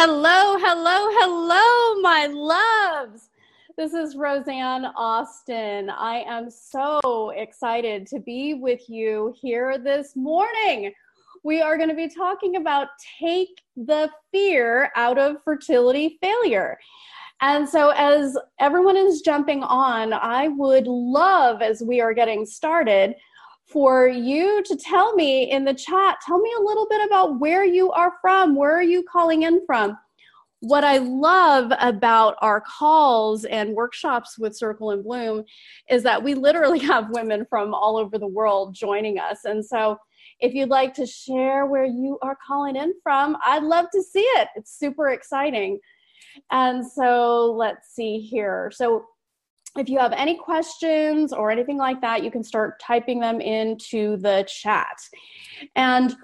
Hello, 0.00 0.56
hello, 0.60 1.08
hello, 1.10 2.00
my 2.02 2.26
loves. 2.26 3.30
This 3.76 3.94
is 3.94 4.14
Rosanne 4.14 4.84
Austin. 4.94 5.90
I 5.90 6.22
am 6.24 6.52
so 6.52 7.30
excited 7.30 8.06
to 8.06 8.20
be 8.20 8.54
with 8.54 8.88
you 8.88 9.34
here 9.42 9.76
this 9.76 10.14
morning. 10.14 10.92
We 11.42 11.60
are 11.60 11.76
going 11.76 11.88
to 11.88 11.96
be 11.96 12.06
talking 12.06 12.54
about 12.54 12.90
take 13.18 13.60
the 13.76 14.08
fear 14.30 14.92
out 14.94 15.18
of 15.18 15.42
fertility 15.42 16.16
failure. 16.20 16.78
And 17.40 17.68
so, 17.68 17.90
as 17.96 18.38
everyone 18.60 18.96
is 18.96 19.22
jumping 19.22 19.64
on, 19.64 20.12
I 20.12 20.46
would 20.46 20.86
love, 20.86 21.60
as 21.60 21.82
we 21.82 22.00
are 22.00 22.14
getting 22.14 22.46
started, 22.46 23.16
for 23.68 24.08
you 24.08 24.62
to 24.64 24.76
tell 24.76 25.14
me 25.14 25.50
in 25.50 25.64
the 25.64 25.74
chat, 25.74 26.18
tell 26.24 26.40
me 26.40 26.50
a 26.58 26.62
little 26.62 26.86
bit 26.88 27.04
about 27.06 27.38
where 27.38 27.64
you 27.64 27.92
are 27.92 28.14
from. 28.20 28.56
Where 28.56 28.76
are 28.76 28.82
you 28.82 29.04
calling 29.10 29.42
in 29.42 29.64
from? 29.66 29.96
What 30.60 30.84
I 30.84 30.98
love 30.98 31.70
about 31.78 32.36
our 32.40 32.62
calls 32.62 33.44
and 33.44 33.74
workshops 33.74 34.38
with 34.38 34.56
Circle 34.56 34.90
and 34.90 35.04
Bloom 35.04 35.44
is 35.88 36.02
that 36.02 36.22
we 36.22 36.34
literally 36.34 36.78
have 36.80 37.10
women 37.10 37.46
from 37.48 37.74
all 37.74 37.96
over 37.96 38.18
the 38.18 38.26
world 38.26 38.74
joining 38.74 39.18
us. 39.18 39.44
And 39.44 39.64
so, 39.64 39.98
if 40.40 40.54
you'd 40.54 40.68
like 40.68 40.94
to 40.94 41.04
share 41.06 41.66
where 41.66 41.84
you 41.84 42.16
are 42.22 42.38
calling 42.46 42.76
in 42.76 42.94
from, 43.02 43.36
I'd 43.44 43.64
love 43.64 43.86
to 43.92 44.02
see 44.02 44.20
it. 44.20 44.48
It's 44.54 44.78
super 44.78 45.10
exciting. 45.10 45.80
And 46.50 46.86
so, 46.86 47.52
let's 47.52 47.94
see 47.94 48.18
here. 48.20 48.72
So, 48.74 49.04
if 49.76 49.88
you 49.88 49.98
have 49.98 50.12
any 50.12 50.36
questions 50.36 51.32
or 51.32 51.50
anything 51.50 51.76
like 51.76 52.00
that, 52.00 52.24
you 52.24 52.30
can 52.30 52.42
start 52.42 52.80
typing 52.80 53.20
them 53.20 53.40
into 53.40 54.16
the 54.18 54.46
chat. 54.48 54.96
And 55.76 56.14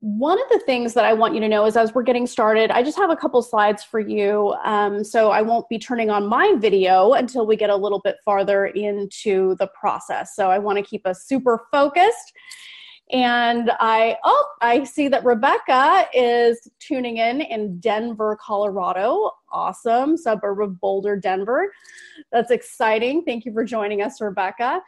one 0.00 0.38
of 0.38 0.46
the 0.50 0.58
things 0.66 0.92
that 0.92 1.06
I 1.06 1.14
want 1.14 1.32
you 1.32 1.40
to 1.40 1.48
know 1.48 1.64
is 1.64 1.78
as 1.78 1.94
we're 1.94 2.02
getting 2.02 2.26
started, 2.26 2.70
I 2.70 2.82
just 2.82 2.98
have 2.98 3.08
a 3.08 3.16
couple 3.16 3.40
slides 3.40 3.82
for 3.82 4.00
you. 4.00 4.54
Um, 4.62 5.02
so 5.02 5.30
I 5.30 5.40
won't 5.40 5.66
be 5.70 5.78
turning 5.78 6.10
on 6.10 6.26
my 6.26 6.56
video 6.58 7.14
until 7.14 7.46
we 7.46 7.56
get 7.56 7.70
a 7.70 7.76
little 7.76 8.00
bit 8.04 8.16
farther 8.22 8.66
into 8.66 9.56
the 9.58 9.68
process. 9.68 10.36
So 10.36 10.50
I 10.50 10.58
want 10.58 10.76
to 10.76 10.84
keep 10.84 11.06
us 11.06 11.24
super 11.26 11.66
focused 11.72 12.34
and 13.12 13.70
I, 13.80 14.16
oh, 14.24 14.46
I 14.62 14.84
see 14.84 15.08
that 15.08 15.24
Rebecca 15.24 16.08
is 16.14 16.68
tuning 16.80 17.18
in 17.18 17.42
in 17.42 17.78
Denver, 17.78 18.38
Colorado. 18.40 19.30
Awesome. 19.52 20.16
Suburb 20.16 20.60
of 20.62 20.80
Boulder, 20.80 21.14
Denver. 21.14 21.70
That's 22.32 22.50
exciting. 22.50 23.22
Thank 23.24 23.44
you 23.44 23.52
for 23.52 23.62
joining 23.62 24.00
us, 24.00 24.20
Rebecca. 24.20 24.80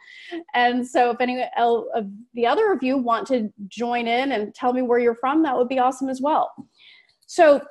And 0.55 0.85
so, 0.85 1.11
if 1.11 1.21
any 1.21 1.45
of 1.57 1.85
the 2.33 2.47
other 2.47 2.71
of 2.71 2.81
you 2.81 2.97
want 2.97 3.27
to 3.27 3.53
join 3.67 4.07
in 4.07 4.31
and 4.31 4.53
tell 4.53 4.73
me 4.73 4.81
where 4.81 4.99
you're 4.99 5.15
from, 5.15 5.43
that 5.43 5.55
would 5.55 5.69
be 5.69 5.79
awesome 5.79 6.09
as 6.09 6.19
well. 6.19 6.51
So, 7.27 7.61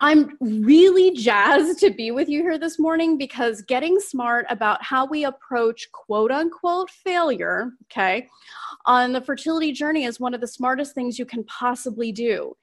I'm 0.00 0.36
really 0.40 1.12
jazzed 1.12 1.78
to 1.80 1.90
be 1.90 2.10
with 2.10 2.28
you 2.28 2.42
here 2.42 2.58
this 2.58 2.78
morning 2.78 3.18
because 3.18 3.62
getting 3.62 4.00
smart 4.00 4.46
about 4.48 4.82
how 4.82 5.06
we 5.06 5.24
approach 5.24 5.90
quote 5.92 6.30
unquote 6.30 6.90
failure, 6.90 7.72
okay, 7.84 8.28
on 8.86 9.12
the 9.12 9.20
fertility 9.20 9.72
journey 9.72 10.04
is 10.04 10.20
one 10.20 10.34
of 10.34 10.40
the 10.40 10.46
smartest 10.46 10.94
things 10.94 11.18
you 11.18 11.26
can 11.26 11.44
possibly 11.44 12.12
do. 12.12 12.54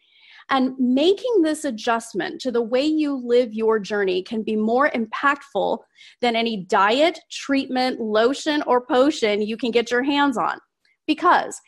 And 0.49 0.73
making 0.79 1.43
this 1.43 1.63
adjustment 1.63 2.41
to 2.41 2.51
the 2.51 2.61
way 2.61 2.83
you 2.83 3.15
live 3.15 3.53
your 3.53 3.79
journey 3.79 4.21
can 4.23 4.43
be 4.43 4.55
more 4.55 4.89
impactful 4.89 5.79
than 6.19 6.35
any 6.35 6.65
diet, 6.65 7.19
treatment, 7.29 8.01
lotion, 8.01 8.61
or 8.63 8.85
potion 8.85 9.41
you 9.41 9.55
can 9.55 9.71
get 9.71 9.91
your 9.91 10.03
hands 10.03 10.37
on. 10.37 10.59
Because 11.07 11.59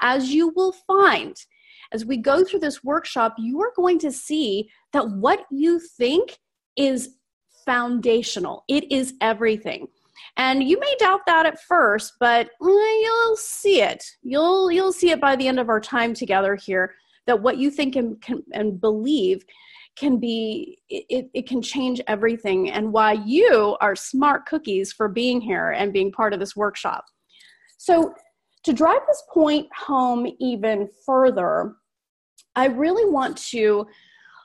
as 0.00 0.32
you 0.32 0.52
will 0.56 0.72
find, 0.86 1.36
as 1.92 2.04
we 2.04 2.16
go 2.16 2.44
through 2.44 2.60
this 2.60 2.84
workshop, 2.84 3.34
you 3.38 3.60
are 3.60 3.72
going 3.74 3.98
to 4.00 4.12
see 4.12 4.70
that 4.92 5.08
what 5.08 5.44
you 5.50 5.80
think 5.80 6.38
is 6.76 7.16
foundational, 7.64 8.64
it 8.68 8.90
is 8.90 9.14
everything. 9.20 9.86
And 10.36 10.62
you 10.62 10.78
may 10.78 10.94
doubt 10.98 11.20
that 11.26 11.46
at 11.46 11.60
first, 11.62 12.14
but 12.20 12.46
eh, 12.46 12.48
you'll 12.62 13.36
see 13.36 13.82
it. 13.82 14.04
You'll 14.22 14.70
you'll 14.70 14.92
see 14.92 15.10
it 15.10 15.20
by 15.20 15.36
the 15.36 15.48
end 15.48 15.58
of 15.58 15.68
our 15.68 15.80
time 15.80 16.14
together 16.14 16.54
here 16.54 16.94
that 17.26 17.42
what 17.42 17.58
you 17.58 17.70
think 17.70 17.96
and, 17.96 18.20
can, 18.22 18.42
and 18.52 18.80
believe 18.80 19.44
can 19.96 20.18
be 20.18 20.78
it, 20.88 21.28
it 21.34 21.46
can 21.46 21.60
change 21.60 22.00
everything 22.06 22.70
and 22.70 22.92
why 22.92 23.12
you 23.12 23.76
are 23.80 23.94
smart 23.96 24.46
cookies 24.46 24.92
for 24.92 25.08
being 25.08 25.40
here 25.40 25.70
and 25.72 25.92
being 25.92 26.12
part 26.12 26.32
of 26.32 26.40
this 26.40 26.56
workshop. 26.56 27.04
So 27.76 28.14
to 28.64 28.72
drive 28.72 29.00
this 29.06 29.22
point 29.32 29.68
home 29.76 30.26
even 30.38 30.88
further, 31.04 31.76
I 32.56 32.66
really 32.66 33.10
want 33.10 33.36
to 33.50 33.86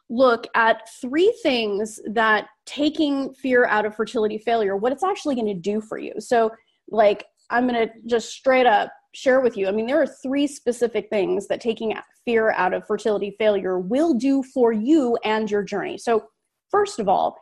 look 0.10 0.48
at 0.56 0.88
three 1.02 1.36
things 1.42 2.00
that 2.06 2.48
taking 2.66 3.34
fear 3.34 3.66
out 3.66 3.86
of 3.86 3.96
fertility 3.96 4.38
failure, 4.38 4.76
what 4.78 4.92
it's 4.92 5.04
actually 5.04 5.36
going 5.36 5.48
to 5.48 5.54
do 5.54 5.82
for 5.82 5.98
you. 5.98 6.14
So, 6.20 6.52
like, 6.90 7.26
I'm 7.50 7.68
going 7.68 7.88
to 7.88 7.94
just 8.06 8.30
straight 8.30 8.68
up 8.68 8.92
share 9.14 9.40
with 9.40 9.58
you. 9.58 9.68
I 9.68 9.72
mean, 9.72 9.88
there 9.88 10.02
are 10.02 10.08
three 10.08 10.46
specific 10.46 11.10
things 11.10 11.48
that 11.48 11.62
taking 11.62 11.96
fear 12.26 12.52
out 12.52 12.74
of 12.74 12.86
fertility 12.86 13.36
failure 13.40 13.80
will 13.80 14.14
do 14.14 14.44
for 14.44 14.72
you 14.72 15.18
and 15.24 15.50
your 15.50 15.64
journey. 15.64 15.98
So, 15.98 16.26
first 16.70 17.00
of 17.00 17.08
all, 17.08 17.38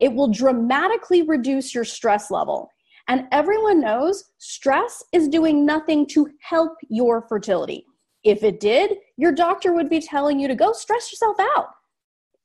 it 0.00 0.12
will 0.12 0.28
dramatically 0.28 1.22
reduce 1.22 1.74
your 1.74 1.84
stress 1.84 2.30
level. 2.30 2.70
And 3.08 3.26
everyone 3.32 3.80
knows 3.80 4.24
stress 4.38 5.02
is 5.12 5.28
doing 5.28 5.64
nothing 5.64 6.06
to 6.08 6.28
help 6.40 6.72
your 6.88 7.22
fertility. 7.22 7.86
If 8.24 8.42
it 8.42 8.60
did, 8.60 8.96
your 9.16 9.32
doctor 9.32 9.72
would 9.72 9.88
be 9.88 10.00
telling 10.00 10.38
you 10.38 10.48
to 10.48 10.54
go 10.54 10.72
stress 10.72 11.12
yourself 11.12 11.36
out. 11.38 11.68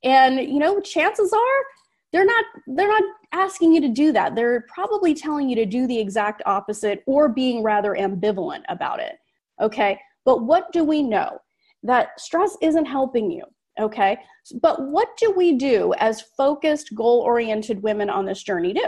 And 0.02 0.38
you 0.38 0.58
know, 0.58 0.80
chances 0.80 1.32
are 1.32 1.64
they're 2.12 2.24
not 2.24 2.44
they're 2.68 2.88
not 2.88 3.02
asking 3.32 3.72
you 3.74 3.80
to 3.80 3.88
do 3.88 4.12
that. 4.12 4.34
They're 4.34 4.64
probably 4.72 5.14
telling 5.14 5.48
you 5.48 5.56
to 5.56 5.66
do 5.66 5.86
the 5.86 5.98
exact 5.98 6.42
opposite 6.46 7.02
or 7.06 7.28
being 7.28 7.62
rather 7.62 7.92
ambivalent 7.92 8.62
about 8.68 9.00
it. 9.00 9.16
Okay? 9.60 9.98
But 10.24 10.44
what 10.44 10.72
do 10.72 10.84
we 10.84 11.02
know? 11.02 11.38
That 11.82 12.18
stress 12.20 12.56
isn't 12.62 12.86
helping 12.86 13.30
you. 13.30 13.42
Okay? 13.80 14.16
But 14.62 14.80
what 14.82 15.08
do 15.18 15.32
we 15.32 15.56
do 15.56 15.92
as 15.98 16.22
focused, 16.36 16.94
goal-oriented 16.94 17.82
women 17.82 18.08
on 18.08 18.24
this 18.24 18.42
journey 18.42 18.72
do? 18.72 18.86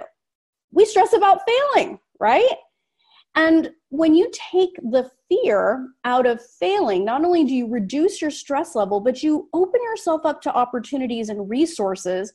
We 0.73 0.85
stress 0.85 1.13
about 1.13 1.41
failing, 1.47 1.99
right? 2.21 2.55
And 3.35 3.71
when 3.97 4.15
you 4.15 4.31
take 4.33 4.75
the 4.91 5.11
fear 5.29 5.89
out 6.05 6.27
of 6.27 6.45
failing, 6.45 7.05
not 7.05 7.25
only 7.25 7.45
do 7.45 7.55
you 7.55 7.69
reduce 7.69 8.21
your 8.21 8.31
stress 8.31 8.75
level, 8.75 9.01
but 9.01 9.23
you 9.23 9.49
open 9.53 9.81
yourself 9.83 10.25
up 10.25 10.41
to 10.43 10.55
opportunities 10.55 11.29
and 11.29 11.49
resources 11.49 12.33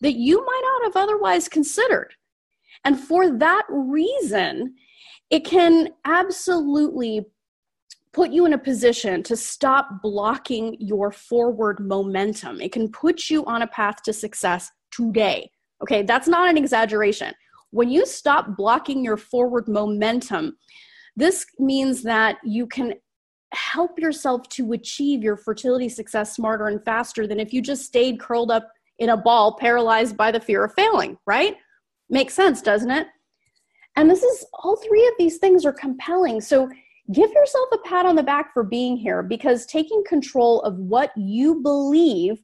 that 0.00 0.14
you 0.14 0.44
might 0.44 0.62
not 0.64 0.84
have 0.84 1.02
otherwise 1.02 1.48
considered. 1.48 2.14
And 2.84 2.98
for 2.98 3.30
that 3.38 3.64
reason, 3.68 4.74
it 5.30 5.44
can 5.44 5.90
absolutely 6.04 7.26
put 8.12 8.30
you 8.30 8.44
in 8.44 8.52
a 8.52 8.58
position 8.58 9.22
to 9.22 9.36
stop 9.36 10.02
blocking 10.02 10.76
your 10.78 11.10
forward 11.10 11.80
momentum. 11.80 12.60
It 12.60 12.72
can 12.72 12.90
put 12.90 13.30
you 13.30 13.44
on 13.46 13.62
a 13.62 13.66
path 13.66 14.02
to 14.04 14.12
success 14.12 14.70
today. 14.90 15.50
Okay, 15.82 16.02
that's 16.02 16.28
not 16.28 16.48
an 16.48 16.58
exaggeration. 16.58 17.32
When 17.70 17.88
you 17.88 18.04
stop 18.04 18.56
blocking 18.56 19.02
your 19.02 19.16
forward 19.16 19.66
momentum, 19.66 20.58
this 21.16 21.46
means 21.58 22.02
that 22.02 22.38
you 22.44 22.66
can 22.66 22.94
help 23.52 23.98
yourself 23.98 24.48
to 24.48 24.72
achieve 24.72 25.22
your 25.22 25.36
fertility 25.36 25.88
success 25.88 26.34
smarter 26.34 26.68
and 26.68 26.82
faster 26.84 27.26
than 27.26 27.38
if 27.38 27.52
you 27.52 27.60
just 27.60 27.84
stayed 27.84 28.18
curled 28.18 28.50
up 28.50 28.68
in 28.98 29.10
a 29.10 29.16
ball, 29.16 29.56
paralyzed 29.58 30.16
by 30.16 30.30
the 30.30 30.40
fear 30.40 30.64
of 30.64 30.72
failing, 30.74 31.18
right? 31.26 31.56
Makes 32.08 32.34
sense, 32.34 32.62
doesn't 32.62 32.90
it? 32.90 33.06
And 33.96 34.08
this 34.08 34.22
is 34.22 34.46
all 34.54 34.76
three 34.76 35.06
of 35.06 35.12
these 35.18 35.38
things 35.38 35.66
are 35.66 35.72
compelling. 35.72 36.40
So 36.40 36.68
give 37.12 37.30
yourself 37.32 37.68
a 37.72 37.78
pat 37.78 38.06
on 38.06 38.16
the 38.16 38.22
back 38.22 38.54
for 38.54 38.62
being 38.62 38.96
here 38.96 39.22
because 39.22 39.66
taking 39.66 40.02
control 40.06 40.62
of 40.62 40.76
what 40.78 41.10
you 41.16 41.56
believe 41.60 42.40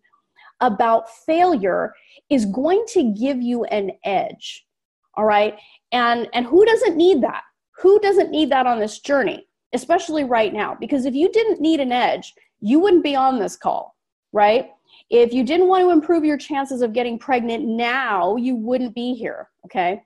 about 0.61 1.09
failure 1.25 1.95
is 2.29 2.45
going 2.47 2.85
to 2.89 3.15
give 3.19 3.41
you 3.41 3.65
an 3.67 3.93
edge 4.05 4.67
all 5.15 5.25
right 5.25 5.57
and 5.93 6.29
and 6.33 6.47
who 6.47 6.65
doesn't 6.65 6.97
need 6.97 7.23
that 7.23 7.43
who 7.81 7.99
doesn't 8.01 8.31
need 8.31 8.51
that 8.51 8.67
on 8.67 8.79
this 8.79 9.01
journey 9.01 9.45
especially 9.75 10.25
right 10.25 10.55
now? 10.55 10.75
Because 10.81 11.05
if 11.05 11.15
you 11.15 11.31
didn't 11.31 11.61
need 11.61 11.81
an 11.81 11.93
edge 11.93 12.35
you 12.61 12.81
wouldn't 12.81 13.05
be 13.05 13.17
on 13.17 13.39
this 13.39 13.57
call 13.57 13.97
right? 14.33 14.71
If 15.11 15.33
you 15.33 15.43
didn't 15.43 15.69
want 15.69 15.85
to 15.85 15.91
improve 15.91 16.25
your 16.25 16.37
chances 16.37 16.83
of 16.83 16.93
getting 16.93 17.19
pregnant 17.19 17.65
now 17.65 18.37
you 18.37 18.57
wouldn't 18.57 18.95
be 18.95 19.15
here 19.15 19.49
okay? 19.65 20.03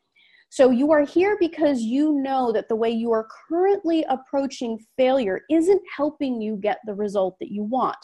So 0.50 0.70
you 0.70 0.92
are 0.92 1.04
here 1.04 1.38
because 1.40 1.80
you 1.80 2.20
know 2.20 2.52
that 2.52 2.69
the 2.69 2.76
way 2.76 2.90
you 2.90 3.10
are 3.10 3.26
currently 3.48 4.04
approaching 4.10 4.78
failure 4.98 5.40
isn't 5.50 5.80
helping 5.96 6.42
you 6.42 6.56
get 6.56 6.78
the 6.84 6.94
result 6.94 7.38
that 7.40 7.50
you 7.50 7.62
want. 7.62 7.96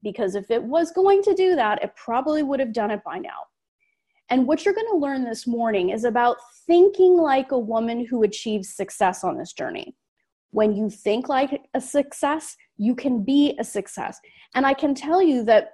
Because 0.00 0.36
if 0.36 0.52
it 0.52 0.62
was 0.62 0.92
going 0.92 1.20
to 1.22 1.34
do 1.34 1.56
that 1.56 1.82
it 1.82 1.96
probably 1.96 2.42
would 2.42 2.60
have 2.60 2.72
done 2.72 2.92
it 2.92 3.02
by 3.04 3.18
now 3.18 3.40
and 4.30 4.46
what 4.46 4.64
you're 4.64 4.74
going 4.74 4.90
to 4.92 4.96
learn 4.96 5.24
this 5.24 5.46
morning 5.46 5.90
is 5.90 6.04
about 6.04 6.36
thinking 6.66 7.16
like 7.16 7.52
a 7.52 7.58
woman 7.58 8.06
who 8.06 8.22
achieves 8.22 8.74
success 8.74 9.24
on 9.24 9.36
this 9.36 9.52
journey. 9.52 9.94
When 10.52 10.74
you 10.74 10.88
think 10.88 11.28
like 11.28 11.62
a 11.74 11.80
success, 11.80 12.56
you 12.76 12.94
can 12.94 13.24
be 13.24 13.56
a 13.58 13.64
success. 13.64 14.20
And 14.54 14.66
I 14.66 14.74
can 14.74 14.94
tell 14.94 15.22
you 15.22 15.44
that 15.44 15.70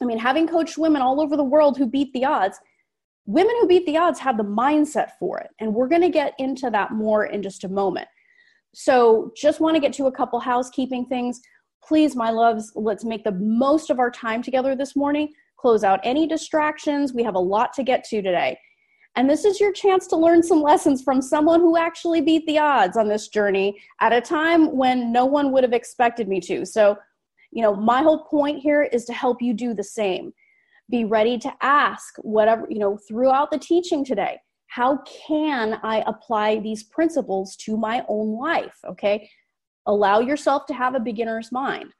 I 0.00 0.04
mean, 0.04 0.18
having 0.18 0.46
coached 0.46 0.78
women 0.78 1.02
all 1.02 1.20
over 1.20 1.36
the 1.36 1.44
world 1.44 1.78
who 1.78 1.86
beat 1.86 2.12
the 2.12 2.24
odds, 2.24 2.58
women 3.24 3.54
who 3.60 3.66
beat 3.66 3.86
the 3.86 3.96
odds 3.96 4.18
have 4.20 4.36
the 4.36 4.44
mindset 4.44 5.12
for 5.18 5.38
it. 5.38 5.48
And 5.58 5.74
we're 5.74 5.88
going 5.88 6.02
to 6.02 6.10
get 6.10 6.34
into 6.38 6.70
that 6.70 6.92
more 6.92 7.26
in 7.26 7.42
just 7.42 7.64
a 7.64 7.68
moment. 7.68 8.08
So, 8.74 9.32
just 9.34 9.58
want 9.58 9.74
to 9.74 9.80
get 9.80 9.94
to 9.94 10.06
a 10.06 10.12
couple 10.12 10.38
housekeeping 10.38 11.06
things. 11.06 11.40
Please, 11.82 12.14
my 12.14 12.30
loves, 12.30 12.72
let's 12.74 13.04
make 13.04 13.24
the 13.24 13.32
most 13.32 13.88
of 13.88 13.98
our 13.98 14.10
time 14.10 14.42
together 14.42 14.76
this 14.76 14.94
morning. 14.94 15.32
Close 15.66 15.82
out 15.82 15.98
any 16.04 16.28
distractions. 16.28 17.12
We 17.12 17.24
have 17.24 17.34
a 17.34 17.40
lot 17.40 17.72
to 17.72 17.82
get 17.82 18.04
to 18.04 18.22
today. 18.22 18.56
And 19.16 19.28
this 19.28 19.44
is 19.44 19.58
your 19.58 19.72
chance 19.72 20.06
to 20.06 20.16
learn 20.16 20.40
some 20.40 20.62
lessons 20.62 21.02
from 21.02 21.20
someone 21.20 21.58
who 21.58 21.76
actually 21.76 22.20
beat 22.20 22.46
the 22.46 22.60
odds 22.60 22.96
on 22.96 23.08
this 23.08 23.26
journey 23.26 23.76
at 24.00 24.12
a 24.12 24.20
time 24.20 24.76
when 24.76 25.10
no 25.10 25.26
one 25.26 25.50
would 25.50 25.64
have 25.64 25.72
expected 25.72 26.28
me 26.28 26.38
to. 26.42 26.64
So, 26.64 26.96
you 27.50 27.62
know, 27.62 27.74
my 27.74 28.00
whole 28.00 28.26
point 28.26 28.60
here 28.60 28.84
is 28.84 29.06
to 29.06 29.12
help 29.12 29.42
you 29.42 29.52
do 29.52 29.74
the 29.74 29.82
same. 29.82 30.32
Be 30.88 31.04
ready 31.04 31.36
to 31.38 31.52
ask 31.60 32.14
whatever, 32.18 32.68
you 32.70 32.78
know, 32.78 32.96
throughout 33.08 33.50
the 33.50 33.58
teaching 33.58 34.04
today. 34.04 34.38
How 34.68 35.00
can 35.26 35.80
I 35.82 36.04
apply 36.06 36.60
these 36.60 36.84
principles 36.84 37.56
to 37.64 37.76
my 37.76 38.04
own 38.06 38.38
life? 38.38 38.78
Okay. 38.88 39.28
Allow 39.86 40.20
yourself 40.20 40.64
to 40.66 40.74
have 40.74 40.94
a 40.94 41.00
beginner's 41.00 41.50
mind. 41.50 41.92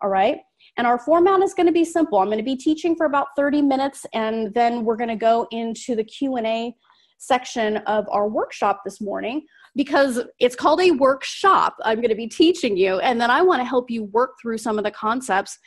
All 0.00 0.08
right. 0.08 0.38
And 0.76 0.86
our 0.86 0.98
format 0.98 1.42
is 1.42 1.54
going 1.54 1.66
to 1.66 1.72
be 1.72 1.84
simple. 1.84 2.18
I'm 2.18 2.26
going 2.26 2.38
to 2.38 2.44
be 2.44 2.56
teaching 2.56 2.96
for 2.96 3.06
about 3.06 3.28
30 3.36 3.62
minutes 3.62 4.06
and 4.14 4.52
then 4.54 4.84
we're 4.84 4.96
going 4.96 5.08
to 5.08 5.16
go 5.16 5.46
into 5.50 5.94
the 5.94 6.04
Q&A 6.04 6.74
section 7.18 7.76
of 7.78 8.06
our 8.10 8.28
workshop 8.28 8.80
this 8.84 9.00
morning 9.00 9.46
because 9.76 10.20
it's 10.38 10.56
called 10.56 10.80
a 10.80 10.90
workshop. 10.90 11.76
I'm 11.84 11.98
going 11.98 12.08
to 12.08 12.16
be 12.16 12.26
teaching 12.26 12.76
you 12.76 12.98
and 13.00 13.20
then 13.20 13.30
I 13.30 13.42
want 13.42 13.60
to 13.60 13.64
help 13.64 13.90
you 13.90 14.04
work 14.04 14.32
through 14.40 14.58
some 14.58 14.78
of 14.78 14.84
the 14.84 14.90
concepts 14.90 15.58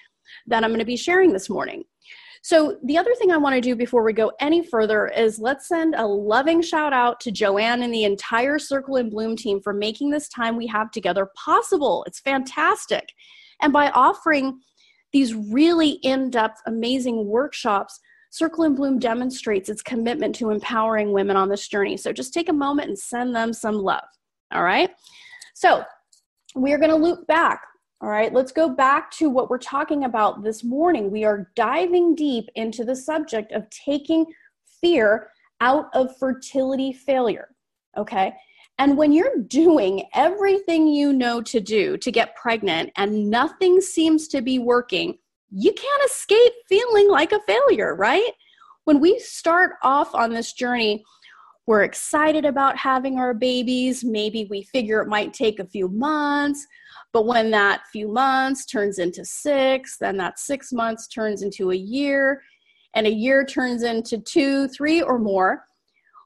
that 0.48 0.64
I'm 0.64 0.72
going 0.72 0.80
to 0.80 0.86
be 0.86 0.98
sharing 0.98 1.32
this 1.32 1.50
morning. 1.50 1.84
So, 2.46 2.78
the 2.84 2.96
other 3.00 3.16
thing 3.16 3.32
I 3.32 3.38
want 3.38 3.56
to 3.56 3.62
do 3.62 3.76
before 3.76 4.04
we 4.04 4.14
go 4.14 4.32
any 4.40 4.64
further 4.64 5.08
is 5.08 5.40
let's 5.40 5.68
send 5.68 5.96
a 5.96 6.06
loving 6.06 6.62
shout 6.62 6.94
out 6.94 7.20
to 7.22 7.32
Joanne 7.32 7.82
and 7.82 7.92
the 7.92 8.04
entire 8.04 8.60
Circle 8.60 8.98
and 8.98 9.10
Bloom 9.10 9.36
team 9.36 9.60
for 9.60 9.74
making 9.74 10.12
this 10.12 10.30
time 10.30 10.56
we 10.56 10.68
have 10.68 10.92
together 10.92 11.32
possible. 11.36 12.04
It's 12.06 12.20
fantastic. 12.20 13.14
And 13.64 13.74
by 13.74 13.90
offering 13.90 14.60
these 15.16 15.34
really 15.34 15.92
in 16.04 16.30
depth, 16.30 16.60
amazing 16.68 17.26
workshops, 17.26 18.02
Circle 18.32 18.66
and 18.66 18.76
Bloom 18.76 19.00
demonstrates 19.00 19.70
its 19.70 19.82
commitment 19.82 20.36
to 20.36 20.50
empowering 20.50 21.14
women 21.14 21.38
on 21.38 21.48
this 21.48 21.70
journey. 21.70 21.96
So 21.96 22.12
just 22.12 22.34
take 22.34 22.50
a 22.50 22.54
moment 22.54 22.90
and 22.90 23.00
send 23.00 23.34
them 23.34 23.54
some 23.54 23.76
love. 23.76 24.04
All 24.54 24.66
right. 24.66 24.90
So 25.54 25.86
we're 26.54 26.78
going 26.78 26.90
to 26.90 26.98
loop 26.98 27.26
back. 27.28 27.62
All 28.02 28.10
right. 28.10 28.34
Let's 28.34 28.52
go 28.52 28.68
back 28.68 29.10
to 29.12 29.30
what 29.30 29.50
we're 29.50 29.58
talking 29.58 30.04
about 30.04 30.44
this 30.44 30.66
morning. 30.66 31.10
We 31.10 31.24
are 31.24 31.50
diving 31.56 32.14
deep 32.16 32.50
into 32.56 32.84
the 32.84 32.98
subject 32.98 33.54
of 33.54 33.70
taking 33.70 34.26
fear 34.82 35.30
out 35.62 35.86
of 35.94 36.18
fertility 36.18 36.92
failure. 36.92 37.56
Okay. 37.98 38.34
And 38.78 38.98
when 38.98 39.14
you're 39.14 39.38
doing 39.48 40.04
everything 40.14 40.88
you 40.88 41.14
know 41.14 41.42
to 41.42 41.62
do 41.62 41.98
to 41.98 42.12
get 42.12 42.36
pregnant 42.36 42.92
and 42.98 43.30
nothing 43.30 43.80
seems 43.80 44.28
to 44.30 44.42
be 44.42 44.60
working, 44.60 45.18
you 45.50 45.72
can't 45.72 46.10
escape 46.10 46.54
feeling 46.68 47.10
like 47.10 47.32
a 47.32 47.40
failure, 47.48 47.96
right? 47.96 48.32
When 48.84 49.00
we 49.00 49.18
start 49.20 49.74
off 49.82 50.14
on 50.14 50.32
this 50.32 50.54
journey, 50.54 51.04
we're 51.68 51.84
excited 51.84 52.46
about 52.46 52.78
having 52.78 53.18
our 53.18 53.34
babies. 53.34 54.04
Maybe 54.04 54.46
we 54.50 54.64
figure 54.64 55.02
it 55.02 55.08
might 55.08 55.34
take 55.34 55.60
a 55.60 55.66
few 55.66 55.88
months, 55.88 56.68
but 57.14 57.26
when 57.26 57.50
that 57.52 57.88
few 57.92 58.08
months 58.08 58.66
turns 58.66 59.00
into 59.00 59.24
six, 59.24 59.98
then 59.98 60.18
that 60.18 60.38
six 60.38 60.72
months 60.74 61.08
turns 61.08 61.42
into 61.42 61.72
a 61.72 61.76
year, 61.76 62.44
and 62.94 63.08
a 63.08 63.12
year 63.12 63.46
turns 63.46 63.84
into 63.84 64.20
two, 64.20 64.68
three, 64.68 65.02
or 65.02 65.18
more 65.18 65.64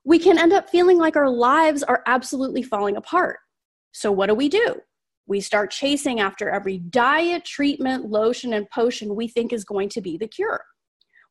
we 0.06 0.20
can 0.20 0.38
end 0.38 0.54
up 0.54 0.70
feeling 0.70 0.98
like 0.98 1.16
our 1.16 1.30
lives 1.30 1.84
are 1.84 2.04
absolutely 2.06 2.64
falling 2.64 2.98
apart. 2.98 3.40
So, 3.92 4.12
what 4.12 4.28
do 4.28 4.36
we 4.36 4.50
do? 4.50 4.76
We 5.28 5.42
start 5.42 5.72
chasing 5.72 6.20
after 6.20 6.50
every 6.50 6.80
diet, 6.80 7.46
treatment, 7.46 8.10
lotion, 8.10 8.54
and 8.54 8.70
potion 8.70 9.16
we 9.16 9.28
think 9.28 9.54
is 9.54 9.64
going 9.64 9.90
to 9.90 10.02
be 10.02 10.18
the 10.18 10.28
cure. 10.28 10.64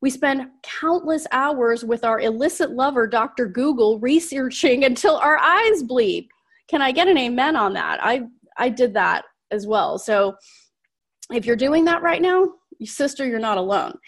We 0.00 0.10
spend 0.10 0.48
countless 0.62 1.26
hours 1.32 1.84
with 1.84 2.04
our 2.04 2.20
illicit 2.20 2.70
lover, 2.70 3.06
Dr. 3.08 3.46
Google, 3.46 3.98
researching 3.98 4.84
until 4.84 5.16
our 5.16 5.38
eyes 5.38 5.82
bleed. 5.82 6.28
Can 6.68 6.82
I 6.82 6.92
get 6.92 7.08
an 7.08 7.18
amen 7.18 7.56
on 7.56 7.72
that? 7.72 7.98
I, 8.02 8.22
I 8.56 8.68
did 8.68 8.94
that 8.94 9.24
as 9.50 9.66
well. 9.66 9.98
So, 9.98 10.36
if 11.32 11.44
you're 11.44 11.56
doing 11.56 11.84
that 11.86 12.02
right 12.02 12.22
now, 12.22 12.52
sister, 12.84 13.26
you're 13.26 13.38
not 13.38 13.58
alone 13.58 13.98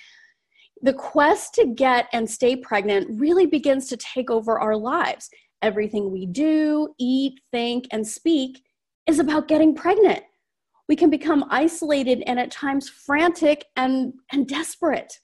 the 0.82 0.92
quest 0.92 1.54
to 1.54 1.66
get 1.66 2.08
and 2.12 2.28
stay 2.28 2.56
pregnant 2.56 3.20
really 3.20 3.46
begins 3.46 3.88
to 3.88 3.96
take 3.96 4.30
over 4.30 4.58
our 4.58 4.76
lives. 4.76 5.28
Everything 5.62 6.10
we 6.10 6.26
do, 6.26 6.94
eat, 6.98 7.40
think, 7.50 7.86
and 7.90 8.06
speak 8.06 8.62
is 9.06 9.18
about 9.18 9.48
getting 9.48 9.74
pregnant. 9.74 10.22
We 10.88 10.96
can 10.96 11.10
become 11.10 11.44
isolated 11.50 12.22
and 12.26 12.38
at 12.40 12.50
times 12.50 12.88
frantic 12.88 13.66
and, 13.76 14.14
and 14.32 14.48
desperate. 14.48 15.18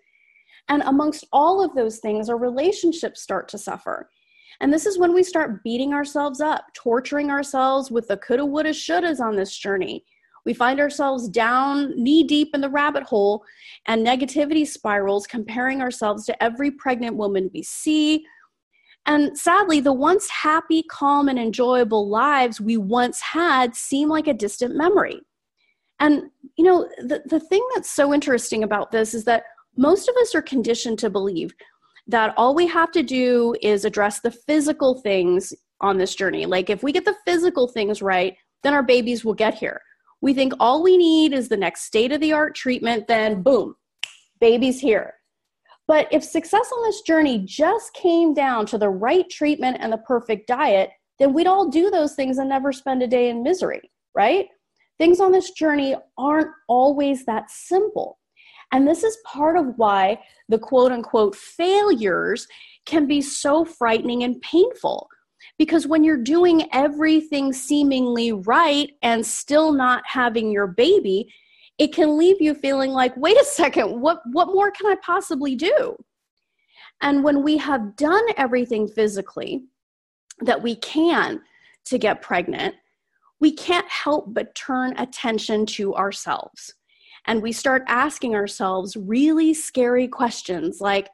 And 0.69 0.83
amongst 0.83 1.27
all 1.33 1.65
of 1.65 1.75
those 1.75 1.99
things, 1.99 2.29
our 2.29 2.39
relationships 2.39 3.23
start 3.23 3.49
to 3.49 3.59
suffer. 3.59 4.11
And 4.61 4.73
this 4.73 4.87
is 4.87 4.99
when 4.99 5.13
we 5.13 5.23
start 5.23 5.63
beating 5.63 5.93
ourselves 5.93 6.41
up, 6.41 6.65
torturing 6.75 7.31
ourselves 7.31 7.91
with 7.91 8.09
the 8.09 8.17
coulda, 8.17 8.45
woulda, 8.45 8.71
shouldas 8.71 9.21
on 9.21 9.37
this 9.37 9.57
journey 9.57 10.05
we 10.47 10.55
find 10.55 10.81
ourselves 10.81 11.29
down 11.29 11.93
knee 12.03 12.23
deep 12.23 12.55
in 12.55 12.62
the 12.62 12.71
rabbit 12.71 13.03
hole 13.03 13.45
and 13.85 14.07
negativity 14.07 14.67
spirals, 14.67 15.26
comparing 15.26 15.83
ourselves 15.83 16.25
to 16.25 16.43
every 16.43 16.71
pregnant 16.71 17.17
woman 17.17 17.50
we 17.53 17.62
see. 17.62 18.25
And 19.05 19.37
sadly, 19.37 19.81
the 19.81 19.93
once 19.93 20.31
happy, 20.31 20.85
calm, 20.85 21.29
and 21.29 21.38
enjoyable 21.38 22.09
lives 22.09 22.61
we 22.61 22.76
once 22.76 23.21
had 23.21 23.76
seem 23.76 24.09
like 24.09 24.29
a 24.29 24.35
distant 24.35 24.76
memory. 24.76 25.21
And, 25.99 26.25
you 26.57 26.65
know, 26.65 26.88
the, 26.99 27.23
the 27.26 27.41
thing 27.41 27.67
that's 27.75 27.91
so 27.91 28.15
interesting 28.15 28.62
about 28.62 28.91
this 28.93 29.15
is 29.15 29.25
that 29.25 29.45
most 29.76 30.09
of 30.09 30.15
us 30.17 30.35
are 30.35 30.43
conditioned 30.43 30.99
to 31.00 31.11
believe 31.11 31.55
that 32.07 32.35
all 32.37 32.55
we 32.55 32.67
have 32.69 32.93
to 32.93 33.03
do 33.03 33.55
is 33.62 33.85
address 33.85 34.21
the 34.21 34.31
physical 34.31 35.00
things 35.00 35.53
on 35.81 35.99
this 35.99 36.15
journey. 36.15 36.47
Like, 36.47 36.71
if 36.71 36.83
we 36.83 36.93
get 36.93 37.05
the 37.05 37.17
physical 37.25 37.67
things 37.67 38.00
right, 38.00 38.37
then 38.62 38.75
our 38.75 38.83
babies 38.83 39.25
will 39.25 39.35
get 39.35 39.55
here. 39.55 39.81
We 40.21 40.35
think 40.35 40.55
all 40.59 40.83
we 40.83 40.97
need 40.97 41.33
is 41.33 41.49
the 41.49 41.57
next 41.57 41.83
state 41.83 42.13
of 42.13 42.21
the 42.21 42.33
art 42.33 42.55
treatment, 42.55 43.07
then 43.07 43.43
boom, 43.43 43.75
baby's 44.41 44.81
here. 44.81 45.15
But 45.89 46.09
if 46.11 46.25
success 46.25 46.71
on 46.73 46.83
this 46.85 47.03
journey 47.03 47.39
just 47.47 47.93
came 47.95 48.35
down 48.35 48.67
to 48.67 48.79
the 48.79 48.89
right 48.89 49.29
treatment 49.31 49.77
and 49.81 49.93
the 49.93 49.99
perfect 49.99 50.49
diet, 50.49 50.91
then 51.19 51.33
we'd 51.33 51.47
all 51.47 51.69
do 51.69 51.91
those 51.91 52.15
things 52.15 52.39
and 52.39 52.49
never 52.49 52.73
spend 52.73 53.03
a 53.03 53.07
day 53.07 53.29
in 53.29 53.43
misery, 53.43 53.91
right? 54.15 54.49
Things 54.99 55.21
on 55.21 55.33
this 55.33 55.51
journey 55.53 55.95
aren't 56.19 56.51
always 56.69 57.25
that 57.27 57.51
simple. 57.51 58.19
And 58.73 58.87
this 58.87 59.05
is 59.05 59.17
part 59.25 59.57
of 59.57 59.75
why 59.77 60.21
the 60.49 60.59
quote 60.59 60.91
unquote 60.91 61.37
failures 61.37 62.49
can 62.85 63.07
be 63.07 63.21
so 63.21 63.65
frightening 63.65 64.25
and 64.25 64.41
painful 64.41 65.09
because 65.59 65.87
when 65.87 66.05
you're 66.05 66.17
doing 66.17 66.69
everything 66.73 67.53
seemingly 67.53 68.33
right 68.33 68.91
and 69.03 69.25
still 69.25 69.73
not 69.73 70.03
having 70.07 70.50
your 70.50 70.67
baby, 70.67 71.33
it 71.79 71.93
can 71.95 72.19
leave 72.19 72.41
you 72.41 72.55
feeling 72.55 72.93
like, 72.93 73.17
wait 73.17 73.37
a 73.37 73.45
second, 73.45 74.00
what, 74.00 74.21
what 74.33 74.49
more 74.49 74.71
can 74.71 74.87
I 74.87 74.97
possibly 75.05 75.55
do? 75.55 75.97
And 77.03 77.23
when 77.23 77.43
we 77.43 77.57
have 77.59 77.97
done 77.97 78.25
everything 78.37 78.88
physically 78.88 79.65
that 80.41 80.62
we 80.62 80.76
can 80.76 81.41
to 81.87 81.99
get 81.99 82.23
pregnant, 82.23 82.75
we 83.41 83.53
can't 83.53 83.88
help 83.91 84.33
but 84.33 84.55
turn 84.55 84.99
attention 84.99 85.67
to 85.67 85.95
ourselves. 85.95 86.75
And 87.26 87.43
we 87.43 87.53
start 87.53 87.83
asking 87.88 88.35
ourselves 88.35 88.97
really 88.97 89.53
scary 89.53 90.09
questions 90.09 90.81
like, 90.81 91.09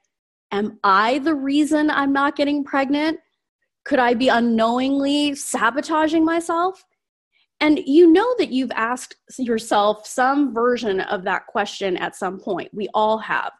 Am 0.52 0.78
I 0.84 1.18
the 1.20 1.34
reason 1.34 1.90
I'm 1.90 2.12
not 2.12 2.36
getting 2.36 2.62
pregnant? 2.62 3.18
Could 3.84 3.98
I 3.98 4.14
be 4.14 4.28
unknowingly 4.28 5.34
sabotaging 5.34 6.24
myself? 6.24 6.84
And 7.60 7.78
you 7.86 8.12
know 8.12 8.34
that 8.38 8.50
you've 8.50 8.72
asked 8.72 9.14
yourself 9.38 10.06
some 10.06 10.52
version 10.52 11.00
of 11.00 11.24
that 11.24 11.46
question 11.46 11.96
at 11.96 12.16
some 12.16 12.38
point. 12.40 12.70
We 12.72 12.88
all 12.92 13.18
have. 13.18 13.52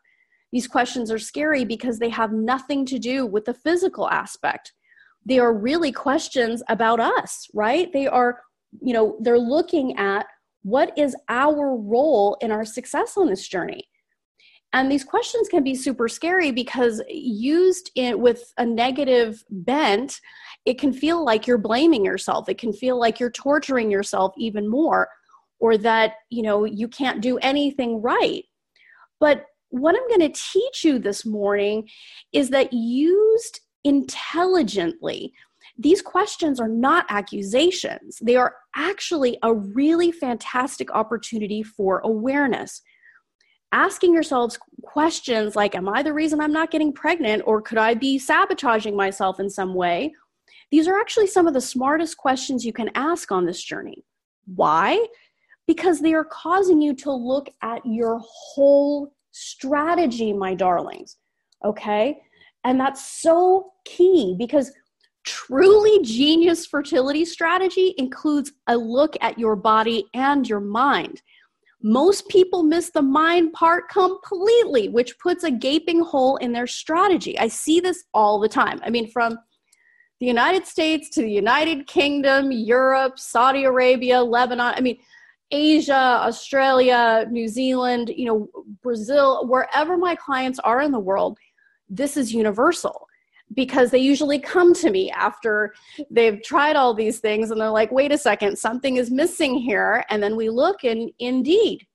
These 0.53 0.67
questions 0.67 1.11
are 1.11 1.19
scary 1.19 1.65
because 1.65 1.99
they 1.99 2.11
have 2.11 2.33
nothing 2.33 2.85
to 2.87 2.99
do 2.99 3.27
with 3.27 3.45
the 3.45 3.55
physical 3.55 4.11
aspect. 4.11 4.73
They 5.25 5.39
are 5.39 5.55
really 5.55 5.93
questions 5.93 6.63
about 6.69 7.01
us, 7.01 7.49
right? 7.55 7.93
They 7.93 8.07
are, 8.07 8.41
you 8.81 8.93
know, 8.93 9.17
they're 9.21 9.39
looking 9.39 9.97
at 9.97 10.27
what 10.63 10.93
is 10.97 11.17
our 11.29 11.77
role 11.77 12.37
in 12.41 12.51
our 12.51 12.65
success 12.65 13.17
on 13.17 13.29
this 13.29 13.49
journey. 13.49 13.89
And 14.75 14.91
these 14.91 15.05
questions 15.05 15.49
can 15.49 15.63
be 15.63 15.75
super 15.75 16.09
scary 16.09 16.51
because 16.51 17.03
used 17.09 17.91
with 17.97 18.53
a 18.57 18.65
negative 18.65 19.45
bent, 19.51 20.19
it 20.65 20.79
can 20.79 20.93
feel 20.93 21.23
like 21.25 21.47
you're 21.47 21.59
blaming 21.59 22.05
yourself. 22.05 22.49
It 22.49 22.57
can 22.59 22.73
feel 22.73 22.99
like 22.99 23.21
you're 23.21 23.31
torturing 23.31 23.91
yourself 23.91 24.33
even 24.39 24.69
more 24.69 25.09
or 25.61 25.77
that, 25.79 26.15
you 26.31 26.43
know, 26.43 26.65
you 26.65 26.89
can't 26.89 27.21
do 27.21 27.39
anything 27.39 28.01
right. 28.01 28.45
But 29.21 29.45
what 29.69 29.95
I'm 29.95 30.09
going 30.09 30.33
to 30.33 30.41
teach 30.53 30.85
you 30.85 30.99
this 30.99 31.27
morning 31.27 31.89
is 32.33 32.51
that 32.51 32.73
used 32.73 33.61
intelligently, 33.85 35.33
these 35.79 36.03
questions 36.03 36.61
are 36.61 36.69
not 36.69 37.07
accusations. 37.09 38.19
They 38.23 38.37
are 38.37 38.55
actually 38.75 39.39
a 39.43 39.55
really 39.55 40.13
fantastic 40.13 40.91
opportunity 40.95 41.63
for 41.63 42.01
awareness. 42.01 42.83
Asking 43.73 44.13
yourselves 44.13 44.59
questions 44.83 45.57
like, 45.57 45.75
Am 45.75 45.89
I 45.89 46.03
the 46.03 46.13
reason 46.13 46.41
I'm 46.41 46.53
not 46.53 46.71
getting 46.71 46.93
pregnant? 46.93 47.43
Or 47.47 47.63
could 47.63 47.79
I 47.79 47.95
be 47.95 48.19
sabotaging 48.19 48.95
myself 48.95 49.41
in 49.41 49.49
some 49.49 49.75
way? 49.75 50.13
These 50.71 50.89
are 50.89 50.99
actually 50.99 51.27
some 51.27 51.47
of 51.47 51.55
the 51.55 51.61
smartest 51.61 52.17
questions 52.17 52.65
you 52.65 52.73
can 52.73 52.91
ask 52.95 53.31
on 53.33 53.45
this 53.47 53.63
journey. 53.63 54.05
Why? 54.55 55.07
Because 55.67 56.01
they 56.01 56.15
are 56.15 56.25
causing 56.25 56.81
you 56.81 56.95
to 56.97 57.13
look 57.13 57.49
at 57.63 57.85
your 57.85 58.21
whole 58.25 59.13
strategy, 59.33 60.33
my 60.33 60.55
darlings. 60.55 61.17
Okay? 61.65 62.21
And 62.65 62.79
that's 62.79 63.21
so 63.21 63.73
key 63.85 64.35
because 64.39 64.73
truly 65.25 66.03
genius 66.03 66.67
fertility 66.67 67.25
strategy 67.25 67.95
includes 67.99 68.53
a 68.67 68.77
look 68.77 69.17
at 69.21 69.39
your 69.39 69.57
body 69.57 70.07
and 70.15 70.49
your 70.49 70.61
mind. 70.61 71.23
Most 71.83 72.29
people 72.29 72.63
miss 72.63 72.91
the 72.91 73.03
mind 73.03 73.53
part 73.53 73.89
completely, 73.89 74.89
which 74.89 75.19
puts 75.19 75.45
a 75.45 75.51
gaping 75.51 76.01
hole 76.01 76.37
in 76.37 76.53
their 76.53 76.67
strategy. 76.67 77.39
I 77.39 77.49
see 77.49 77.81
this 77.81 78.05
all 78.15 78.39
the 78.39 78.49
time. 78.49 78.81
I 78.85 78.91
mean, 78.91 79.11
from 79.11 79.39
the 80.21 80.27
United 80.27 80.67
States 80.67 81.11
to 81.11 81.23
the 81.23 81.31
United 81.31 81.87
Kingdom, 81.89 82.53
Europe, 82.53 83.19
Saudi 83.19 83.65
Arabia, 83.65 84.23
Lebanon. 84.23 84.75
I 84.77 84.81
mean, 84.81 84.99
Asia, 85.51 85.93
Australia, 85.93 87.27
New 87.31 87.49
Zealand, 87.49 88.13
you 88.17 88.27
know, 88.27 88.49
Brazil, 88.83 89.47
wherever 89.49 89.97
my 89.99 90.15
clients 90.15 90.59
are 90.61 90.81
in 90.81 90.93
the 90.93 91.01
world, 91.01 91.39
this 91.89 92.17
is 92.17 92.33
universal 92.33 93.09
because 93.55 93.91
they 93.91 93.99
usually 93.99 94.39
come 94.39 94.75
to 94.75 94.91
me 94.91 95.11
after 95.11 95.75
they've 96.11 96.43
tried 96.43 96.77
all 96.77 96.95
these 96.95 97.19
things 97.19 97.51
and 97.51 97.61
they're 97.61 97.71
like, 97.71 97.91
wait 97.93 98.13
a 98.13 98.19
second, 98.19 98.57
something 98.57 98.97
is 98.97 99.11
missing 99.11 99.57
here. 99.57 100.05
And 100.11 100.23
then 100.23 100.37
we 100.37 100.49
look 100.49 100.85
and 100.85 101.11
indeed, 101.19 101.87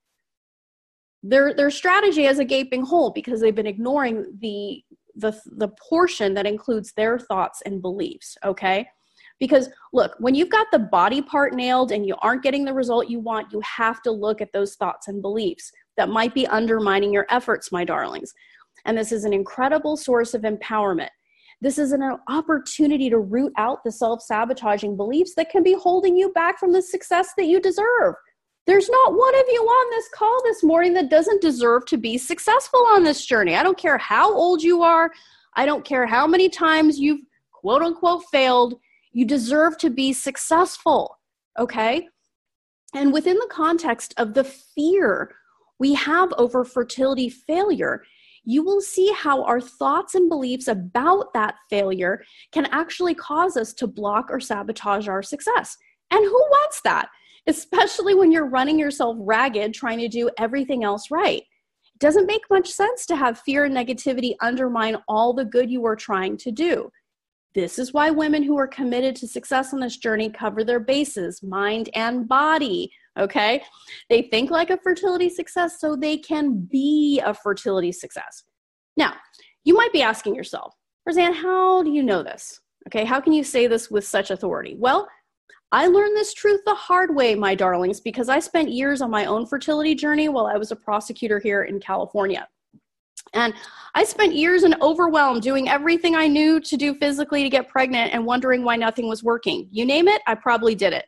their, 1.23 1.53
their 1.53 1.71
strategy 1.71 2.23
has 2.23 2.39
a 2.39 2.45
gaping 2.45 2.85
hole 2.85 3.11
because 3.11 3.41
they've 3.41 3.55
been 3.55 3.67
ignoring 3.67 4.37
the, 4.39 4.83
the, 5.15 5.39
the 5.45 5.69
portion 5.89 6.33
that 6.35 6.45
includes 6.45 6.93
their 6.93 7.17
thoughts 7.17 7.61
and 7.65 7.81
beliefs. 7.81 8.37
Okay. 8.45 8.87
Because 9.39 9.69
look, 9.93 10.15
when 10.19 10.35
you've 10.35 10.49
got 10.49 10.67
the 10.71 10.79
body 10.79 11.21
part 11.21 11.53
nailed 11.53 11.91
and 11.91 12.05
you 12.05 12.15
aren't 12.21 12.43
getting 12.43 12.65
the 12.65 12.73
result 12.73 13.09
you 13.09 13.19
want, 13.19 13.51
you 13.51 13.61
have 13.61 14.01
to 14.03 14.11
look 14.11 14.41
at 14.41 14.51
those 14.51 14.75
thoughts 14.75 15.07
and 15.07 15.21
beliefs 15.21 15.71
that 15.95 16.09
might 16.09 16.33
be 16.33 16.47
undermining 16.47 17.13
your 17.13 17.25
efforts, 17.29 17.71
my 17.71 17.83
darlings. 17.83 18.33
And 18.85 18.97
this 18.97 19.11
is 19.11 19.25
an 19.25 19.33
incredible 19.33 19.97
source 19.97 20.33
of 20.33 20.41
empowerment. 20.43 21.09
This 21.59 21.79
is 21.79 21.91
an 21.91 22.03
opportunity 22.27 23.09
to 23.09 23.17
root 23.17 23.51
out 23.57 23.83
the 23.83 23.91
self 23.91 24.21
sabotaging 24.21 24.95
beliefs 24.95 25.33
that 25.35 25.49
can 25.49 25.63
be 25.63 25.73
holding 25.73 26.15
you 26.15 26.31
back 26.33 26.59
from 26.59 26.71
the 26.71 26.81
success 26.81 27.29
that 27.37 27.45
you 27.45 27.59
deserve. 27.59 28.13
There's 28.67 28.89
not 28.89 29.13
one 29.13 29.35
of 29.35 29.45
you 29.47 29.61
on 29.61 29.89
this 29.91 30.09
call 30.13 30.43
this 30.43 30.63
morning 30.63 30.93
that 30.93 31.09
doesn't 31.09 31.41
deserve 31.41 31.85
to 31.85 31.97
be 31.97 32.17
successful 32.17 32.85
on 32.89 33.03
this 33.03 33.25
journey. 33.25 33.55
I 33.55 33.63
don't 33.63 33.77
care 33.77 33.97
how 33.97 34.31
old 34.33 34.61
you 34.61 34.83
are, 34.83 35.11
I 35.55 35.65
don't 35.65 35.85
care 35.85 36.05
how 36.05 36.27
many 36.27 36.49
times 36.49 36.99
you've 36.99 37.21
quote 37.51 37.81
unquote 37.81 38.23
failed. 38.31 38.75
You 39.13 39.25
deserve 39.25 39.77
to 39.79 39.89
be 39.89 40.13
successful, 40.13 41.17
okay? 41.57 42.07
And 42.93 43.11
within 43.11 43.35
the 43.35 43.49
context 43.51 44.13
of 44.17 44.33
the 44.33 44.43
fear 44.43 45.31
we 45.79 45.93
have 45.93 46.33
over 46.37 46.63
fertility 46.63 47.29
failure, 47.29 48.03
you 48.47 48.63
will 48.63 48.79
see 48.79 49.11
how 49.11 49.43
our 49.43 49.59
thoughts 49.59 50.15
and 50.15 50.29
beliefs 50.29 50.69
about 50.69 51.33
that 51.33 51.55
failure 51.69 52.23
can 52.53 52.65
actually 52.67 53.13
cause 53.13 53.57
us 53.57 53.73
to 53.73 53.85
block 53.85 54.27
or 54.29 54.39
sabotage 54.39 55.09
our 55.09 55.21
success. 55.21 55.75
And 56.11 56.23
who 56.23 56.31
wants 56.31 56.79
that? 56.85 57.09
Especially 57.45 58.15
when 58.15 58.31
you're 58.31 58.47
running 58.47 58.79
yourself 58.79 59.17
ragged 59.19 59.73
trying 59.73 59.99
to 59.99 60.07
do 60.07 60.29
everything 60.39 60.85
else 60.85 61.11
right. 61.11 61.41
It 61.41 61.99
doesn't 61.99 62.25
make 62.25 62.43
much 62.49 62.69
sense 62.69 63.05
to 63.07 63.17
have 63.17 63.39
fear 63.39 63.65
and 63.65 63.75
negativity 63.75 64.35
undermine 64.41 64.95
all 65.09 65.33
the 65.33 65.43
good 65.43 65.69
you 65.69 65.85
are 65.85 65.97
trying 65.97 66.37
to 66.37 66.51
do. 66.51 66.89
This 67.53 67.77
is 67.77 67.91
why 67.91 68.11
women 68.11 68.43
who 68.43 68.57
are 68.57 68.67
committed 68.67 69.15
to 69.17 69.27
success 69.27 69.73
on 69.73 69.81
this 69.81 69.97
journey 69.97 70.29
cover 70.29 70.63
their 70.63 70.79
bases, 70.79 71.43
mind 71.43 71.89
and 71.95 72.29
body. 72.29 72.93
Okay. 73.17 73.63
They 74.09 74.23
think 74.23 74.51
like 74.51 74.69
a 74.69 74.77
fertility 74.77 75.29
success 75.29 75.79
so 75.79 75.95
they 75.95 76.17
can 76.17 76.67
be 76.71 77.21
a 77.25 77.33
fertility 77.33 77.91
success. 77.91 78.43
Now, 78.95 79.13
you 79.63 79.73
might 79.73 79.93
be 79.93 80.01
asking 80.01 80.35
yourself, 80.35 80.75
Rosanne, 81.05 81.33
how 81.33 81.83
do 81.83 81.91
you 81.91 82.03
know 82.03 82.23
this? 82.23 82.59
Okay. 82.87 83.05
How 83.05 83.19
can 83.19 83.33
you 83.33 83.43
say 83.43 83.67
this 83.67 83.89
with 83.89 84.05
such 84.05 84.31
authority? 84.31 84.75
Well, 84.77 85.07
I 85.71 85.87
learned 85.87 86.15
this 86.15 86.33
truth 86.33 86.61
the 86.65 86.73
hard 86.73 87.13
way, 87.13 87.35
my 87.35 87.53
darlings, 87.53 87.99
because 87.99 88.29
I 88.29 88.39
spent 88.39 88.71
years 88.71 89.01
on 89.01 89.11
my 89.11 89.25
own 89.25 89.45
fertility 89.45 89.95
journey 89.95 90.29
while 90.29 90.47
I 90.47 90.55
was 90.55 90.71
a 90.71 90.77
prosecutor 90.77 91.39
here 91.39 91.63
in 91.63 91.79
California. 91.81 92.47
And 93.33 93.53
I 93.93 94.05
spent 94.05 94.33
years 94.33 94.63
in 94.63 94.75
overwhelm 94.81 95.41
doing 95.41 95.67
everything 95.67 96.15
I 96.15 96.27
knew 96.27 96.61
to 96.61 96.77
do 96.77 96.95
physically 96.95 97.43
to 97.43 97.49
get 97.49 97.67
pregnant 97.67 98.13
and 98.13 98.25
wondering 98.25 98.63
why 98.63 98.77
nothing 98.77 99.09
was 99.09 99.23
working. 99.23 99.67
You 99.69 99.85
name 99.85 100.07
it, 100.07 100.21
I 100.25 100.35
probably 100.35 100.75
did 100.75 100.93
it. 100.93 101.05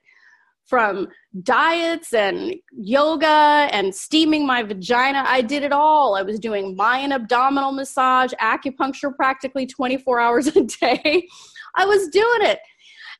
From 0.70 1.08
diets 1.42 2.14
and 2.14 2.54
yoga 2.72 3.68
and 3.72 3.94
steaming 3.94 4.46
my 4.46 4.62
vagina, 4.62 5.24
I 5.26 5.42
did 5.42 5.64
it 5.64 5.72
all. 5.72 6.14
I 6.16 6.22
was 6.22 6.40
doing 6.40 6.76
Mayan 6.76 7.12
abdominal 7.12 7.72
massage, 7.72 8.34
acupuncture 8.34 9.16
practically 9.16 9.66
24 9.66 10.20
hours 10.22 10.48
a 10.48 10.62
day. 10.62 11.28
I 11.76 11.86
was 11.86 12.08
doing 12.10 12.42
it. 12.42 12.60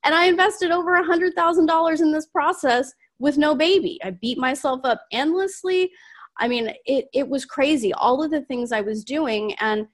And 0.06 0.14
I 0.14 0.26
invested 0.26 0.70
over 0.70 0.96
a 0.96 1.04
$100,000 1.04 2.02
in 2.02 2.12
this 2.12 2.28
process 2.28 2.94
with 3.18 3.40
no 3.40 3.56
baby. 3.56 4.00
I 4.04 4.12
beat 4.12 4.38
myself 4.38 4.82
up 4.84 5.02
endlessly. 5.12 5.92
I 6.38 6.48
mean, 6.48 6.72
it, 6.86 7.06
it 7.14 7.28
was 7.28 7.46
crazy, 7.46 7.92
all 7.94 8.24
of 8.24 8.30
the 8.30 8.42
things 8.44 8.72
I 8.72 8.82
was 8.82 9.04
doing. 9.04 9.56
And 9.56 9.88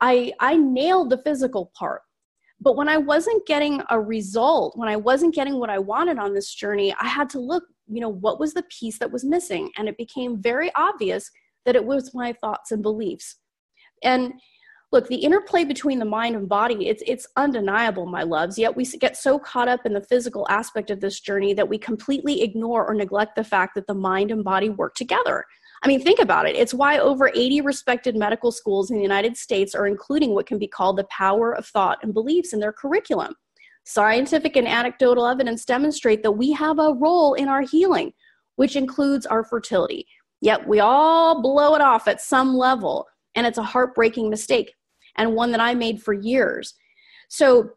I, 0.00 0.32
I 0.38 0.56
nailed 0.56 1.10
the 1.10 1.18
physical 1.18 1.72
part. 1.74 2.02
But 2.60 2.76
when 2.76 2.88
I 2.88 2.98
wasn't 2.98 3.46
getting 3.46 3.82
a 3.88 3.98
result, 3.98 4.76
when 4.76 4.88
I 4.88 4.96
wasn't 4.96 5.34
getting 5.34 5.58
what 5.58 5.70
I 5.70 5.78
wanted 5.78 6.18
on 6.18 6.34
this 6.34 6.54
journey, 6.54 6.94
I 7.00 7.06
had 7.06 7.30
to 7.30 7.40
look, 7.40 7.64
you 7.88 8.00
know, 8.00 8.10
what 8.10 8.38
was 8.38 8.52
the 8.52 8.64
piece 8.64 8.98
that 8.98 9.10
was 9.10 9.24
missing? 9.24 9.70
And 9.78 9.88
it 9.88 9.96
became 9.96 10.42
very 10.42 10.70
obvious 10.74 11.30
that 11.64 11.76
it 11.76 11.84
was 11.84 12.14
my 12.14 12.34
thoughts 12.34 12.70
and 12.70 12.82
beliefs. 12.82 13.36
And 14.02 14.34
look, 14.92 15.08
the 15.08 15.16
interplay 15.16 15.64
between 15.64 15.98
the 15.98 16.04
mind 16.04 16.36
and 16.36 16.48
body, 16.48 16.88
it's, 16.88 17.02
it's 17.06 17.26
undeniable, 17.36 18.06
my 18.06 18.24
loves. 18.24 18.58
Yet 18.58 18.76
we 18.76 18.84
get 18.84 19.16
so 19.16 19.38
caught 19.38 19.68
up 19.68 19.86
in 19.86 19.94
the 19.94 20.00
physical 20.00 20.46
aspect 20.50 20.90
of 20.90 21.00
this 21.00 21.20
journey 21.20 21.54
that 21.54 21.68
we 21.68 21.78
completely 21.78 22.42
ignore 22.42 22.86
or 22.86 22.94
neglect 22.94 23.36
the 23.36 23.44
fact 23.44 23.74
that 23.76 23.86
the 23.86 23.94
mind 23.94 24.30
and 24.30 24.44
body 24.44 24.68
work 24.68 24.94
together. 24.94 25.44
I 25.82 25.88
mean, 25.88 26.02
think 26.02 26.20
about 26.20 26.46
it. 26.46 26.56
It's 26.56 26.74
why 26.74 26.98
over 26.98 27.30
80 27.34 27.62
respected 27.62 28.14
medical 28.14 28.52
schools 28.52 28.90
in 28.90 28.96
the 28.96 29.02
United 29.02 29.36
States 29.36 29.74
are 29.74 29.86
including 29.86 30.34
what 30.34 30.46
can 30.46 30.58
be 30.58 30.68
called 30.68 30.98
the 30.98 31.04
power 31.04 31.52
of 31.52 31.66
thought 31.66 31.98
and 32.02 32.12
beliefs 32.12 32.52
in 32.52 32.60
their 32.60 32.72
curriculum. 32.72 33.34
Scientific 33.84 34.56
and 34.56 34.68
anecdotal 34.68 35.26
evidence 35.26 35.64
demonstrate 35.64 36.22
that 36.22 36.32
we 36.32 36.52
have 36.52 36.78
a 36.78 36.92
role 36.92 37.32
in 37.34 37.48
our 37.48 37.62
healing, 37.62 38.12
which 38.56 38.76
includes 38.76 39.24
our 39.24 39.42
fertility. 39.42 40.06
Yet 40.42 40.66
we 40.68 40.80
all 40.80 41.40
blow 41.40 41.74
it 41.74 41.80
off 41.80 42.08
at 42.08 42.20
some 42.20 42.54
level, 42.54 43.06
and 43.34 43.46
it's 43.46 43.58
a 43.58 43.62
heartbreaking 43.62 44.28
mistake 44.28 44.74
and 45.16 45.34
one 45.34 45.50
that 45.52 45.60
I 45.60 45.74
made 45.74 46.02
for 46.02 46.12
years. 46.12 46.74
So, 47.28 47.70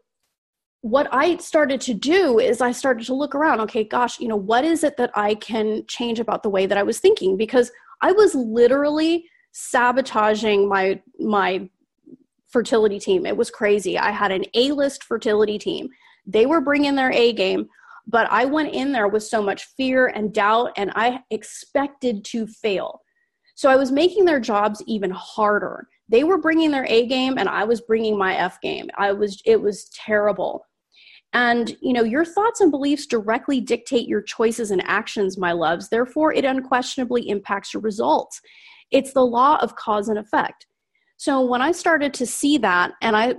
what 0.82 1.08
I 1.10 1.38
started 1.38 1.80
to 1.82 1.94
do 1.94 2.38
is 2.38 2.60
I 2.60 2.70
started 2.70 3.06
to 3.06 3.14
look 3.14 3.34
around. 3.34 3.60
Okay, 3.60 3.84
gosh, 3.84 4.20
you 4.20 4.28
know, 4.28 4.36
what 4.36 4.66
is 4.66 4.84
it 4.84 4.98
that 4.98 5.10
I 5.14 5.34
can 5.36 5.82
change 5.88 6.20
about 6.20 6.42
the 6.42 6.50
way 6.50 6.66
that 6.66 6.76
I 6.76 6.82
was 6.82 7.00
thinking? 7.00 7.38
Because 7.38 7.70
I 8.04 8.12
was 8.12 8.34
literally 8.34 9.24
sabotaging 9.52 10.68
my 10.68 11.00
my 11.18 11.70
fertility 12.48 12.98
team. 12.98 13.24
It 13.24 13.34
was 13.34 13.50
crazy. 13.50 13.98
I 13.98 14.10
had 14.10 14.30
an 14.30 14.44
A-list 14.52 15.04
fertility 15.04 15.58
team. 15.58 15.88
They 16.26 16.44
were 16.44 16.60
bringing 16.60 16.96
their 16.96 17.12
A 17.12 17.32
game, 17.32 17.66
but 18.06 18.30
I 18.30 18.44
went 18.44 18.74
in 18.74 18.92
there 18.92 19.08
with 19.08 19.22
so 19.22 19.42
much 19.42 19.64
fear 19.78 20.08
and 20.08 20.34
doubt 20.34 20.72
and 20.76 20.92
I 20.94 21.20
expected 21.30 22.26
to 22.26 22.46
fail. 22.46 23.00
So 23.54 23.70
I 23.70 23.76
was 23.76 23.90
making 23.90 24.26
their 24.26 24.40
jobs 24.40 24.82
even 24.86 25.10
harder. 25.10 25.88
They 26.10 26.24
were 26.24 26.38
bringing 26.38 26.70
their 26.72 26.86
A 26.86 27.06
game 27.06 27.38
and 27.38 27.48
I 27.48 27.64
was 27.64 27.80
bringing 27.80 28.18
my 28.18 28.36
F 28.36 28.60
game. 28.60 28.90
I 28.98 29.12
was 29.12 29.40
it 29.46 29.58
was 29.60 29.88
terrible. 29.94 30.66
And, 31.34 31.76
you 31.80 31.92
know, 31.92 32.04
your 32.04 32.24
thoughts 32.24 32.60
and 32.60 32.70
beliefs 32.70 33.06
directly 33.06 33.60
dictate 33.60 34.08
your 34.08 34.22
choices 34.22 34.70
and 34.70 34.82
actions, 34.86 35.36
my 35.36 35.52
loves. 35.52 35.88
Therefore, 35.88 36.32
it 36.32 36.44
unquestionably 36.44 37.28
impacts 37.28 37.74
your 37.74 37.82
results. 37.82 38.40
It's 38.92 39.12
the 39.12 39.26
law 39.26 39.56
of 39.60 39.74
cause 39.74 40.08
and 40.08 40.18
effect. 40.18 40.66
So 41.16 41.44
when 41.44 41.60
I 41.60 41.72
started 41.72 42.14
to 42.14 42.26
see 42.26 42.58
that 42.58 42.92
and 43.02 43.16
I 43.16 43.34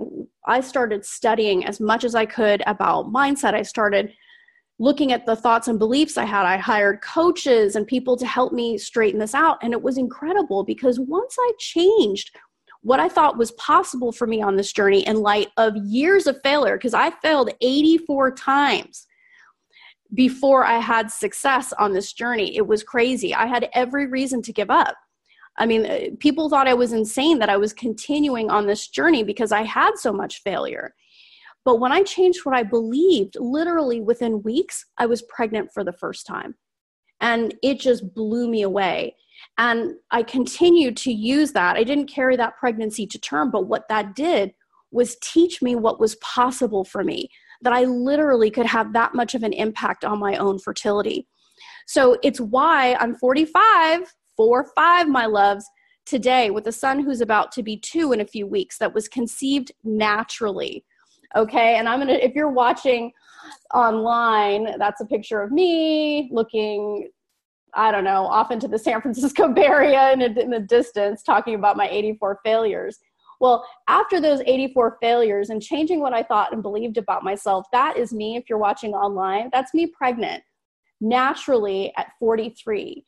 I 0.46 0.60
started 0.60 1.04
studying 1.04 1.64
as 1.64 1.80
much 1.80 2.04
as 2.04 2.14
I 2.14 2.26
could 2.26 2.62
about 2.66 3.12
mindset, 3.12 3.54
I 3.54 3.62
started 3.62 4.12
looking 4.78 5.12
at 5.12 5.24
the 5.24 5.36
thoughts 5.36 5.68
and 5.68 5.78
beliefs 5.78 6.18
I 6.18 6.24
had, 6.24 6.44
I 6.44 6.58
hired 6.58 7.00
coaches 7.00 7.76
and 7.76 7.86
people 7.86 8.16
to 8.18 8.26
help 8.26 8.52
me 8.52 8.76
straighten 8.76 9.20
this 9.20 9.34
out. 9.34 9.58
And 9.62 9.72
it 9.72 9.82
was 9.82 9.96
incredible 9.96 10.64
because 10.64 11.00
once 11.00 11.36
I 11.38 11.52
changed 11.58 12.36
what 12.86 13.00
I 13.00 13.08
thought 13.08 13.36
was 13.36 13.50
possible 13.52 14.12
for 14.12 14.28
me 14.28 14.40
on 14.40 14.54
this 14.54 14.72
journey 14.72 15.04
in 15.04 15.16
light 15.16 15.48
of 15.56 15.76
years 15.76 16.28
of 16.28 16.40
failure, 16.44 16.76
because 16.76 16.94
I 16.94 17.10
failed 17.10 17.50
84 17.60 18.30
times 18.36 19.08
before 20.14 20.64
I 20.64 20.78
had 20.78 21.10
success 21.10 21.72
on 21.80 21.92
this 21.92 22.12
journey. 22.12 22.56
It 22.56 22.64
was 22.64 22.84
crazy. 22.84 23.34
I 23.34 23.46
had 23.46 23.68
every 23.72 24.06
reason 24.06 24.40
to 24.42 24.52
give 24.52 24.70
up. 24.70 24.94
I 25.58 25.66
mean, 25.66 25.84
uh, 25.84 26.10
people 26.20 26.48
thought 26.48 26.68
I 26.68 26.74
was 26.74 26.92
insane 26.92 27.40
that 27.40 27.48
I 27.48 27.56
was 27.56 27.72
continuing 27.72 28.50
on 28.50 28.68
this 28.68 28.86
journey 28.86 29.24
because 29.24 29.50
I 29.50 29.62
had 29.62 29.96
so 29.96 30.12
much 30.12 30.44
failure. 30.44 30.94
But 31.64 31.80
when 31.80 31.90
I 31.90 32.04
changed 32.04 32.44
what 32.44 32.54
I 32.54 32.62
believed, 32.62 33.34
literally 33.40 34.00
within 34.00 34.44
weeks, 34.44 34.84
I 34.96 35.06
was 35.06 35.22
pregnant 35.22 35.72
for 35.74 35.82
the 35.82 35.92
first 35.92 36.24
time. 36.24 36.54
And 37.20 37.52
it 37.64 37.80
just 37.80 38.14
blew 38.14 38.48
me 38.48 38.62
away. 38.62 39.16
And 39.58 39.94
I 40.10 40.22
continued 40.22 40.96
to 40.98 41.12
use 41.12 41.52
that. 41.52 41.76
I 41.76 41.84
didn't 41.84 42.08
carry 42.08 42.36
that 42.36 42.56
pregnancy 42.58 43.06
to 43.06 43.18
term, 43.18 43.50
but 43.50 43.66
what 43.66 43.88
that 43.88 44.14
did 44.14 44.52
was 44.90 45.16
teach 45.22 45.62
me 45.62 45.74
what 45.74 45.98
was 45.98 46.16
possible 46.16 46.84
for 46.84 47.02
me, 47.02 47.28
that 47.62 47.72
I 47.72 47.84
literally 47.84 48.50
could 48.50 48.66
have 48.66 48.92
that 48.92 49.14
much 49.14 49.34
of 49.34 49.42
an 49.42 49.52
impact 49.52 50.04
on 50.04 50.18
my 50.18 50.36
own 50.36 50.58
fertility. 50.58 51.26
So 51.86 52.18
it's 52.22 52.40
why 52.40 52.96
I'm 53.00 53.14
45, 53.14 54.12
four, 54.36 54.70
five, 54.74 55.08
my 55.08 55.26
loves, 55.26 55.64
today 56.04 56.50
with 56.50 56.66
a 56.68 56.72
son 56.72 57.00
who's 57.00 57.20
about 57.20 57.50
to 57.50 57.64
be 57.64 57.76
two 57.76 58.12
in 58.12 58.20
a 58.20 58.26
few 58.26 58.46
weeks 58.46 58.78
that 58.78 58.94
was 58.94 59.08
conceived 59.08 59.72
naturally 59.82 60.84
Okay. 61.34 61.76
And 61.76 61.88
I'm 61.88 62.06
to, 62.06 62.24
if 62.24 62.34
you're 62.34 62.50
watching 62.50 63.12
online, 63.74 64.78
that's 64.78 65.00
a 65.00 65.06
picture 65.06 65.42
of 65.42 65.50
me 65.50 66.28
looking, 66.32 67.08
I 67.76 67.92
don't 67.92 68.04
know, 68.04 68.26
off 68.26 68.50
into 68.50 68.68
the 68.68 68.78
San 68.78 69.00
Francisco 69.00 69.48
Bay 69.54 69.66
Area 69.66 70.12
in, 70.12 70.22
in 70.22 70.50
the 70.50 70.60
distance, 70.60 71.22
talking 71.22 71.54
about 71.54 71.76
my 71.76 71.88
84 71.88 72.40
failures. 72.44 72.98
Well, 73.38 73.66
after 73.86 74.20
those 74.20 74.40
84 74.46 74.98
failures 75.00 75.50
and 75.50 75.62
changing 75.62 76.00
what 76.00 76.14
I 76.14 76.22
thought 76.22 76.52
and 76.52 76.62
believed 76.62 76.96
about 76.96 77.22
myself, 77.22 77.66
that 77.72 77.98
is 77.98 78.12
me. 78.12 78.36
If 78.36 78.44
you're 78.48 78.58
watching 78.58 78.94
online, 78.94 79.50
that's 79.52 79.74
me 79.74 79.86
pregnant 79.86 80.42
naturally 81.00 81.92
at 81.98 82.06
43 82.18 83.04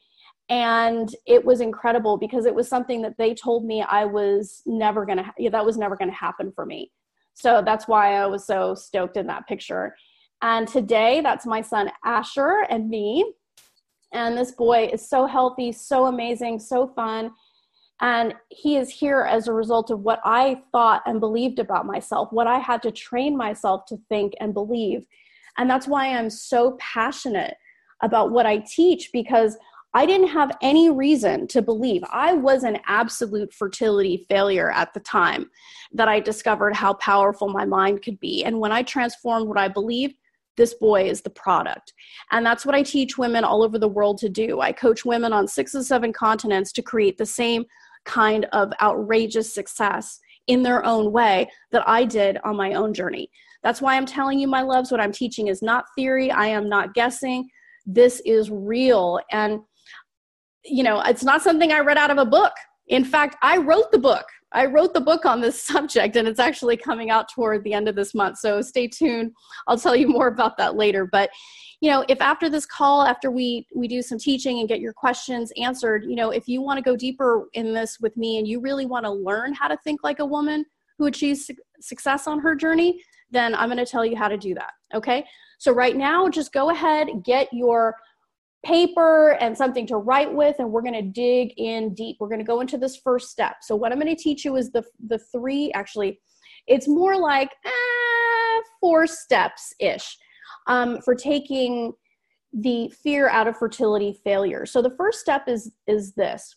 and 0.49 1.15
it 1.27 1.45
was 1.45 1.61
incredible 1.61 2.17
because 2.17 2.47
it 2.47 2.55
was 2.55 2.69
something 2.69 3.03
that 3.03 3.17
they 3.19 3.35
told 3.35 3.65
me 3.65 3.83
I 3.83 4.05
was 4.07 4.63
never 4.65 5.05
going 5.05 5.19
to 5.19 5.51
that 5.51 5.65
was 5.65 5.77
never 5.77 5.97
going 5.97 6.11
to 6.11 6.17
happen 6.17 6.53
for 6.53 6.65
me. 6.65 6.91
So 7.35 7.63
that's 7.65 7.87
why 7.87 8.15
I 8.15 8.27
was 8.27 8.47
so 8.47 8.75
stoked 8.75 9.17
in 9.17 9.27
that 9.27 9.47
picture. 9.47 9.95
And 10.41 10.67
today, 10.67 11.21
that's 11.21 11.47
my 11.47 11.61
son 11.61 11.91
Asher 12.05 12.67
and 12.71 12.89
me. 12.89 13.33
And 14.13 14.37
this 14.37 14.53
boy 14.53 14.91
is 14.93 15.07
so 15.07 15.27
healthy, 15.27 15.73
so 15.73 16.07
amazing, 16.07 16.61
so 16.61 16.89
fun. 16.89 17.33
And 18.01 18.35
he 18.49 18.77
is 18.77 18.91
here 18.91 19.23
as 19.23 19.49
a 19.49 19.53
result 19.53 19.91
of 19.91 20.01
what 20.01 20.21
I 20.25 20.63
thought 20.73 21.03
and 21.05 21.21
believed 21.21 21.59
about 21.59 21.85
myself, 21.85 22.33
what 22.33 22.47
I 22.47 22.59
had 22.59 22.83
to 22.83 22.93
train 22.93 23.37
myself 23.37 23.87
to 23.87 23.99
think 24.09 24.35
and 24.41 24.55
believe. 24.55 25.05
And 25.57 25.69
that's 25.69 25.89
why 25.89 26.07
I'm 26.07 26.31
so 26.31 26.77
passionate 26.79 27.57
about 28.03 28.31
what 28.31 28.47
I 28.47 28.59
teach 28.59 29.11
because 29.13 29.57
I 29.95 30.07
didn't 30.07 30.29
have 30.29 30.57
any 30.63 30.91
reason 30.91 31.49
to 31.49 31.63
believe. 31.63 32.05
I 32.11 32.35
was 32.35 32.63
an 32.63 32.79
absolute 32.87 33.53
fertility 33.53 34.27
failure 34.29 34.71
at 34.71 34.93
the 34.95 35.01
time 35.01 35.51
that 35.93 36.09
I 36.09 36.21
discovered 36.21 36.77
how 36.77 36.95
powerful 36.95 37.49
my 37.49 37.65
mind 37.65 38.03
could 38.03 38.21
be. 38.21 38.45
And 38.45 38.61
when 38.61 38.71
I 38.71 38.83
transformed 38.83 39.49
what 39.49 39.59
I 39.59 39.67
believed, 39.67 40.15
this 40.59 40.75
boy 40.75 41.09
is 41.09 41.23
the 41.23 41.31
product. 41.31 41.95
And 42.31 42.45
that's 42.45 42.67
what 42.67 42.75
I 42.75 42.83
teach 42.83 43.17
women 43.17 43.45
all 43.45 43.63
over 43.63 43.79
the 43.79 43.89
world 43.89 44.19
to 44.19 44.29
do. 44.29 44.61
I 44.61 44.73
coach 44.73 45.07
women 45.07 45.33
on 45.33 45.49
six 45.49 45.75
or 45.75 45.83
seven 45.83 46.13
continents 46.13 46.73
to 46.73 46.83
create 46.83 47.17
the 47.17 47.25
same 47.25 47.65
kind 48.05 48.45
of 48.53 48.73
outrageous 48.83 49.53
success 49.53 50.21
in 50.49 50.63
their 50.63 50.85
own 50.85 51.13
way 51.13 51.49
that 51.73 51.89
I 51.89 52.05
did 52.05 52.39
on 52.45 52.57
my 52.57 52.75
own 52.75 52.93
journey. 52.93 53.31
That's 53.63 53.81
why 53.81 53.97
I'm 53.97 54.07
telling 54.07 54.39
you, 54.39 54.49
my 54.49 54.63
loves, 54.63 54.91
what 54.91 55.01
I'm 55.01 55.13
teaching 55.13 55.49
is 55.49 55.63
not 55.63 55.87
theory. 55.97 56.31
I 56.31 56.49
am 56.49 56.69
not 56.69 56.95
guessing. 56.95 57.49
This 57.87 58.21
is 58.27 58.51
real. 58.51 59.21
And 59.33 59.61
you 60.65 60.83
know, 60.83 61.01
it's 61.01 61.25
not 61.25 61.43
something 61.43 61.73
I 61.73 61.81
read 61.81 61.99
out 61.99 62.11
of 62.11 62.19
a 62.19 62.25
book. 62.25 62.53
In 62.89 63.05
fact, 63.05 63.37
I 63.43 63.59
wrote 63.59 63.91
the 63.93 63.99
book. 63.99 64.27
I 64.53 64.67
wrote 64.67 64.95
the 64.95 65.01
book 65.01 65.27
on 65.27 65.41
this 65.41 65.63
subject, 65.67 66.17
and 66.17 66.27
it's 66.27 66.41
actually 66.41 66.77
coming 66.77 67.11
out 67.11 67.29
toward 67.29 67.65
the 67.65 67.75
end 67.75 67.89
of 67.89 67.95
this 67.95 68.15
month. 68.15 68.39
So 68.39 68.61
stay 68.61 68.89
tuned. 68.89 69.33
I'll 69.67 69.79
tell 69.79 69.97
you 69.97 70.09
more 70.19 70.29
about 70.29 70.57
that 70.59 70.77
later. 70.77 71.07
But 71.07 71.31
you 71.81 71.91
know, 71.91 72.05
if 72.09 72.21
after 72.21 72.51
this 72.51 72.67
call, 72.67 73.03
after 73.03 73.31
we 73.31 73.67
we 73.75 73.87
do 73.87 74.03
some 74.03 74.19
teaching 74.19 74.59
and 74.59 74.69
get 74.69 74.81
your 74.81 74.93
questions 74.93 75.53
answered, 75.61 76.05
you 76.05 76.17
know, 76.17 76.31
if 76.31 76.49
you 76.49 76.61
want 76.61 76.79
to 76.79 76.83
go 76.83 76.97
deeper 76.97 77.49
in 77.53 77.73
this 77.73 77.99
with 78.01 78.17
me 78.17 78.39
and 78.39 78.49
you 78.49 78.61
really 78.61 78.87
want 78.87 79.05
to 79.05 79.11
learn 79.11 79.55
how 79.55 79.69
to 79.69 79.77
think 79.85 80.03
like 80.03 80.19
a 80.19 80.27
woman 80.27 80.65
who 80.99 81.07
achieves 81.07 81.47
su- 81.47 81.55
success 81.81 82.27
on 82.27 82.41
her 82.41 82.57
journey, 82.57 83.01
then 83.31 83.55
I'm 83.55 83.69
going 83.69 83.79
to 83.79 83.87
tell 83.87 84.05
you 84.05 84.17
how 84.17 84.27
to 84.27 84.37
do 84.37 84.55
that. 84.55 84.73
Okay. 84.93 85.25
So 85.59 85.73
right 85.73 85.97
now, 85.97 86.29
just 86.29 86.53
go 86.53 86.71
ahead, 86.71 87.09
get 87.25 87.49
your 87.53 87.95
paper 88.65 89.37
and 89.41 89.57
something 89.57 89.87
to 89.87 89.97
write 89.97 90.33
with 90.33 90.57
and 90.59 90.71
we're 90.71 90.83
going 90.83 90.93
to 90.95 91.03
dig 91.03 91.53
in 91.57 91.95
deep. 91.95 92.17
We're 92.19 92.29
going 92.29 92.41
to 92.41 92.45
go 92.45 92.61
into 92.61 92.77
this 92.77 92.97
first 92.97 93.31
step. 93.31 93.57
So 93.63 93.77
what 93.77 93.93
i'm 93.93 94.01
going 94.01 94.15
to 94.15 94.21
teach 94.21 94.45
you 94.45 94.57
is 94.57 94.71
the 94.73 94.85
the 95.07 95.19
three 95.33 95.71
actually 95.73 96.21
it's 96.67 96.89
more 96.89 97.17
like 97.17 97.51
eh, 97.65 98.61
four 98.81 99.07
steps 99.07 99.73
ish 99.81 100.17
um, 100.67 101.01
for 101.03 101.15
taking 101.15 101.93
the 102.53 102.93
fear 103.03 103.29
out 103.29 103.47
of 103.47 103.57
fertility 103.57 104.19
failure. 104.25 104.67
So 104.67 104.83
the 104.83 104.95
first 104.97 105.21
step 105.21 105.49
is 105.49 105.73
is 105.87 106.13
this. 106.15 106.57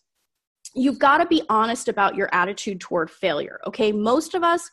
You've 0.74 0.98
got 0.98 1.18
to 1.18 1.26
be 1.26 1.42
honest 1.48 1.88
about 1.88 2.14
your 2.14 2.28
attitude 2.32 2.80
toward 2.80 3.10
failure 3.10 3.60
okay? 3.66 3.92
Most 3.92 4.34
of 4.34 4.42
us 4.42 4.68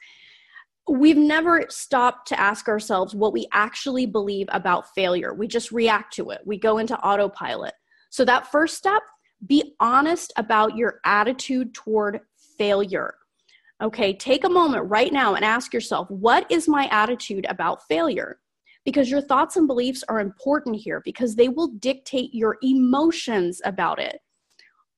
we've 0.88 1.18
never 1.18 1.66
stopped 1.70 2.28
to 2.30 2.40
ask 2.40 2.68
ourselves 2.68 3.16
what 3.16 3.34
we 3.34 3.48
actually 3.52 4.06
believe 4.06 4.48
about 4.52 4.94
failure. 4.94 5.34
We 5.34 5.48
just 5.48 5.72
react 5.72 6.14
to 6.16 6.30
it, 6.32 6.42
we 6.46 6.58
go 6.58 6.78
into 6.78 6.98
autopilot. 7.00 7.74
So, 8.10 8.26
that 8.26 8.52
first 8.52 8.78
step, 8.78 9.04
be 9.46 9.76
honest 9.80 10.34
about 10.36 10.76
your 10.76 11.00
attitude 11.06 11.74
toward 11.74 12.22
failure. 12.58 13.16
Okay, 13.82 14.14
take 14.14 14.44
a 14.44 14.50
moment 14.50 14.90
right 14.90 15.14
now 15.14 15.36
and 15.36 15.46
ask 15.46 15.74
yourself, 15.74 16.10
what 16.10 16.50
is 16.52 16.68
my 16.68 16.88
attitude 16.92 17.46
about 17.48 17.88
failure? 17.88 18.40
Because 18.84 19.10
your 19.10 19.22
thoughts 19.22 19.56
and 19.56 19.68
beliefs 19.68 20.04
are 20.10 20.20
important 20.20 20.76
here 20.76 21.02
because 21.06 21.36
they 21.36 21.48
will 21.48 21.68
dictate 21.68 22.34
your 22.34 22.58
emotions 22.62 23.62
about 23.64 24.00
it 24.00 24.20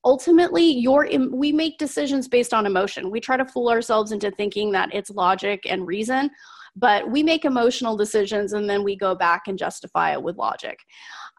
ultimately 0.04 0.64
your 0.64 1.08
we 1.30 1.52
make 1.52 1.78
decisions 1.78 2.28
based 2.28 2.52
on 2.52 2.66
emotion. 2.66 3.10
We 3.10 3.20
try 3.20 3.36
to 3.36 3.44
fool 3.44 3.68
ourselves 3.68 4.12
into 4.12 4.30
thinking 4.30 4.72
that 4.72 4.94
it's 4.94 5.10
logic 5.10 5.62
and 5.68 5.86
reason 5.86 6.30
but 6.74 7.10
we 7.10 7.22
make 7.22 7.44
emotional 7.44 7.98
decisions 7.98 8.54
and 8.54 8.66
then 8.66 8.82
we 8.82 8.96
go 8.96 9.14
back 9.14 9.42
and 9.46 9.58
justify 9.58 10.12
it 10.12 10.22
with 10.22 10.38
logic. 10.38 10.78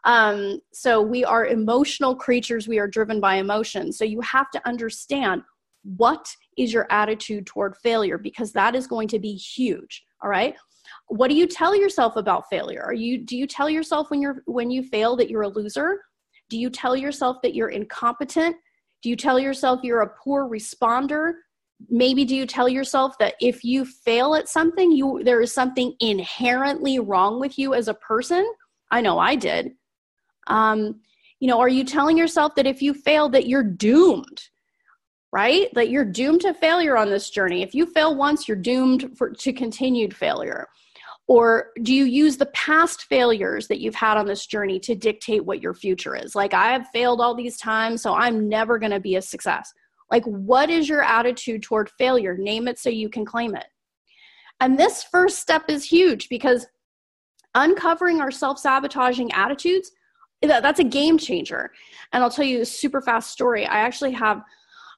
Um, 0.04 0.60
so 0.72 1.02
we 1.02 1.24
are 1.24 1.46
emotional 1.46 2.14
creatures. 2.14 2.68
We 2.68 2.78
are 2.78 2.86
driven 2.86 3.20
by 3.20 3.34
emotion. 3.34 3.90
So 3.90 4.04
you 4.04 4.20
have 4.20 4.48
to 4.52 4.64
understand 4.64 5.42
what 5.82 6.24
is 6.56 6.72
your 6.72 6.86
attitude 6.90 7.46
toward 7.46 7.74
failure 7.78 8.16
because 8.16 8.52
that 8.52 8.76
is 8.76 8.86
going 8.86 9.08
to 9.08 9.18
be 9.18 9.34
huge 9.34 10.04
all 10.24 10.30
right? 10.30 10.56
What 11.08 11.28
do 11.28 11.36
you 11.36 11.46
tell 11.46 11.76
yourself 11.76 12.16
about 12.16 12.48
failure? 12.50 12.82
Are 12.82 12.94
you 12.94 13.18
do 13.18 13.36
you 13.36 13.46
tell 13.46 13.68
yourself 13.68 14.10
when 14.10 14.20
you're 14.20 14.42
when 14.46 14.70
you 14.70 14.82
fail 14.82 15.16
that 15.16 15.30
you're 15.30 15.42
a 15.42 15.48
loser 15.48 16.00
do 16.48 16.58
you 16.58 16.70
tell 16.70 16.96
yourself 16.96 17.38
that 17.42 17.54
you're 17.54 17.68
incompetent? 17.68 18.56
Do 19.02 19.10
you 19.10 19.16
tell 19.16 19.38
yourself 19.38 19.80
you're 19.82 20.02
a 20.02 20.14
poor 20.22 20.48
responder? 20.48 21.32
Maybe 21.90 22.24
do 22.24 22.34
you 22.36 22.46
tell 22.46 22.68
yourself 22.68 23.18
that 23.18 23.34
if 23.40 23.64
you 23.64 23.84
fail 23.84 24.34
at 24.34 24.48
something, 24.48 24.92
you 24.92 25.20
there 25.24 25.40
is 25.40 25.52
something 25.52 25.94
inherently 26.00 26.98
wrong 26.98 27.40
with 27.40 27.58
you 27.58 27.74
as 27.74 27.88
a 27.88 27.94
person? 27.94 28.50
I 28.90 29.00
know 29.00 29.18
I 29.18 29.34
did. 29.34 29.72
Um, 30.46 31.00
you 31.40 31.48
know, 31.48 31.60
are 31.60 31.68
you 31.68 31.84
telling 31.84 32.16
yourself 32.16 32.54
that 32.54 32.66
if 32.66 32.80
you 32.80 32.94
fail 32.94 33.28
that 33.30 33.46
you're 33.46 33.62
doomed? 33.62 34.42
Right? 35.32 35.68
That 35.74 35.90
you're 35.90 36.04
doomed 36.04 36.42
to 36.42 36.54
failure 36.54 36.96
on 36.96 37.10
this 37.10 37.28
journey. 37.28 37.62
If 37.62 37.74
you 37.74 37.86
fail 37.86 38.14
once, 38.14 38.46
you're 38.46 38.56
doomed 38.56 39.18
for 39.18 39.30
to 39.30 39.52
continued 39.52 40.14
failure. 40.14 40.68
Or 41.26 41.70
do 41.82 41.94
you 41.94 42.04
use 42.04 42.36
the 42.36 42.46
past 42.46 43.04
failures 43.04 43.66
that 43.68 43.80
you've 43.80 43.94
had 43.94 44.18
on 44.18 44.26
this 44.26 44.46
journey 44.46 44.78
to 44.80 44.94
dictate 44.94 45.44
what 45.44 45.62
your 45.62 45.72
future 45.72 46.14
is? 46.14 46.34
Like, 46.34 46.52
I 46.52 46.72
have 46.72 46.88
failed 46.92 47.20
all 47.20 47.34
these 47.34 47.56
times, 47.56 48.02
so 48.02 48.14
I'm 48.14 48.48
never 48.48 48.78
going 48.78 48.92
to 48.92 49.00
be 49.00 49.16
a 49.16 49.22
success. 49.22 49.72
Like, 50.10 50.24
what 50.24 50.68
is 50.68 50.88
your 50.88 51.02
attitude 51.02 51.62
toward 51.62 51.88
failure? 51.90 52.36
Name 52.36 52.68
it 52.68 52.78
so 52.78 52.90
you 52.90 53.08
can 53.08 53.24
claim 53.24 53.54
it. 53.54 53.66
And 54.60 54.78
this 54.78 55.02
first 55.02 55.38
step 55.38 55.64
is 55.68 55.84
huge 55.84 56.28
because 56.28 56.66
uncovering 57.54 58.20
our 58.20 58.30
self 58.30 58.58
sabotaging 58.58 59.32
attitudes, 59.32 59.90
that's 60.42 60.80
a 60.80 60.84
game 60.84 61.16
changer. 61.16 61.70
And 62.12 62.22
I'll 62.22 62.30
tell 62.30 62.44
you 62.44 62.60
a 62.60 62.66
super 62.66 63.00
fast 63.00 63.30
story. 63.30 63.66
I 63.66 63.78
actually 63.78 64.12
have 64.12 64.42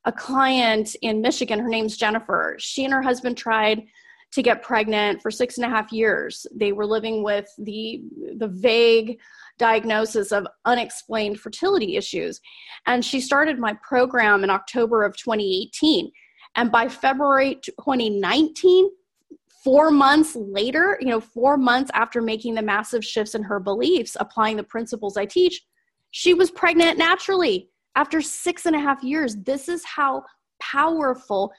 a 0.05 0.13
client 0.13 0.97
in 1.03 1.21
Michigan. 1.21 1.61
Her 1.61 1.69
name's 1.69 1.97
Jennifer. 1.97 2.57
She 2.59 2.85
and 2.85 2.93
her 2.93 3.03
husband 3.03 3.37
tried 3.37 3.85
to 4.33 4.43
get 4.43 4.63
pregnant 4.63 5.23
for 5.23 5.31
six 5.31 5.57
and 5.57 5.67
a 5.67 5.69
half 5.69 5.93
years. 5.93 6.47
They 6.55 6.73
were 6.73 6.87
living 6.87 7.23
with 7.23 7.49
the 7.59 8.03
the 8.37 8.49
vague 8.49 9.19
diagnosis 9.59 10.33
of 10.33 10.47
unexplained 10.65 11.41
fertility 11.41 11.97
issues. 11.97 12.41
And 12.87 13.05
she 13.05 13.21
started 13.21 13.59
my 13.59 13.75
program 13.83 14.45
in 14.45 14.51
October 14.51 15.05
of 15.05 15.17
2018. 15.17 16.11
And 16.57 16.71
by 16.71 16.89
February 16.89 17.57
2019, 17.65 18.91
four 19.65 19.91
months 19.91 20.37
later, 20.37 20.99
you 21.01 21.09
know, 21.09 21.21
four 21.21 21.57
months 21.57 21.91
after 21.95 22.23
making 22.23 22.55
the 22.55 22.63
massive 22.63 23.05
shifts 23.05 23.35
in 23.35 23.43
her 23.43 23.59
beliefs, 23.59 24.17
applying 24.21 24.57
the 24.57 24.63
principles 24.63 25.17
I 25.17 25.25
teach, 25.25 25.63
she 26.11 26.35
was 26.35 26.51
pregnant 26.51 26.99
naturally 26.99 27.69
after 27.95 28.21
six 28.21 28.67
and 28.67 28.77
a 28.77 28.81
half 28.81 29.03
years. 29.03 29.37
This 29.37 29.69
is 29.69 29.85
how 29.85 30.25
powerful 30.61 31.53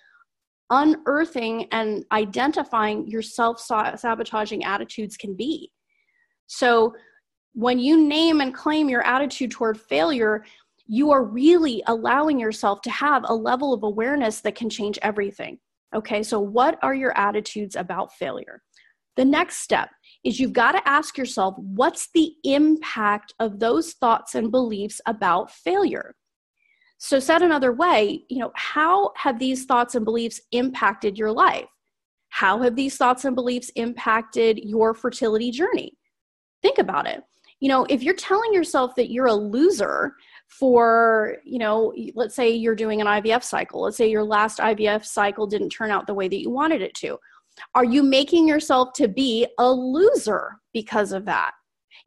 unearthing 0.70 1.68
and 1.72 2.06
identifying 2.12 3.08
your 3.08 3.22
self 3.22 3.60
sabotaging 3.60 4.64
attitudes 4.64 5.18
can 5.18 5.36
be. 5.36 5.72
So, 6.48 6.96
when 7.54 7.80
you 7.80 8.08
name 8.08 8.42
and 8.42 8.54
claim 8.54 8.88
your 8.88 9.04
attitude 9.04 9.52
toward 9.52 9.80
failure, 9.80 10.44
you 10.86 11.12
are 11.12 11.24
really 11.24 11.84
allowing 11.88 12.40
yourself 12.40 12.82
to 12.82 12.92
have 12.92 13.24
a 13.26 13.34
level 13.34 13.74
of 13.74 13.84
awareness 13.84 14.42
that 14.42 14.56
can 14.56 14.70
change 14.70 15.00
everything. 15.02 15.60
Okay, 15.96 16.22
so 16.22 16.40
what 16.40 16.78
are 16.82 16.94
your 16.94 17.18
attitudes 17.18 17.76
about 17.76 18.14
failure? 18.14 18.62
The 19.16 19.26
next 19.26 19.58
step 19.58 19.90
is 20.24 20.40
you've 20.40 20.54
got 20.54 20.74
to 20.74 20.88
ask 20.88 21.18
yourself 21.18 21.56
what's 21.58 22.10
the 22.14 22.34
impact 22.44 23.34
of 23.40 23.60
those 23.60 23.94
thoughts 23.94 24.36
and 24.36 24.52
beliefs 24.52 25.02
about 25.08 25.52
failure? 25.52 26.16
So, 27.00 27.20
said 27.20 27.42
another 27.42 27.74
way, 27.74 28.24
you 28.30 28.40
know, 28.40 28.52
how 28.56 29.12
have 29.16 29.38
these 29.38 29.66
thoughts 29.66 29.96
and 29.96 30.04
beliefs 30.04 30.42
impacted 30.52 31.18
your 31.18 31.32
life? 31.32 31.68
How 32.30 32.62
have 32.62 32.76
these 32.76 32.98
thoughts 32.98 33.26
and 33.26 33.36
beliefs 33.36 33.70
impacted 33.76 34.60
your 34.60 34.94
fertility 34.94 35.52
journey? 35.52 35.94
Think 36.62 36.80
about 36.80 37.08
it. 37.08 37.24
You 37.60 37.70
know, 37.70 37.86
if 37.90 38.04
you're 38.04 38.16
telling 38.16 38.54
yourself 38.54 38.96
that 38.96 39.12
you're 39.12 39.28
a 39.28 39.34
loser 39.34 40.14
for, 40.48 41.38
you 41.44 41.60
know, 41.60 41.94
let's 42.16 42.36
say 42.36 42.50
you're 42.50 42.76
doing 42.76 43.02
an 43.02 43.08
IVF 43.08 43.44
cycle, 43.44 43.82
let's 43.82 43.98
say 43.98 44.10
your 44.10 44.24
last 44.24 44.60
IVF 44.60 45.06
cycle 45.06 45.48
didn't 45.48 45.70
turn 45.70 45.92
out 45.92 46.08
the 46.08 46.14
way 46.14 46.28
that 46.28 46.42
you 46.42 46.50
wanted 46.50 46.82
it 46.82 46.94
to. 46.96 47.18
Are 47.74 47.84
you 47.84 48.04
making 48.04 48.48
yourself 48.48 48.94
to 48.94 49.08
be 49.08 49.48
a 49.58 49.72
loser 49.72 50.60
because 50.74 51.12
of 51.12 51.26
that? 51.26 51.52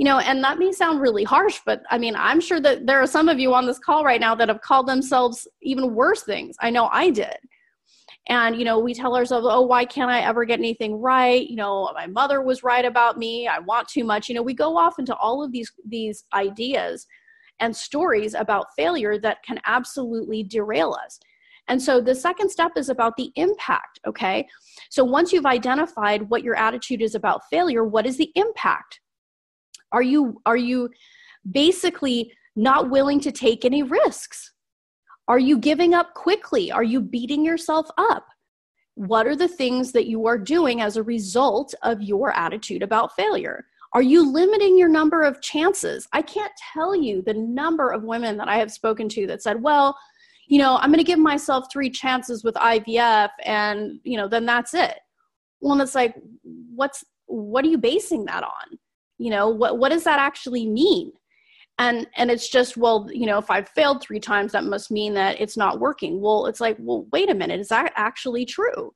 You 0.01 0.05
know 0.07 0.19
and 0.19 0.43
that 0.43 0.59
may 0.59 0.73
sound 0.73 0.99
really 0.99 1.25
harsh 1.25 1.61
but 1.67 1.83
i 1.91 1.99
mean 1.99 2.17
i'm 2.17 2.41
sure 2.41 2.59
that 2.59 2.87
there 2.87 2.99
are 3.01 3.07
some 3.07 3.29
of 3.29 3.39
you 3.39 3.53
on 3.53 3.67
this 3.67 3.79
call 3.79 4.03
right 4.03 4.21
now 4.21 4.35
that 4.35 4.49
have 4.49 4.63
called 4.63 4.89
themselves 4.89 5.47
even 5.61 5.95
worse 5.95 6.23
things. 6.23 6.57
I 6.59 6.71
know 6.71 6.89
i 6.91 7.11
did. 7.11 7.37
And 8.29 8.57
you 8.57 8.65
know 8.65 8.79
we 8.79 8.95
tell 8.95 9.15
ourselves 9.15 9.47
oh 9.49 9.61
why 9.61 9.85
can't 9.85 10.11
i 10.11 10.21
ever 10.21 10.47
get 10.47 10.59
anything 10.59 10.95
right? 10.97 11.47
You 11.47 11.57
know 11.57 11.91
my 11.95 12.07
mother 12.07 12.41
was 12.41 12.63
right 12.63 12.85
about 12.85 13.19
me. 13.19 13.47
I 13.47 13.59
want 13.59 13.89
too 13.89 14.05
much. 14.05 14.29
You 14.29 14.35
know 14.35 14.43
we 14.43 14.55
go 14.55 14.79
off 14.79 14.99
into 14.99 15.15
all 15.17 15.45
of 15.45 15.53
these 15.53 15.71
these 15.87 16.25
ideas 16.33 17.07
and 17.61 17.77
stories 17.77 18.33
about 18.33 18.75
failure 18.75 19.19
that 19.19 19.43
can 19.43 19.61
absolutely 19.67 20.43
derail 20.43 20.97
us. 21.05 21.21
And 21.69 21.81
so 21.81 22.01
the 22.01 22.15
second 22.15 22.49
step 22.49 22.73
is 22.77 22.89
about 22.89 23.19
the 23.19 23.31
impact 23.37 24.01
okay? 24.07 24.49
So 24.89 25.05
once 25.05 25.31
you've 25.31 25.55
identified 25.59 26.31
what 26.31 26.43
your 26.43 26.57
attitude 26.57 27.03
is 27.03 27.15
about 27.15 27.43
failure 27.51 27.85
what 27.85 28.07
is 28.07 28.17
the 28.17 28.33
impact 28.35 29.01
are 29.93 30.03
you 30.03 30.41
are 30.47 30.57
you 30.57 30.91
basically 31.51 32.33
not 32.57 32.91
willing 32.91 33.21
to 33.21 33.33
take 33.33 33.65
any 33.65 33.83
risks? 33.83 34.53
Are 35.29 35.39
you 35.39 35.59
giving 35.59 35.95
up 35.95 36.15
quickly? 36.15 36.73
Are 36.73 36.83
you 36.83 37.01
beating 37.01 37.45
yourself 37.45 37.89
up? 37.97 38.27
What 38.97 39.27
are 39.27 39.37
the 39.37 39.49
things 39.49 39.93
that 39.93 40.07
you 40.07 40.27
are 40.27 40.37
doing 40.37 40.81
as 40.81 40.97
a 40.97 41.03
result 41.03 41.75
of 41.83 42.03
your 42.03 42.37
attitude 42.37 42.83
about 42.83 43.15
failure? 43.15 43.65
Are 43.93 44.03
you 44.03 44.31
limiting 44.31 44.77
your 44.79 44.89
number 44.89 45.23
of 45.23 45.41
chances? 45.41 46.07
I 46.13 46.23
can't 46.23 46.53
tell 46.73 46.95
you 46.95 47.23
the 47.23 47.35
number 47.35 47.91
of 47.91 48.05
women 48.05 48.37
that 48.37 48.49
I 48.49 48.57
have 48.57 48.71
spoken 48.71 49.09
to 49.11 49.27
that 49.29 49.43
said, 49.43 49.63
well, 49.63 49.97
you 50.47 50.59
know, 50.59 50.77
I'm 50.77 50.91
going 50.91 50.99
to 50.99 51.05
give 51.05 51.19
myself 51.19 51.67
three 51.73 51.91
chances 51.91 52.45
with 52.45 52.55
IVF 52.57 53.31
and, 53.45 54.01
you 54.03 54.17
know, 54.17 54.29
then 54.29 54.47
that's 54.47 54.75
it. 54.75 54.99
Well, 55.61 55.73
and 55.73 55.83
it's 55.83 55.95
like, 55.95 56.17
what's, 56.75 57.05
what 57.27 57.65
are 57.65 57.69
you 57.69 57.79
basing 57.79 58.25
that 58.25 58.43
on? 58.43 58.79
You 59.21 59.29
know 59.29 59.49
what 59.51 59.79
what 59.79 59.91
does 59.91 60.05
that 60.05 60.19
actually 60.19 60.67
mean? 60.67 61.13
And 61.79 62.07
and 62.17 62.31
it's 62.31 62.49
just 62.49 62.79
well 62.79 63.07
you 63.13 63.27
know 63.27 63.37
if 63.37 63.51
i've 63.51 63.69
failed 63.69 64.03
three 64.03 64.19
times 64.19 64.53
that 64.53 64.65
must 64.65 64.91
mean 64.91 65.13
that 65.15 65.39
it's 65.41 65.59
not 65.59 65.79
working. 65.79 66.23
Well 66.23 66.47
it's 66.47 66.61
like 66.61 66.77
well 66.81 67.07
wait 67.13 67.31
a 67.31 67.35
minute 67.35 67.61
is 67.61 67.69
that 67.69 67.93
actually 67.97 68.47
true? 68.47 68.95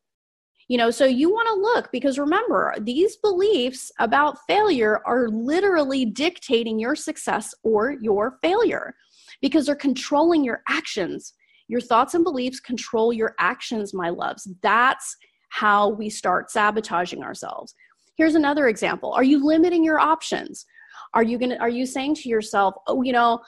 You 0.69 0.79
know 0.79 0.91
so 0.91 1.05
you 1.05 1.29
want 1.31 1.49
to 1.49 1.61
look 1.61 1.93
because 1.93 2.19
remember 2.19 2.75
these 2.81 3.19
beliefs 3.19 3.93
about 3.99 4.39
failure 4.49 5.03
are 5.07 5.29
literally 5.29 6.07
dictating 6.07 6.79
your 6.79 6.97
success 6.97 7.55
or 7.63 7.97
your 8.01 8.39
failure 8.41 8.95
because 9.43 9.67
they're 9.67 9.77
controlling 9.77 10.43
your 10.43 10.63
actions. 10.71 11.35
Your 11.69 11.83
thoughts 11.83 12.15
and 12.15 12.25
beliefs 12.25 12.61
control 12.61 13.13
your 13.13 13.35
actions 13.39 13.93
my 13.93 14.09
loves. 14.09 14.49
That's 14.63 15.17
how 15.51 15.91
we 15.91 16.09
start 16.09 16.51
sabotaging 16.51 17.23
ourselves 17.23 17.75
Here's 18.17 18.35
another 18.35 18.69
example. 18.69 19.13
Are 19.13 19.25
you 19.25 19.45
limiting 19.45 19.85
your 19.85 19.99
options? 19.99 20.67
Are 21.15 21.23
you 21.23 21.39
going 21.39 21.51
to 21.51 21.59
are 21.59 21.69
you 21.69 21.87
saying 21.87 22.17
to 22.17 22.29
yourself, 22.29 22.75
"Oh, 22.87 23.03
you 23.03 23.13
know, 23.13 23.41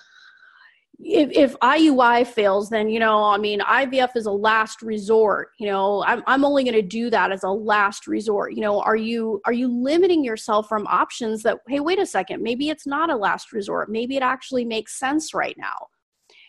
if, 0.98 1.30
if 1.32 1.58
IUI 1.60 2.26
fails, 2.26 2.70
then 2.70 2.88
you 2.88 2.98
know, 2.98 3.22
I 3.24 3.36
mean, 3.36 3.60
IVF 3.60 4.16
is 4.16 4.26
a 4.26 4.30
last 4.30 4.82
resort. 4.82 5.50
You 5.58 5.66
know, 5.66 6.02
I'm 6.04 6.22
I'm 6.26 6.44
only 6.44 6.64
going 6.64 6.74
to 6.74 6.82
do 6.82 7.10
that 7.10 7.32
as 7.32 7.42
a 7.42 7.50
last 7.50 8.06
resort. 8.06 8.54
You 8.54 8.62
know, 8.62 8.80
are 8.80 8.96
you 8.96 9.40
are 9.44 9.52
you 9.52 9.68
limiting 9.68 10.24
yourself 10.24 10.68
from 10.68 10.86
options 10.86 11.42
that 11.42 11.58
hey, 11.68 11.80
wait 11.80 11.98
a 11.98 12.06
second, 12.06 12.42
maybe 12.42 12.70
it's 12.70 12.86
not 12.86 13.10
a 13.10 13.16
last 13.16 13.52
resort. 13.52 13.90
Maybe 13.90 14.16
it 14.16 14.22
actually 14.22 14.64
makes 14.64 14.98
sense 14.98 15.34
right 15.34 15.56
now. 15.58 15.88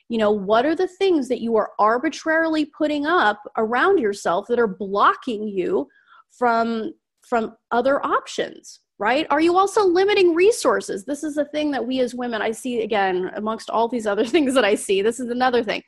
You 0.10 0.18
know, 0.18 0.32
what 0.32 0.66
are 0.66 0.76
the 0.76 0.88
things 0.88 1.28
that 1.28 1.42
you 1.42 1.58
are 1.58 1.72
arbitrarily 1.78 2.66
putting 2.66 3.06
up 3.06 3.42
around 3.58 3.98
yourself 3.98 4.48
that 4.48 4.60
are 4.60 4.68
blocking 4.68 5.48
you 5.48 5.88
from 6.32 6.94
from 7.28 7.56
other 7.72 8.04
options 8.06 8.80
right? 9.00 9.28
Are 9.30 9.42
you 9.42 9.58
also 9.58 9.86
limiting 9.86 10.34
resources? 10.34 11.06
This 11.06 11.24
is 11.24 11.38
a 11.38 11.46
thing 11.46 11.72
that 11.72 11.86
we 11.86 12.00
as 12.00 12.16
women 12.16 12.42
i 12.42 12.52
see 12.52 12.82
again 12.82 13.32
amongst 13.36 13.70
all 13.70 13.88
these 13.88 14.08
other 14.08 14.26
things 14.34 14.54
that 14.54 14.66
i 14.66 14.76
see 14.76 15.02
this 15.02 15.20
is 15.20 15.30
another 15.30 15.64
thing. 15.64 15.84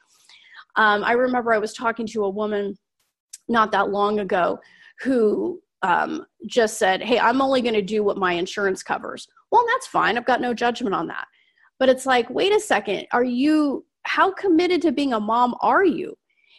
Um, 0.76 1.04
i 1.04 1.14
remember 1.14 1.54
i 1.54 1.58
was 1.58 1.74
talking 1.74 2.06
to 2.08 2.26
a 2.26 2.30
woman 2.30 2.76
not 3.48 3.72
that 3.72 3.90
long 3.90 4.20
ago 4.20 4.60
who 5.02 5.60
um, 5.82 6.26
just 6.46 6.78
said 6.78 7.02
hey 7.02 7.20
i'm 7.20 7.42
only 7.42 7.62
going 7.62 7.74
to 7.74 7.82
do 7.82 8.04
what 8.04 8.18
my 8.18 8.34
insurance 8.34 8.84
covers. 8.84 9.28
Well 9.52 9.66
that's 9.68 9.88
fine 9.88 10.18
i've 10.18 10.26
got 10.26 10.42
no 10.42 10.54
judgment 10.54 10.96
on 10.96 11.08
that. 11.08 11.26
But 11.80 11.90
it's 11.90 12.06
like 12.06 12.30
wait 12.30 12.54
a 12.54 12.60
second 12.60 13.08
are 13.12 13.24
you 13.24 13.86
how 14.04 14.32
committed 14.32 14.82
to 14.84 14.92
being 14.92 15.14
a 15.14 15.20
mom 15.20 15.56
are 15.62 15.86
you 15.86 16.16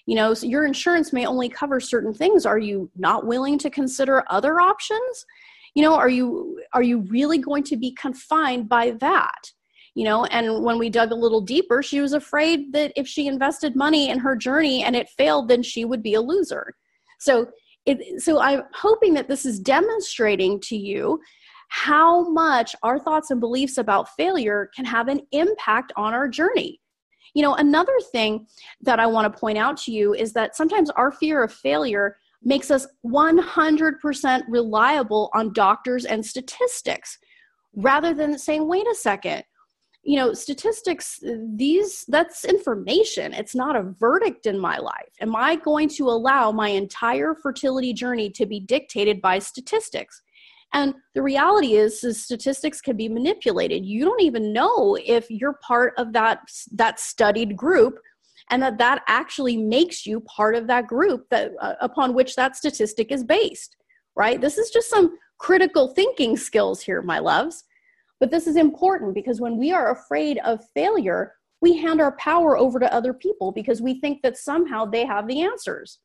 you 0.06 0.14
know 0.14 0.34
so 0.34 0.46
your 0.46 0.64
insurance 0.64 1.12
may 1.12 1.26
only 1.26 1.48
cover 1.48 1.80
certain 1.80 2.14
things. 2.14 2.46
Are 2.46 2.58
you 2.58 2.90
not 2.96 3.26
willing 3.26 3.58
to 3.58 3.70
consider 3.70 4.24
other 4.28 4.60
options? 4.60 5.26
You 5.74 5.82
know 5.82 5.94
are 5.94 6.08
you 6.08 6.60
are 6.72 6.82
you 6.82 7.00
really 7.00 7.38
going 7.38 7.64
to 7.64 7.76
be 7.76 7.92
confined 7.92 8.68
by 8.68 8.92
that? 9.00 9.52
You 9.94 10.04
know 10.04 10.24
and 10.26 10.64
when 10.64 10.78
we 10.78 10.90
dug 10.90 11.12
a 11.12 11.16
little 11.16 11.40
deeper 11.40 11.82
she 11.82 12.00
was 12.00 12.12
afraid 12.12 12.72
that 12.72 12.92
if 12.96 13.06
she 13.06 13.26
invested 13.26 13.76
money 13.76 14.10
in 14.10 14.18
her 14.18 14.36
journey 14.36 14.82
and 14.84 14.94
it 14.94 15.08
failed 15.10 15.48
then 15.48 15.62
she 15.62 15.84
would 15.84 16.02
be 16.02 16.14
a 16.14 16.20
loser. 16.20 16.74
So 17.18 17.48
it 17.86 18.20
so 18.20 18.40
i'm 18.40 18.62
hoping 18.74 19.14
that 19.14 19.28
this 19.28 19.44
is 19.44 19.58
demonstrating 19.58 20.60
to 20.60 20.76
you 20.76 21.20
how 21.68 22.28
much 22.30 22.74
our 22.82 22.98
thoughts 22.98 23.30
and 23.30 23.40
beliefs 23.40 23.78
about 23.78 24.14
failure 24.16 24.70
can 24.74 24.84
have 24.84 25.08
an 25.08 25.20
impact 25.32 25.92
on 25.96 26.12
our 26.12 26.28
journey 26.28 26.80
you 27.34 27.42
know, 27.42 27.54
another 27.54 27.96
thing 28.12 28.46
that 28.82 29.00
I 29.00 29.06
want 29.06 29.32
to 29.32 29.38
point 29.38 29.58
out 29.58 29.76
to 29.78 29.92
you 29.92 30.14
is 30.14 30.32
that 30.32 30.56
sometimes 30.56 30.90
our 30.90 31.12
fear 31.12 31.42
of 31.42 31.52
failure 31.52 32.16
makes 32.42 32.70
us 32.70 32.86
100% 33.04 34.42
reliable 34.48 35.30
on 35.34 35.52
doctors 35.52 36.04
and 36.04 36.24
statistics 36.24 37.18
rather 37.74 38.14
than 38.14 38.38
saying, 38.38 38.66
wait 38.66 38.86
a 38.86 38.94
second, 38.94 39.44
you 40.02 40.16
know 40.16 40.32
statistics 40.32 41.22
these 41.56 42.04
that's 42.08 42.44
information. 42.44 43.34
It's 43.34 43.54
not 43.54 43.76
a 43.76 43.82
verdict 43.82 44.46
in 44.46 44.58
my 44.58 44.78
life. 44.78 45.10
Am 45.20 45.36
i 45.36 45.56
going 45.56 45.88
to 45.90 46.08
allow 46.08 46.50
my 46.50 46.68
entire 46.68 47.34
fertility 47.34 47.92
journey 47.92 48.30
to 48.30 48.46
be 48.46 48.60
dictated 48.60 49.20
by 49.20 49.38
statistics 49.38 50.22
and 50.72 50.94
the 51.14 51.22
reality 51.22 51.74
is, 51.74 52.04
is 52.04 52.22
statistics 52.22 52.80
can 52.80 52.96
be 52.96 53.08
manipulated. 53.08 53.84
You 53.84 54.04
don't 54.04 54.22
even 54.22 54.52
know 54.52 54.96
if 55.04 55.28
you're 55.28 55.58
part 55.62 55.94
of 55.98 56.12
that 56.12 56.40
that 56.72 57.00
studied 57.00 57.56
group 57.56 57.98
and 58.50 58.62
that 58.62 58.78
that 58.78 59.02
actually 59.08 59.56
makes 59.56 60.06
you 60.06 60.20
part 60.20 60.54
of 60.54 60.66
that 60.68 60.86
group 60.86 61.28
that 61.30 61.52
uh, 61.60 61.74
upon 61.80 62.14
which 62.14 62.36
that 62.36 62.56
statistic 62.56 63.10
is 63.10 63.24
based, 63.24 63.76
right? 64.16 64.40
This 64.40 64.58
is 64.58 64.70
just 64.70 64.90
some 64.90 65.16
critical 65.38 65.88
thinking 65.94 66.36
skills 66.36 66.80
here, 66.80 67.02
my 67.02 67.18
loves. 67.18 67.64
But 68.20 68.30
this 68.30 68.46
is 68.46 68.56
important 68.56 69.14
because 69.14 69.40
when 69.40 69.56
we 69.56 69.72
are 69.72 69.92
afraid 69.92 70.38
of 70.44 70.60
failure, 70.74 71.34
we 71.62 71.76
hand 71.76 72.00
our 72.00 72.16
power 72.16 72.56
over 72.56 72.78
to 72.78 72.92
other 72.92 73.12
people 73.12 73.50
because 73.50 73.82
we 73.82 74.00
think 74.00 74.22
that 74.22 74.36
somehow 74.36 74.84
they 74.84 75.04
have 75.04 75.26
the 75.26 75.42
answers 75.42 75.98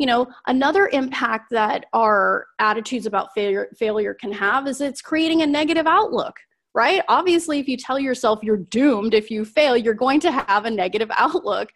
you 0.00 0.06
know, 0.06 0.26
another 0.46 0.88
impact 0.94 1.50
that 1.50 1.84
our 1.92 2.46
attitudes 2.58 3.04
about 3.04 3.34
failure, 3.34 3.68
failure 3.78 4.14
can 4.14 4.32
have 4.32 4.66
is 4.66 4.80
it's 4.80 5.02
creating 5.02 5.42
a 5.42 5.46
negative 5.46 5.86
outlook, 5.86 6.36
right? 6.74 7.02
Obviously, 7.10 7.58
if 7.58 7.68
you 7.68 7.76
tell 7.76 7.98
yourself 7.98 8.42
you're 8.42 8.56
doomed 8.56 9.12
if 9.12 9.30
you 9.30 9.44
fail, 9.44 9.76
you're 9.76 9.92
going 9.92 10.18
to 10.20 10.32
have 10.32 10.64
a 10.64 10.70
negative 10.70 11.10
outlook 11.18 11.68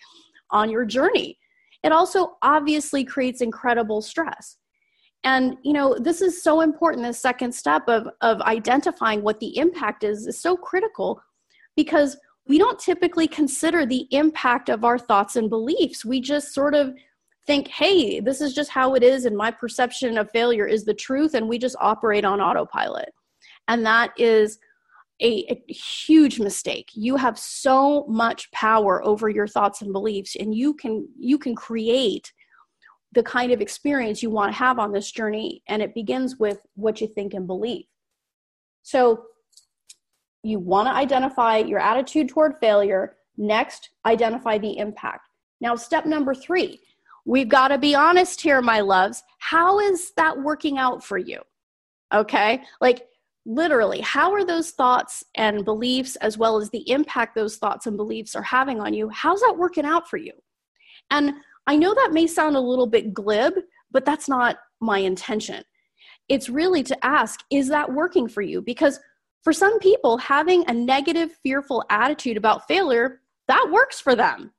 on 0.50 0.70
your 0.70 0.87
journey. 0.87 1.37
It 1.82 1.92
also 1.92 2.38
obviously 2.40 3.04
creates 3.04 3.42
incredible 3.42 4.00
stress. 4.00 4.56
And 5.22 5.56
you 5.62 5.74
know, 5.74 5.94
this 5.98 6.22
is 6.22 6.42
so 6.42 6.62
important. 6.62 7.06
The 7.06 7.12
second 7.12 7.54
step 7.54 7.82
of, 7.88 8.08
of 8.22 8.40
identifying 8.40 9.22
what 9.22 9.38
the 9.38 9.58
impact 9.58 10.02
is 10.02 10.26
is 10.26 10.40
so 10.40 10.56
critical 10.56 11.20
because 11.76 12.16
we 12.48 12.56
don't 12.56 12.78
typically 12.78 13.28
consider 13.28 13.84
the 13.84 14.08
impact 14.12 14.70
of 14.70 14.82
our 14.82 14.98
thoughts 14.98 15.37
and 15.37 15.50
beliefs. 15.50 16.06
We 16.06 16.22
just 16.22 16.54
sort 16.54 16.74
of 16.74 16.94
think, 17.46 17.68
hey, 17.68 18.20
this 18.20 18.40
is 18.40 18.54
just 18.54 18.70
how 18.70 18.94
it 18.94 19.02
is, 19.02 19.24
and 19.24 19.37
my 19.37 19.50
perception 19.50 20.16
of 20.18 20.30
failure 20.30 20.66
is 20.66 20.85
the 20.85 20.94
truth, 20.94 21.35
and 21.35 21.48
we 21.48 21.59
just 21.59 21.76
operate 21.80 22.24
on 22.24 22.40
autopilot. 22.40 23.12
And 23.68 23.85
that 23.87 24.12
is 24.18 24.59
a, 25.20 25.62
a, 25.68 25.72
huge 25.72 26.40
mistake. 26.40 26.90
You 26.94 27.16
have 27.16 27.38
so 27.38 28.04
much 28.09 28.50
power 28.50 29.04
over 29.04 29.28
your 29.28 29.46
thoughts 29.46 29.80
and 29.83 29.92
beliefs, 29.92 30.37
and 30.37 30.54
you 30.54 30.74
can 30.74 31.09
you 31.18 31.38
can 31.38 31.54
create 31.54 32.33
the 33.12 33.22
kind 33.22 33.52
of 33.52 33.61
experience 33.61 34.22
you 34.22 34.30
want 34.30 34.52
to 34.52 34.59
have 34.59 34.78
on 34.78 34.92
this 34.92 35.11
journey, 35.11 35.62
and 35.68 35.83
it 35.83 35.94
begins 35.94 36.37
with 36.38 36.59
what 36.74 37.00
you 37.00 37.07
think 37.07 37.35
and 37.35 37.46
believe. 37.46 37.85
So 38.83 39.26
you 40.42 40.59
want 40.59 40.88
to 40.88 40.94
identify 40.94 41.59
your 41.59 41.78
attitude 41.78 42.28
toward 42.28 42.57
failure. 42.61 43.16
Next, 43.37 43.90
identify 44.04 44.59
the 44.59 44.78
impact. 44.78 45.28
Now, 45.61 45.74
step 45.76 46.07
number 46.07 46.35
three, 46.35 46.80
we've 47.24 47.48
got 47.48 47.68
to 47.68 47.78
be 47.78 47.94
honest 47.94 48.40
here, 48.40 48.60
my 48.60 48.80
loves. 48.80 49.22
How 49.38 49.80
is 49.80 50.12
that 50.16 50.42
working 50.42 50.78
out 50.78 51.04
for 51.04 51.18
you? 51.18 51.40
Okay. 52.12 52.62
Like, 52.80 53.06
literally, 53.46 54.00
how 54.00 54.32
are 54.32 54.44
those 54.44 54.70
thoughts 54.70 55.22
and 55.34 55.64
beliefs, 55.64 56.16
as 56.16 56.38
well 56.38 56.58
as 56.58 56.70
the 56.70 56.88
impact 56.90 57.34
those 57.34 57.56
thoughts 57.56 57.87
and 57.87 57.96
beliefs 57.96 58.34
are 58.34 58.42
having 58.42 58.80
on 58.80 58.94
you, 58.94 59.08
how's 59.10 59.40
that 59.40 59.56
working 59.58 59.84
out 59.84 60.08
for 60.08 60.16
you? 60.16 60.32
And 61.10 61.34
I 61.66 61.76
know 61.76 61.94
that 61.94 62.12
may 62.12 62.26
sound 62.26 62.56
a 62.56 62.60
little 62.60 62.87
bit 62.87 63.12
glib, 63.12 63.54
but 63.90 64.04
that's 64.04 64.28
not 64.28 64.56
my 64.80 64.98
intention. 64.98 65.62
It's 66.28 66.48
really 66.48 66.82
to 66.84 67.04
ask, 67.04 67.40
is 67.50 67.68
that 67.68 67.92
working 67.92 68.28
for 68.28 68.40
you? 68.40 68.62
Because 68.62 68.98
for 69.42 69.52
some 69.52 69.78
people, 69.78 70.16
having 70.16 70.64
a 70.68 70.72
negative, 70.72 71.32
fearful 71.42 71.84
attitude 71.90 72.38
about 72.38 72.66
failure, 72.66 73.20
that 73.48 73.68
works 73.70 74.00
for 74.00 74.16
them. 74.16 74.53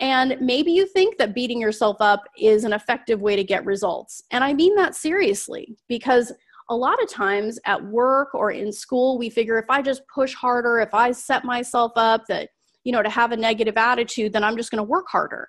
And 0.00 0.36
maybe 0.40 0.72
you 0.72 0.86
think 0.86 1.18
that 1.18 1.34
beating 1.34 1.60
yourself 1.60 1.98
up 2.00 2.24
is 2.36 2.64
an 2.64 2.72
effective 2.72 3.20
way 3.20 3.36
to 3.36 3.44
get 3.44 3.64
results. 3.64 4.22
And 4.30 4.42
I 4.42 4.52
mean 4.52 4.74
that 4.76 4.94
seriously 4.94 5.76
because 5.88 6.32
a 6.68 6.76
lot 6.76 7.00
of 7.02 7.08
times 7.08 7.58
at 7.66 7.84
work 7.84 8.34
or 8.34 8.50
in 8.50 8.72
school, 8.72 9.18
we 9.18 9.30
figure 9.30 9.58
if 9.58 9.68
I 9.68 9.82
just 9.82 10.02
push 10.12 10.34
harder, 10.34 10.80
if 10.80 10.94
I 10.94 11.12
set 11.12 11.44
myself 11.44 11.92
up 11.96 12.24
that, 12.28 12.48
you 12.84 12.92
know, 12.92 13.02
to 13.02 13.10
have 13.10 13.32
a 13.32 13.36
negative 13.36 13.76
attitude, 13.76 14.32
then 14.32 14.42
I'm 14.42 14.56
just 14.56 14.70
going 14.70 14.78
to 14.78 14.82
work 14.82 15.06
harder. 15.08 15.48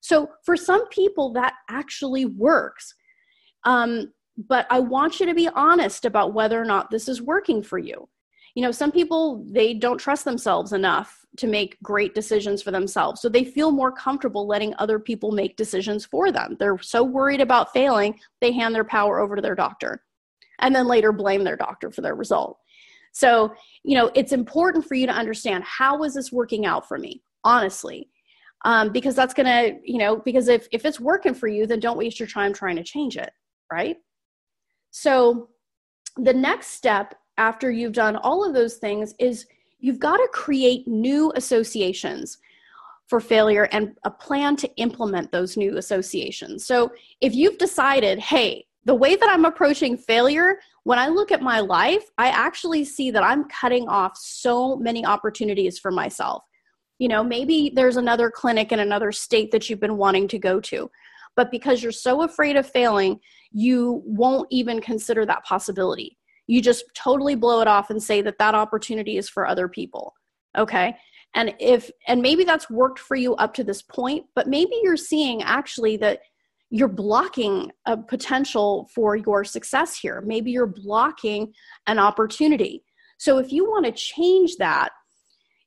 So 0.00 0.28
for 0.44 0.56
some 0.56 0.88
people, 0.88 1.32
that 1.34 1.54
actually 1.68 2.24
works. 2.24 2.94
Um, 3.64 4.12
but 4.36 4.66
I 4.70 4.80
want 4.80 5.20
you 5.20 5.26
to 5.26 5.34
be 5.34 5.48
honest 5.48 6.04
about 6.04 6.32
whether 6.32 6.60
or 6.60 6.64
not 6.64 6.90
this 6.90 7.08
is 7.08 7.20
working 7.20 7.62
for 7.62 7.78
you. 7.78 8.08
You 8.54 8.62
know, 8.62 8.72
some 8.72 8.92
people 8.92 9.44
they 9.50 9.74
don't 9.74 9.98
trust 9.98 10.24
themselves 10.24 10.72
enough 10.72 11.21
to 11.38 11.46
make 11.46 11.80
great 11.82 12.14
decisions 12.14 12.62
for 12.62 12.70
themselves. 12.70 13.20
So 13.20 13.28
they 13.28 13.44
feel 13.44 13.72
more 13.72 13.90
comfortable 13.90 14.46
letting 14.46 14.74
other 14.78 14.98
people 14.98 15.32
make 15.32 15.56
decisions 15.56 16.04
for 16.04 16.30
them. 16.30 16.56
They're 16.58 16.78
so 16.78 17.02
worried 17.02 17.40
about 17.40 17.72
failing, 17.72 18.18
they 18.40 18.52
hand 18.52 18.74
their 18.74 18.84
power 18.84 19.20
over 19.20 19.36
to 19.36 19.42
their 19.42 19.54
doctor 19.54 20.02
and 20.58 20.74
then 20.74 20.86
later 20.86 21.12
blame 21.12 21.44
their 21.44 21.56
doctor 21.56 21.90
for 21.90 22.00
their 22.00 22.14
result. 22.14 22.58
So, 23.12 23.52
you 23.82 23.96
know, 23.96 24.10
it's 24.14 24.32
important 24.32 24.86
for 24.86 24.94
you 24.94 25.06
to 25.06 25.12
understand 25.12 25.64
how 25.64 26.02
is 26.02 26.14
this 26.14 26.32
working 26.32 26.64
out 26.64 26.88
for 26.88 26.98
me, 26.98 27.22
honestly. 27.44 28.08
Um, 28.64 28.90
because 28.92 29.16
that's 29.16 29.34
gonna, 29.34 29.72
you 29.84 29.98
know, 29.98 30.16
because 30.16 30.48
if 30.48 30.68
if 30.70 30.84
it's 30.84 31.00
working 31.00 31.34
for 31.34 31.48
you, 31.48 31.66
then 31.66 31.80
don't 31.80 31.98
waste 31.98 32.20
your 32.20 32.28
time 32.28 32.52
trying 32.52 32.76
to 32.76 32.84
change 32.84 33.16
it, 33.16 33.30
right? 33.72 33.96
So, 34.92 35.48
the 36.16 36.32
next 36.32 36.68
step 36.68 37.14
after 37.38 37.70
you've 37.70 37.92
done 37.92 38.16
all 38.16 38.46
of 38.46 38.54
those 38.54 38.76
things 38.76 39.14
is 39.18 39.46
you've 39.82 39.98
got 39.98 40.16
to 40.16 40.28
create 40.32 40.88
new 40.88 41.30
associations 41.36 42.38
for 43.08 43.20
failure 43.20 43.64
and 43.72 43.94
a 44.04 44.10
plan 44.10 44.56
to 44.56 44.74
implement 44.76 45.30
those 45.32 45.58
new 45.58 45.76
associations. 45.76 46.64
So, 46.64 46.90
if 47.20 47.34
you've 47.34 47.58
decided, 47.58 48.18
hey, 48.18 48.64
the 48.86 48.94
way 48.94 49.16
that 49.16 49.28
I'm 49.28 49.44
approaching 49.44 49.98
failure, 49.98 50.58
when 50.84 50.98
I 50.98 51.08
look 51.08 51.30
at 51.30 51.42
my 51.42 51.60
life, 51.60 52.04
I 52.16 52.28
actually 52.28 52.84
see 52.84 53.10
that 53.10 53.22
I'm 53.22 53.44
cutting 53.48 53.86
off 53.86 54.16
so 54.16 54.76
many 54.76 55.04
opportunities 55.04 55.78
for 55.78 55.90
myself. 55.90 56.42
You 56.98 57.08
know, 57.08 57.22
maybe 57.22 57.70
there's 57.74 57.96
another 57.96 58.30
clinic 58.30 58.72
in 58.72 58.78
another 58.78 59.12
state 59.12 59.50
that 59.50 59.68
you've 59.68 59.80
been 59.80 59.96
wanting 59.98 60.26
to 60.28 60.38
go 60.38 60.60
to, 60.60 60.90
but 61.36 61.50
because 61.50 61.82
you're 61.82 61.92
so 61.92 62.22
afraid 62.22 62.56
of 62.56 62.68
failing, 62.68 63.20
you 63.50 64.02
won't 64.04 64.46
even 64.50 64.80
consider 64.80 65.26
that 65.26 65.44
possibility. 65.44 66.16
You 66.46 66.60
just 66.60 66.84
totally 66.94 67.34
blow 67.34 67.60
it 67.60 67.68
off 67.68 67.90
and 67.90 68.02
say 68.02 68.22
that 68.22 68.38
that 68.38 68.54
opportunity 68.54 69.16
is 69.16 69.28
for 69.28 69.46
other 69.46 69.68
people. 69.68 70.14
Okay. 70.56 70.96
And 71.34 71.54
if, 71.58 71.90
and 72.06 72.20
maybe 72.20 72.44
that's 72.44 72.68
worked 72.68 72.98
for 72.98 73.16
you 73.16 73.34
up 73.36 73.54
to 73.54 73.64
this 73.64 73.82
point, 73.82 74.26
but 74.34 74.48
maybe 74.48 74.72
you're 74.82 74.96
seeing 74.96 75.42
actually 75.42 75.96
that 75.98 76.20
you're 76.68 76.88
blocking 76.88 77.70
a 77.86 77.96
potential 77.96 78.90
for 78.94 79.16
your 79.16 79.44
success 79.44 79.96
here. 79.96 80.22
Maybe 80.26 80.50
you're 80.50 80.66
blocking 80.66 81.52
an 81.86 81.98
opportunity. 81.98 82.82
So 83.18 83.38
if 83.38 83.52
you 83.52 83.64
want 83.64 83.84
to 83.86 83.92
change 83.92 84.56
that, 84.56 84.90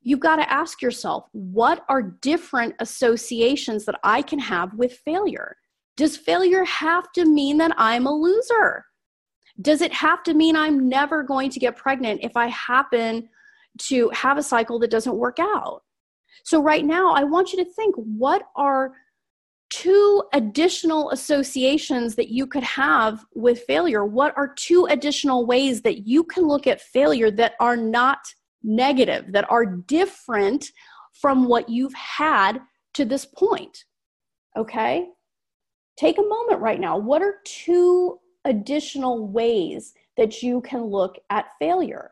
you've 0.02 0.20
got 0.20 0.38
to 0.38 0.52
ask 0.52 0.82
yourself 0.82 1.26
what 1.32 1.84
are 1.90 2.02
different 2.02 2.76
associations 2.80 3.86
that 3.86 4.00
I 4.04 4.22
can 4.22 4.40
have 4.40 4.74
with 4.74 4.94
failure? 5.06 5.58
Does 5.98 6.18
failure 6.18 6.64
have 6.64 7.12
to 7.14 7.26
mean 7.26 7.58
that 7.58 7.74
I'm 7.78 8.06
a 8.06 8.12
loser? 8.12 8.86
Does 9.62 9.82
it 9.82 9.94
have 9.94 10.24
to 10.24 10.34
mean 10.34 10.56
I'm 10.56 10.90
never 10.90 11.24
going 11.24 11.50
to 11.52 11.60
get 11.60 11.78
pregnant 11.78 12.22
if 12.24 12.36
I 12.36 12.48
happen 12.48 13.30
to 13.84 14.10
have 14.10 14.38
a 14.38 14.44
cycle 14.44 14.80
that 14.80 14.92
doesn't 14.92 15.16
work 15.16 15.38
out? 15.40 15.82
So, 16.44 16.62
right 16.62 16.86
now, 16.86 17.14
I 17.14 17.24
want 17.24 17.54
you 17.54 17.64
to 17.64 17.72
think 17.72 17.96
what 17.96 18.44
are 18.56 18.94
two 19.70 20.24
additional 20.34 21.10
associations 21.12 22.16
that 22.16 22.30
you 22.30 22.46
could 22.46 22.64
have 22.64 23.26
with 23.34 23.64
failure? 23.64 24.06
What 24.06 24.34
are 24.38 24.54
two 24.54 24.86
additional 24.90 25.46
ways 25.46 25.82
that 25.82 26.08
you 26.08 26.24
can 26.24 26.44
look 26.48 26.68
at 26.68 26.82
failure 26.82 27.32
that 27.32 27.54
are 27.60 27.78
not 27.78 28.20
negative, 28.64 29.32
that 29.32 29.50
are 29.50 29.66
different 29.66 30.66
from 31.14 31.48
what 31.48 31.70
you've 31.70 31.94
had 31.94 32.62
to 32.96 33.06
this 33.06 33.26
point? 33.26 33.86
Okay? 34.58 35.08
take 35.98 36.18
a 36.18 36.22
moment 36.22 36.62
right 36.62 36.80
now. 36.80 36.98
What 36.98 37.22
are 37.22 37.36
two 37.46 38.20
additional 38.46 39.28
ways 39.28 39.94
that 40.18 40.42
you 40.42 40.62
can 40.62 40.84
look 40.84 41.18
at 41.30 41.46
failure? 41.60 42.12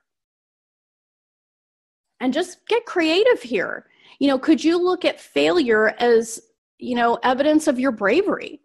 And 2.20 2.34
just 2.34 2.68
get 2.68 2.86
creative 2.86 3.42
here. 3.42 3.88
You 4.20 4.28
know, 4.28 4.40
could 4.40 4.64
you 4.64 4.78
look 4.78 5.06
at 5.06 5.20
failure 5.20 5.96
as, 6.00 6.40
you 6.78 6.96
know, 6.96 7.20
evidence 7.24 7.68
of 7.68 7.80
your 7.80 7.92
bravery? 7.92 8.62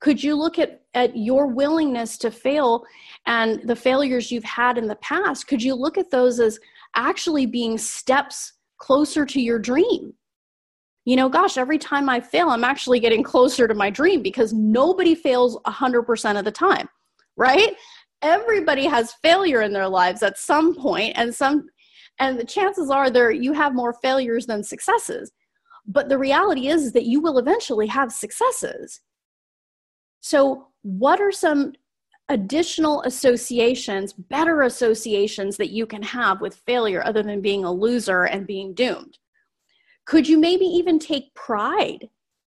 Could 0.00 0.22
you 0.22 0.34
look 0.34 0.58
at, 0.58 0.82
at 0.94 1.16
your 1.16 1.46
willingness 1.46 2.16
to 2.18 2.30
fail 2.30 2.84
and 3.26 3.60
the 3.68 3.76
failures 3.76 4.30
you've 4.30 4.44
had 4.44 4.78
in 4.78 4.86
the 4.86 4.96
past? 4.96 5.46
Could 5.46 5.62
you 5.62 5.74
look 5.74 5.98
at 5.98 6.10
those 6.10 6.40
as 6.40 6.58
actually 6.94 7.46
being 7.46 7.76
steps 7.78 8.54
closer 8.78 9.26
to 9.26 9.40
your 9.40 9.58
dream? 9.58 10.14
you 11.04 11.16
know, 11.16 11.28
gosh, 11.28 11.56
every 11.56 11.78
time 11.78 12.08
I 12.08 12.20
fail, 12.20 12.50
I'm 12.50 12.64
actually 12.64 13.00
getting 13.00 13.22
closer 13.22 13.66
to 13.66 13.74
my 13.74 13.90
dream 13.90 14.22
because 14.22 14.52
nobody 14.52 15.14
fails 15.14 15.58
100% 15.66 16.38
of 16.38 16.44
the 16.44 16.50
time, 16.50 16.88
right? 17.40 17.74
Everybody 18.22 18.84
has 18.84 19.14
failure 19.22 19.62
in 19.62 19.72
their 19.72 19.88
lives 19.88 20.22
at 20.22 20.38
some 20.38 20.76
point 20.76 21.14
and 21.16 21.34
some 21.34 21.66
and 22.20 22.38
the 22.38 22.44
chances 22.44 22.90
are 22.90 23.08
there 23.08 23.30
you 23.30 23.54
have 23.54 23.74
more 23.74 23.94
failures 23.94 24.44
than 24.44 24.62
successes. 24.62 25.32
But 25.86 26.10
the 26.10 26.18
reality 26.18 26.68
is, 26.68 26.82
is 26.82 26.92
that 26.92 27.06
you 27.06 27.20
will 27.20 27.38
eventually 27.38 27.86
have 27.86 28.12
successes. 28.12 29.00
So, 30.20 30.68
what 30.82 31.18
are 31.18 31.32
some 31.32 31.72
additional 32.28 33.02
associations, 33.02 34.12
better 34.12 34.62
associations 34.62 35.56
that 35.56 35.70
you 35.70 35.86
can 35.86 36.02
have 36.02 36.42
with 36.42 36.62
failure 36.66 37.02
other 37.04 37.22
than 37.22 37.40
being 37.40 37.64
a 37.64 37.72
loser 37.72 38.24
and 38.24 38.46
being 38.46 38.74
doomed? 38.74 39.16
Could 40.04 40.28
you 40.28 40.38
maybe 40.38 40.66
even 40.66 40.98
take 40.98 41.34
pride 41.34 42.10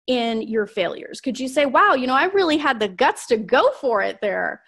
in 0.06 0.42
your 0.42 0.66
failures? 0.66 1.20
Could 1.20 1.38
you 1.38 1.48
say, 1.48 1.66
wow, 1.66 1.94
you 1.94 2.06
know, 2.06 2.14
I 2.14 2.24
really 2.26 2.56
had 2.56 2.78
the 2.78 2.88
guts 2.88 3.26
to 3.26 3.36
go 3.36 3.70
for 3.80 4.02
it 4.02 4.18
there? 4.20 4.62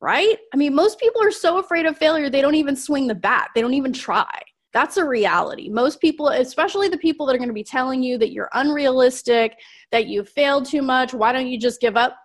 Right? 0.00 0.36
I 0.52 0.56
mean, 0.56 0.74
most 0.74 0.98
people 0.98 1.22
are 1.22 1.30
so 1.30 1.58
afraid 1.58 1.86
of 1.86 1.96
failure, 1.96 2.28
they 2.28 2.40
don't 2.40 2.54
even 2.54 2.76
swing 2.76 3.06
the 3.06 3.14
bat, 3.14 3.50
they 3.54 3.60
don't 3.60 3.74
even 3.74 3.92
try. 3.92 4.30
That's 4.72 4.96
a 4.96 5.04
reality. 5.04 5.68
Most 5.68 6.00
people, 6.00 6.28
especially 6.28 6.88
the 6.88 6.96
people 6.96 7.26
that 7.26 7.34
are 7.34 7.38
going 7.38 7.48
to 7.48 7.54
be 7.54 7.62
telling 7.62 8.02
you 8.02 8.16
that 8.18 8.32
you're 8.32 8.48
unrealistic, 8.54 9.58
that 9.90 10.06
you 10.06 10.24
failed 10.24 10.64
too 10.64 10.80
much, 10.80 11.12
why 11.12 11.32
don't 11.32 11.46
you 11.46 11.58
just 11.58 11.80
give 11.80 11.96
up? 11.96 12.16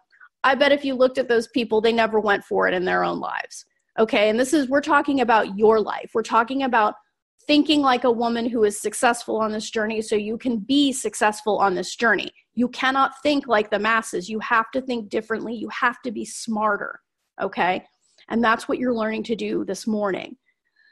I 0.44 0.56
bet 0.56 0.72
if 0.72 0.86
you 0.86 0.96
looked 0.96 1.18
at 1.18 1.28
those 1.28 1.50
people, 1.50 1.82
they 1.82 1.92
never 1.92 2.22
went 2.22 2.46
for 2.46 2.68
it 2.68 2.74
in 2.74 2.86
their 2.86 3.04
own 3.04 3.20
lives. 3.20 3.66
Okay. 4.00 4.30
And 4.30 4.40
this 4.40 4.54
is, 4.54 4.70
we're 4.70 4.80
talking 4.80 5.22
about 5.22 5.58
your 5.58 5.80
life. 5.80 6.12
We're 6.14 6.22
talking 6.22 6.64
about 6.64 6.96
thinking 7.48 7.82
like 7.82 8.04
a 8.04 8.12
woman 8.12 8.46
who 8.46 8.66
is 8.66 8.80
successful 8.80 9.38
on 9.38 9.52
this 9.52 9.70
journey 9.70 10.02
so 10.02 10.16
you 10.16 10.38
can 10.38 10.60
be 10.60 10.92
successful 10.92 11.58
on 11.58 11.74
this 11.74 11.96
journey. 11.96 12.30
You 12.54 12.68
cannot 12.70 13.14
think 13.24 13.48
like 13.48 13.72
the 13.72 13.80
masses. 13.80 14.30
You 14.30 14.40
have 14.40 14.70
to 14.72 14.82
think 14.82 15.10
differently. 15.10 15.56
You 15.56 15.70
have 15.70 16.02
to 16.04 16.12
be 16.12 16.26
smarter. 16.26 17.00
Okay. 17.42 17.84
And 18.30 18.44
that's 18.44 18.68
what 18.68 18.80
you're 18.80 18.94
learning 18.94 19.24
to 19.24 19.36
do 19.36 19.64
this 19.64 19.88
morning. 19.88 20.36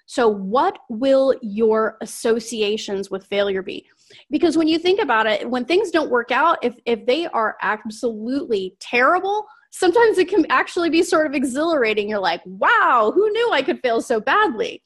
So, 0.07 0.27
what 0.27 0.77
will 0.87 1.33
your 1.41 1.97
associations 2.01 3.09
with 3.09 3.25
failure 3.25 3.63
be? 3.63 3.87
Because 4.29 4.55
when 4.55 4.67
you 4.67 4.77
think 4.77 5.01
about 5.01 5.25
it, 5.25 5.49
when 5.49 5.65
things 5.65 5.89
don't 5.89 6.11
work 6.11 6.31
out, 6.31 6.59
if, 6.61 6.75
if 6.85 7.05
they 7.07 7.25
are 7.27 7.57
absolutely 7.63 8.75
terrible, 8.79 9.47
sometimes 9.71 10.19
it 10.19 10.29
can 10.29 10.45
actually 10.51 10.91
be 10.91 11.01
sort 11.01 11.25
of 11.25 11.33
exhilarating. 11.33 12.07
You're 12.07 12.19
like, 12.19 12.41
wow, 12.45 13.11
who 13.13 13.29
knew 13.31 13.49
I 13.51 13.63
could 13.63 13.81
fail 13.81 13.99
so 13.99 14.19
badly? 14.19 14.83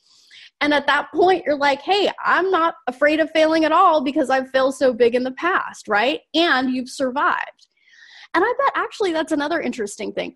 And 0.62 0.74
at 0.74 0.88
that 0.88 1.12
point, 1.13 1.43
you're 1.45 1.56
like, 1.56 1.82
hey, 1.82 2.12
I'm 2.24 2.52
not 2.52 2.76
afraid 2.88 3.19
of 3.19 3.32
failing 3.32 3.63
at 3.63 3.72
all 3.72 4.04
because 4.04 4.30
I've 4.30 4.50
failed 4.50 4.76
so 4.76 4.93
big 4.93 5.15
in 5.15 5.24
the 5.24 5.32
past, 5.32 5.88
right? 5.88 6.19
And 6.34 6.72
you've 6.72 6.89
survived. 6.89 7.67
And 8.34 8.43
I 8.43 8.54
bet 8.58 8.74
actually 8.76 9.13
that's 9.13 9.32
another 9.32 9.62
interesting 9.62 10.13
thing. 10.13 10.36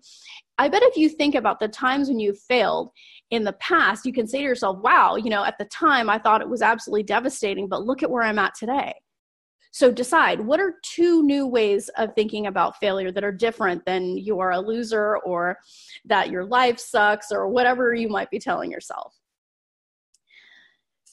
I 0.58 0.68
bet 0.68 0.82
if 0.82 0.96
you 0.96 1.08
think 1.08 1.34
about 1.34 1.60
the 1.60 1.68
times 1.68 2.08
when 2.08 2.20
you 2.20 2.32
failed 2.32 2.90
in 3.30 3.44
the 3.44 3.52
past, 3.54 4.06
you 4.06 4.12
can 4.12 4.26
say 4.26 4.38
to 4.38 4.44
yourself, 4.44 4.78
wow, 4.82 5.16
you 5.16 5.30
know, 5.30 5.44
at 5.44 5.58
the 5.58 5.64
time 5.66 6.08
I 6.08 6.18
thought 6.18 6.40
it 6.40 6.48
was 6.48 6.62
absolutely 6.62 7.02
devastating, 7.02 7.68
but 7.68 7.84
look 7.84 8.02
at 8.02 8.10
where 8.10 8.22
I'm 8.22 8.38
at 8.38 8.54
today. 8.54 8.94
So 9.72 9.90
decide 9.90 10.40
what 10.40 10.60
are 10.60 10.76
two 10.82 11.24
new 11.24 11.46
ways 11.48 11.90
of 11.98 12.14
thinking 12.14 12.46
about 12.46 12.78
failure 12.78 13.10
that 13.10 13.24
are 13.24 13.32
different 13.32 13.84
than 13.84 14.16
you 14.16 14.38
are 14.38 14.52
a 14.52 14.60
loser 14.60 15.18
or 15.18 15.58
that 16.04 16.30
your 16.30 16.44
life 16.44 16.78
sucks 16.78 17.32
or 17.32 17.48
whatever 17.48 17.92
you 17.92 18.08
might 18.08 18.30
be 18.30 18.38
telling 18.38 18.70
yourself. 18.70 19.14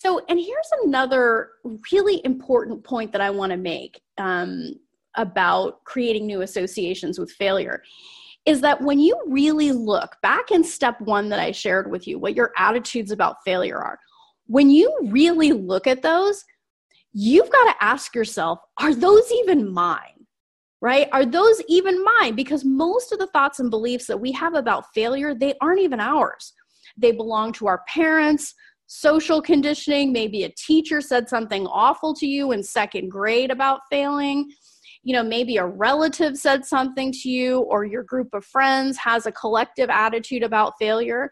So, 0.02 0.20
and 0.30 0.40
here's 0.40 0.70
another 0.84 1.52
really 1.92 2.26
important 2.26 2.84
point 2.84 3.12
that 3.12 3.22
I 3.22 3.30
want 3.30 3.52
to 3.52 3.58
make 3.58 4.02
um, 4.18 4.74
about 5.16 5.84
creating 5.84 6.26
new 6.26 6.42
associations 6.42 7.20
with 7.20 7.32
failure 7.34 7.84
is 8.48 8.62
that 8.62 8.82
when 8.82 9.00
you 9.00 9.16
really 9.28 9.72
look 9.72 10.16
back 10.24 10.50
in 10.50 10.64
step 10.64 11.00
one 11.02 11.30
that 11.30 11.38
I 11.38 11.52
shared 11.52 11.92
with 11.92 12.08
you, 12.08 12.18
what 12.18 12.36
your 12.36 12.52
attitudes 12.58 13.12
about 13.12 13.44
failure 13.46 13.78
are, 13.78 14.00
when 14.48 14.72
you 14.72 14.92
really 15.04 15.52
look 15.52 15.86
at 15.86 16.02
those, 16.02 16.44
you've 17.14 17.52
got 17.52 17.72
to 17.72 17.84
ask 17.84 18.16
yourself, 18.16 18.58
are 18.80 18.96
those 18.96 19.32
even 19.32 19.72
mine? 19.72 20.26
Right? 20.82 21.10
Are 21.12 21.28
those 21.28 21.62
even 21.68 22.04
mine? 22.04 22.34
Because 22.34 22.66
most 22.66 23.12
of 23.12 23.20
the 23.20 23.28
thoughts 23.28 23.60
and 23.60 23.70
beliefs 23.70 24.08
that 24.08 24.20
we 24.20 24.32
have 24.32 24.56
about 24.56 24.92
failure, 24.96 25.36
they 25.36 25.54
aren't 25.62 25.82
even 25.82 26.00
ours. 26.00 26.54
They 26.98 27.12
belong 27.12 27.54
to 27.54 27.68
our 27.68 27.84
parents, 27.88 28.56
social 28.94 29.42
conditioning. 29.42 30.12
Maybe 30.12 30.44
a 30.44 30.50
teacher 30.50 31.00
said 31.00 31.30
something 31.30 31.66
awful 31.68 32.14
to 32.16 32.28
you 32.28 32.52
in 32.52 32.62
second 32.62 33.10
grade 33.10 33.50
about 33.50 33.80
failing. 33.90 34.52
You 35.04 35.14
know, 35.14 35.24
maybe 35.24 35.56
a 35.56 35.66
relative 35.66 36.36
said 36.36 36.66
something 36.66 37.14
to 37.14 37.30
you, 37.30 37.60
or 37.62 37.86
your 37.86 38.04
group 38.04 38.28
of 38.34 38.44
friends 38.44 38.98
has 38.98 39.26
a 39.26 39.32
collective 39.32 39.90
attitude 39.90 40.44
about 40.44 40.74
failure. 40.78 41.32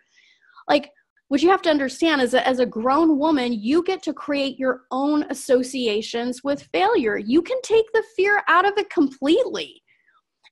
Like, 0.69 0.89
what 1.27 1.43
you 1.43 1.49
have 1.49 1.61
to 1.63 1.69
understand 1.69 2.21
is 2.21 2.31
that 2.31 2.47
as 2.47 2.59
a 2.59 2.65
grown 2.65 3.19
woman, 3.19 3.51
you 3.51 3.83
get 3.83 4.01
to 4.03 4.13
create 4.13 4.57
your 4.57 4.83
own 4.89 5.25
associations 5.29 6.43
with 6.45 6.69
failure. 6.71 7.17
You 7.17 7.41
can 7.41 7.61
take 7.61 7.91
the 7.91 8.03
fear 8.15 8.41
out 8.47 8.65
of 8.65 8.77
it 8.77 8.89
completely 8.89 9.83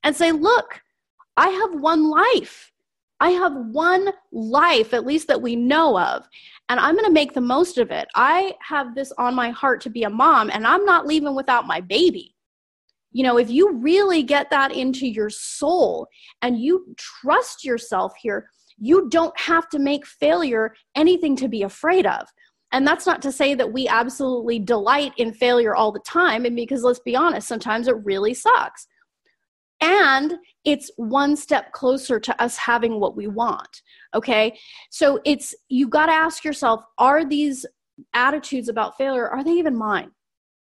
and 0.03 0.13
say, 0.13 0.33
look, 0.33 0.81
I 1.37 1.49
have 1.49 1.81
one 1.81 2.09
life. 2.09 2.73
I 3.19 3.31
have 3.31 3.53
one 3.55 4.09
life, 4.31 4.93
at 4.93 5.05
least 5.05 5.27
that 5.27 5.41
we 5.41 5.55
know 5.55 5.97
of, 5.97 6.27
and 6.69 6.79
I'm 6.79 6.93
going 6.93 7.05
to 7.05 7.11
make 7.11 7.33
the 7.33 7.41
most 7.41 7.77
of 7.77 7.89
it. 7.89 8.07
I 8.15 8.53
have 8.61 8.93
this 8.93 9.11
on 9.17 9.33
my 9.33 9.49
heart 9.49 9.81
to 9.81 9.89
be 9.89 10.03
a 10.03 10.09
mom, 10.09 10.51
and 10.51 10.67
I'm 10.67 10.85
not 10.85 11.07
leaving 11.07 11.35
without 11.35 11.65
my 11.65 11.81
baby. 11.81 12.35
You 13.11 13.23
know, 13.23 13.37
if 13.37 13.49
you 13.49 13.73
really 13.73 14.21
get 14.21 14.49
that 14.51 14.71
into 14.71 15.07
your 15.07 15.29
soul 15.29 16.07
and 16.41 16.59
you 16.59 16.93
trust 16.97 17.63
yourself 17.63 18.13
here, 18.21 18.49
you 18.77 19.09
don't 19.09 19.37
have 19.39 19.67
to 19.69 19.79
make 19.79 20.05
failure 20.05 20.75
anything 20.95 21.35
to 21.37 21.47
be 21.47 21.63
afraid 21.63 22.05
of. 22.05 22.27
And 22.71 22.85
that's 22.85 23.07
not 23.07 23.21
to 23.23 23.31
say 23.31 23.55
that 23.55 23.71
we 23.71 23.87
absolutely 23.87 24.59
delight 24.59 25.13
in 25.17 25.33
failure 25.33 25.73
all 25.75 25.91
the 25.91 26.01
time, 26.01 26.45
and 26.45 26.55
because 26.55 26.83
let's 26.83 26.99
be 26.99 27.15
honest, 27.15 27.47
sometimes 27.47 27.87
it 27.87 27.95
really 28.03 28.35
sucks 28.35 28.87
and 29.81 30.35
it's 30.65 30.89
one 30.97 31.35
step 31.35 31.71
closer 31.71 32.19
to 32.19 32.41
us 32.41 32.57
having 32.57 32.99
what 32.99 33.15
we 33.15 33.27
want 33.27 33.81
okay? 34.15 34.57
So 34.89 35.19
it's 35.25 35.53
you 35.69 35.87
got 35.87 36.07
to 36.07 36.11
ask 36.11 36.43
yourself 36.43 36.83
are 36.97 37.25
these 37.25 37.65
attitudes 38.13 38.69
about 38.69 38.97
failure 38.97 39.27
are 39.27 39.43
they 39.43 39.51
even 39.51 39.75
mine 39.75 40.11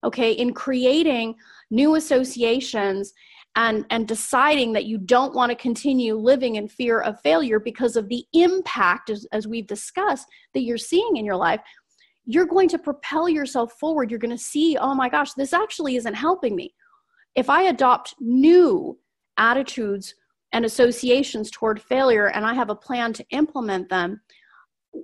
okay? 0.05 0.33
In 0.33 0.53
creating 0.53 1.35
new 1.71 1.95
associations 1.95 3.13
and 3.57 3.85
and 3.91 4.07
deciding 4.07 4.73
that 4.75 4.85
you 4.85 4.99
don't 4.99 5.35
want 5.35 5.51
to 5.51 5.57
continue 5.57 6.15
living 6.15 6.57
in 6.57 6.69
fear 6.69 7.01
of 7.01 7.21
failure 7.23 7.59
because 7.59 7.97
of 7.97 8.09
the 8.09 8.25
impact 8.35 9.11
as, 9.11 9.27
as 9.33 9.47
we've 9.47 9.67
discussed 9.67 10.27
that 10.53 10.63
you're 10.63 10.77
seeing 10.79 11.17
in 11.17 11.25
your 11.25 11.37
life 11.37 11.61
you're 12.29 12.47
going 12.47 12.69
to 12.69 12.79
propel 12.79 13.29
yourself 13.29 13.75
forward. 13.79 14.11
You're 14.11 14.19
going 14.19 14.37
to 14.37 14.43
see 14.43 14.77
oh 14.77 14.95
my 14.95 15.09
gosh 15.09 15.33
this 15.35 15.53
actually 15.53 15.97
isn't 15.97 16.15
helping 16.15 16.55
me 16.55 16.75
if 17.37 17.51
I 17.51 17.65
adopt 17.65 18.15
new 18.19 18.99
attitudes 19.37 20.15
and 20.53 20.65
associations 20.65 21.51
toward 21.51 21.81
failure 21.81 22.29
and 22.29 22.45
I 22.45 22.55
have 22.55 22.71
a 22.71 22.75
plan 22.75 23.13
to 23.13 23.27
implement 23.31 23.89
them, 23.91 24.21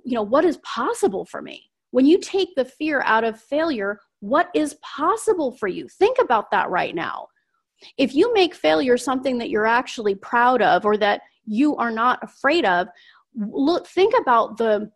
you 0.03 0.15
know, 0.15 0.23
what 0.23 0.43
is 0.43 0.57
possible 0.57 1.25
for 1.25 1.41
me? 1.41 1.69
When 1.91 2.07
you 2.07 2.17
take 2.17 2.55
the 2.55 2.65
fear 2.65 3.03
out 3.05 3.23
of 3.23 3.39
failure, 3.39 3.99
what 4.19 4.49
is 4.55 4.75
possible 4.81 5.51
for 5.51 5.67
you? 5.67 5.87
Think 5.87 6.17
about 6.19 6.49
that 6.49 6.71
right 6.71 6.95
now. 6.95 7.27
If 7.97 8.15
you 8.15 8.33
make 8.33 8.55
failure 8.55 8.97
something 8.97 9.37
that 9.37 9.51
you're 9.51 9.67
actually 9.67 10.15
proud 10.15 10.61
of 10.63 10.85
or 10.85 10.97
that 10.97 11.21
you 11.45 11.75
are 11.75 11.91
not 11.91 12.23
afraid 12.23 12.65
of, 12.65 12.87
look 13.35 13.85
think 13.85 14.15
about 14.19 14.57
the 14.57 14.89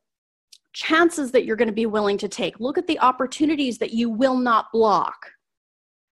chances 0.74 1.32
that 1.32 1.46
you're 1.46 1.56
going 1.56 1.68
to 1.68 1.74
be 1.74 1.86
willing 1.86 2.18
to 2.20 2.28
take. 2.28 2.60
Look 2.60 2.78
at 2.78 2.88
the 2.88 3.00
opportunities 3.00 3.78
that 3.78 3.92
you 3.92 4.10
will 4.10 4.38
not 4.38 4.72
block. 4.72 5.32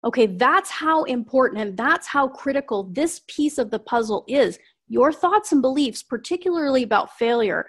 Okay, 0.05 0.27
that's 0.27 0.71
how 0.71 1.05
important 1.05 1.63
and 1.63 1.77
that's 1.77 2.07
how 2.07 2.29
critical 2.29 2.85
this 2.93 3.23
piece 3.27 3.57
of 3.57 3.71
the 3.71 3.79
puzzle 3.79 4.25
is. 4.29 4.59
Your 4.89 5.13
thoughts 5.13 5.53
and 5.53 5.63
beliefs, 5.63 6.03
particularly 6.03 6.83
about 6.83 7.17
failure, 7.17 7.67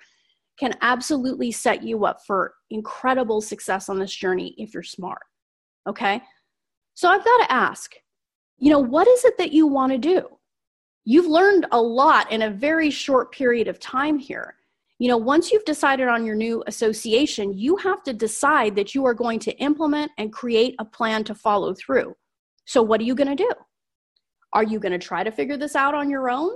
can 0.59 0.73
absolutely 0.81 1.51
set 1.51 1.81
you 1.83 2.05
up 2.05 2.19
for 2.25 2.53
incredible 2.69 3.39
success 3.41 3.87
on 3.87 3.99
this 3.99 4.13
journey 4.13 4.53
if 4.57 4.73
you're 4.73 4.83
smart. 4.83 5.21
Okay, 5.87 6.21
so 6.93 7.09
I've 7.09 7.23
got 7.23 7.37
to 7.45 7.51
ask, 7.51 7.93
you 8.57 8.69
know, 8.69 8.79
what 8.79 9.07
is 9.07 9.23
it 9.23 9.37
that 9.37 9.53
you 9.53 9.67
want 9.67 9.91
to 9.93 9.97
do? 9.97 10.27
You've 11.05 11.27
learned 11.27 11.67
a 11.71 11.81
lot 11.81 12.31
in 12.31 12.41
a 12.41 12.49
very 12.49 12.89
short 12.89 13.31
period 13.31 13.67
of 13.67 13.79
time 13.79 14.17
here. 14.17 14.55
You 14.97 15.09
know, 15.09 15.17
once 15.17 15.51
you've 15.51 15.65
decided 15.65 16.07
on 16.07 16.25
your 16.25 16.35
new 16.35 16.63
association, 16.67 17.53
you 17.53 17.75
have 17.77 18.01
to 18.03 18.13
decide 18.13 18.75
that 18.75 18.95
you 18.95 19.05
are 19.05 19.13
going 19.13 19.39
to 19.39 19.55
implement 19.57 20.11
and 20.17 20.33
create 20.33 20.75
a 20.79 20.85
plan 20.85 21.23
to 21.25 21.35
follow 21.35 21.73
through. 21.73 22.15
So, 22.65 22.81
what 22.81 22.99
are 22.99 23.03
you 23.03 23.15
going 23.15 23.35
to 23.35 23.43
do? 23.43 23.51
Are 24.53 24.63
you 24.63 24.79
going 24.79 24.91
to 24.91 24.99
try 24.99 25.23
to 25.23 25.31
figure 25.31 25.57
this 25.57 25.75
out 25.75 25.93
on 25.93 26.09
your 26.09 26.29
own? 26.29 26.51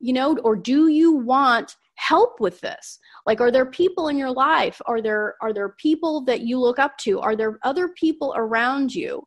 You 0.00 0.12
know, 0.12 0.36
or 0.38 0.56
do 0.56 0.88
you 0.88 1.12
want 1.12 1.76
help 1.94 2.40
with 2.40 2.60
this? 2.60 2.98
Like, 3.26 3.40
are 3.40 3.50
there 3.50 3.66
people 3.66 4.08
in 4.08 4.18
your 4.18 4.30
life? 4.30 4.80
Are 4.86 5.00
there 5.00 5.36
are 5.40 5.52
there 5.52 5.70
people 5.78 6.24
that 6.24 6.40
you 6.40 6.58
look 6.58 6.78
up 6.78 6.96
to? 6.98 7.20
Are 7.20 7.36
there 7.36 7.58
other 7.62 7.88
people 7.90 8.34
around 8.36 8.94
you 8.94 9.22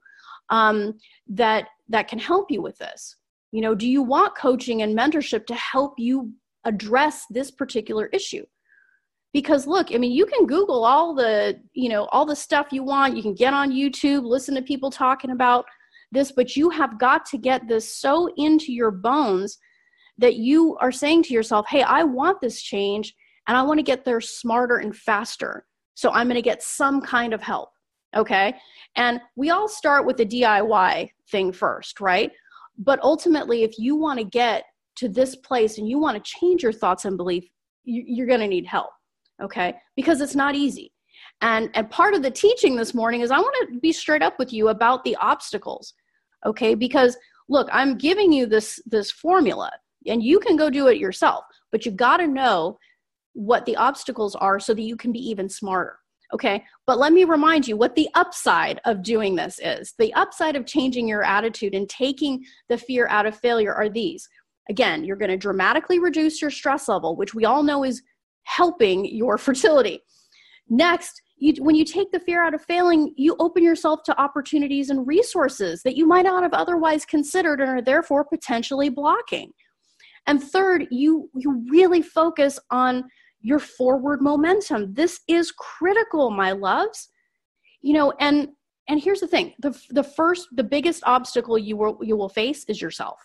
um, 0.50 0.96
that 1.28 1.68
that 1.90 2.08
can 2.08 2.20
help 2.20 2.52
you 2.52 2.62
with 2.62 2.78
this? 2.78 3.16
You 3.52 3.62
know, 3.62 3.74
do 3.74 3.88
you 3.88 4.04
want 4.04 4.38
coaching 4.38 4.82
and 4.82 4.98
mentorship 4.98 5.46
to 5.48 5.56
help 5.56 5.94
you 5.98 6.34
address 6.66 7.26
this 7.30 7.52
particular 7.52 8.08
issue? 8.08 8.46
because 9.36 9.68
look 9.68 9.94
i 9.94 9.98
mean 9.98 10.14
you 10.14 10.26
can 10.26 10.48
google 10.48 10.86
all 10.86 11.14
the 11.14 11.60
you 11.74 11.90
know 11.90 12.06
all 12.14 12.26
the 12.26 12.36
stuff 12.36 12.68
you 12.72 12.84
want 12.84 13.18
you 13.18 13.22
can 13.22 13.36
get 13.36 13.54
on 13.54 13.70
youtube 13.70 14.24
listen 14.24 14.56
to 14.56 14.62
people 14.62 14.90
talking 14.90 15.32
about 15.32 15.66
this, 16.12 16.32
but 16.32 16.56
you 16.56 16.70
have 16.70 17.00
got 17.00 17.26
to 17.28 17.38
get 17.38 17.68
this 17.68 18.00
so 18.00 18.30
into 18.38 18.72
your 18.72 18.92
bones 18.92 19.58
that 20.18 20.36
you 20.36 20.78
are 20.78 20.92
saying 20.92 21.24
to 21.24 21.34
yourself, 21.34 21.66
hey, 21.68 21.82
I 21.82 22.04
want 22.04 22.40
this 22.42 22.62
change 22.62 23.14
and 23.48 23.58
I 23.58 23.64
want 23.64 23.80
to 23.80 23.84
get 23.84 24.06
there 24.06 24.22
smarter 24.22 24.78
and 24.78 24.96
faster. 24.96 25.66
So 25.94 26.12
I'm 26.12 26.28
going 26.28 26.36
to 26.36 26.42
get 26.42 26.64
some 26.64 27.02
kind 27.02 27.34
of 27.34 27.42
help. 27.42 27.70
Okay. 28.16 28.56
And 28.96 29.20
we 29.36 29.50
all 29.50 29.68
start 29.68 30.06
with 30.06 30.18
the 30.18 30.26
DIY 30.26 31.10
thing 31.30 31.52
first, 31.52 32.00
right? 32.00 32.32
But 32.78 33.02
ultimately, 33.02 33.64
if 33.64 33.78
you 33.78 33.96
want 33.96 34.20
to 34.20 34.26
get 34.26 34.64
to 34.98 35.10
this 35.10 35.36
place 35.36 35.78
and 35.78 35.88
you 35.88 36.00
want 36.00 36.16
to 36.16 36.32
change 36.40 36.64
your 36.64 36.72
thoughts 36.72 37.06
and 37.06 37.18
belief, 37.18 37.44
you're 37.84 38.28
going 38.28 38.40
to 38.40 38.48
need 38.48 38.66
help. 38.66 38.90
Okay. 39.42 39.76
Because 39.96 40.22
it's 40.22 40.36
not 40.36 40.56
easy. 40.56 40.94
And, 41.46 41.70
and 41.76 41.88
part 41.92 42.16
of 42.16 42.24
the 42.24 42.32
teaching 42.32 42.76
this 42.76 42.96
morning 42.96 43.22
is 43.22 43.30
I 43.30 43.38
want 43.38 43.70
to 43.70 43.80
be 43.80 43.92
straight 43.92 44.24
up 44.24 44.40
with 44.40 44.52
you 44.52 44.70
about 44.70 45.04
the 45.04 45.16
obstacles. 45.18 45.94
Okay, 46.44 46.74
because 46.74 47.16
look, 47.48 47.70
I'm 47.72 48.00
giving 48.00 48.34
you 48.34 48.48
this 48.48 48.80
this 48.88 49.12
formula 49.12 49.72
and 50.08 50.24
you 50.24 50.40
can 50.40 50.56
go 50.56 50.72
do 50.72 50.88
it 50.88 50.98
yourself, 50.98 51.46
but 51.72 51.86
you 51.86 51.92
got 51.92 52.18
to 52.18 52.28
know 52.28 52.80
what 53.34 53.64
the 53.66 53.76
obstacles 53.76 54.36
are 54.36 54.60
so 54.60 54.74
that 54.74 54.82
you 54.82 54.98
can 54.98 55.12
be 55.12 55.20
even 55.20 55.48
smarter. 55.48 56.00
Okay, 56.34 56.64
but 56.88 56.98
let 56.98 57.14
me 57.14 57.26
remind 57.26 57.68
you 57.68 57.78
what 57.78 57.94
the 57.94 58.10
upside 58.16 58.82
of 58.86 59.04
doing 59.04 59.36
this 59.36 59.60
is. 59.60 59.94
The 60.00 60.12
upside 60.16 60.56
of 60.56 60.66
changing 60.66 61.08
your 61.08 61.24
attitude 61.24 61.76
and 61.76 61.88
taking 61.88 62.44
the 62.70 62.78
fear 62.78 63.08
out 63.08 63.28
of 63.28 63.38
failure 63.38 63.74
are 63.74 63.90
these. 63.90 64.28
Again, 64.68 65.04
you're 65.04 65.16
going 65.16 65.30
to 65.30 65.38
dramatically 65.38 66.00
reduce 66.00 66.42
your 66.42 66.50
stress 66.50 66.88
level, 66.88 67.16
which 67.16 67.36
we 67.36 67.46
all 67.46 67.62
know 67.62 67.84
is 67.84 68.02
helping 68.46 69.06
your 69.06 69.38
fertility. 69.48 70.02
Next, 70.68 71.22
you, 71.38 71.54
when 71.64 71.76
you 71.76 71.84
take 71.84 72.12
the 72.12 72.20
fear 72.20 72.44
out 72.46 72.54
of 72.54 72.64
failing, 72.64 73.14
you 73.18 73.36
open 73.40 73.64
yourself 73.64 74.04
to 74.04 74.22
opportunities 74.22 74.90
and 74.90 75.06
resources 75.06 75.82
that 75.84 75.98
you 75.98 76.08
might 76.08 76.24
not 76.24 76.44
have 76.44 76.54
otherwise 76.54 77.06
considered 77.06 77.60
and 77.60 77.70
are 77.70 77.82
therefore 77.82 78.24
potentially 78.26 78.90
blocking. 78.90 79.52
And 80.28 80.42
third, 80.42 80.88
you, 80.92 81.30
you 81.36 81.64
really 81.70 82.02
focus 82.02 82.60
on 82.72 83.04
your 83.42 83.60
forward 83.60 84.22
momentum. 84.22 84.94
This 84.94 85.20
is 85.28 85.52
critical, 85.52 86.32
my 86.32 86.52
loves. 86.52 87.10
You 87.82 87.94
know, 87.94 88.14
and 88.20 88.50
and 88.88 89.02
here's 89.02 89.20
the 89.20 89.28
thing 89.28 89.54
the, 89.60 89.78
the 89.92 90.04
first 90.04 90.48
the 90.56 90.64
biggest 90.64 91.04
obstacle 91.06 91.58
you 91.58 91.78
will 91.78 91.98
you 92.02 92.16
will 92.16 92.30
face 92.30 92.66
is 92.66 92.82
yourself 92.82 93.20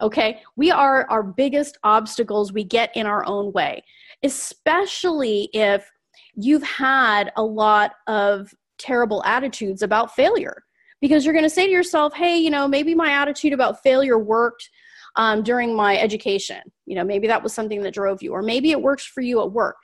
okay 0.00 0.40
we 0.56 0.70
are 0.70 1.08
our 1.10 1.22
biggest 1.22 1.78
obstacles 1.84 2.52
we 2.52 2.64
get 2.64 2.90
in 2.96 3.06
our 3.06 3.24
own 3.26 3.52
way 3.52 3.82
especially 4.22 5.48
if 5.52 5.90
you've 6.36 6.62
had 6.62 7.32
a 7.36 7.42
lot 7.42 7.92
of 8.06 8.52
terrible 8.78 9.22
attitudes 9.24 9.82
about 9.82 10.14
failure 10.14 10.62
because 11.00 11.24
you're 11.24 11.34
going 11.34 11.44
to 11.44 11.50
say 11.50 11.66
to 11.66 11.72
yourself 11.72 12.12
hey 12.14 12.36
you 12.36 12.50
know 12.50 12.66
maybe 12.66 12.94
my 12.94 13.10
attitude 13.10 13.52
about 13.52 13.82
failure 13.82 14.18
worked 14.18 14.68
um, 15.16 15.42
during 15.42 15.74
my 15.74 15.96
education. 15.98 16.60
You 16.86 16.96
know 16.96 17.04
maybe 17.04 17.26
that 17.28 17.42
was 17.42 17.52
something 17.52 17.82
that 17.82 17.94
drove 17.94 18.22
you 18.22 18.32
or 18.32 18.42
maybe 18.42 18.70
it 18.70 18.82
works 18.82 19.04
for 19.04 19.20
you 19.20 19.40
at 19.42 19.52
work. 19.52 19.76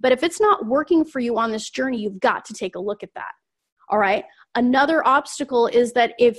But 0.00 0.12
if 0.12 0.22
it's 0.22 0.40
not 0.40 0.66
working 0.66 1.04
for 1.04 1.20
you 1.20 1.38
on 1.38 1.50
this 1.50 1.70
journey 1.70 2.00
you've 2.00 2.20
got 2.20 2.44
to 2.46 2.54
take 2.54 2.76
a 2.76 2.80
look 2.80 3.02
at 3.02 3.14
that. 3.14 3.32
All 3.90 3.98
right? 3.98 4.24
Another 4.54 5.06
obstacle 5.06 5.66
is 5.66 5.92
that 5.92 6.12
if 6.18 6.38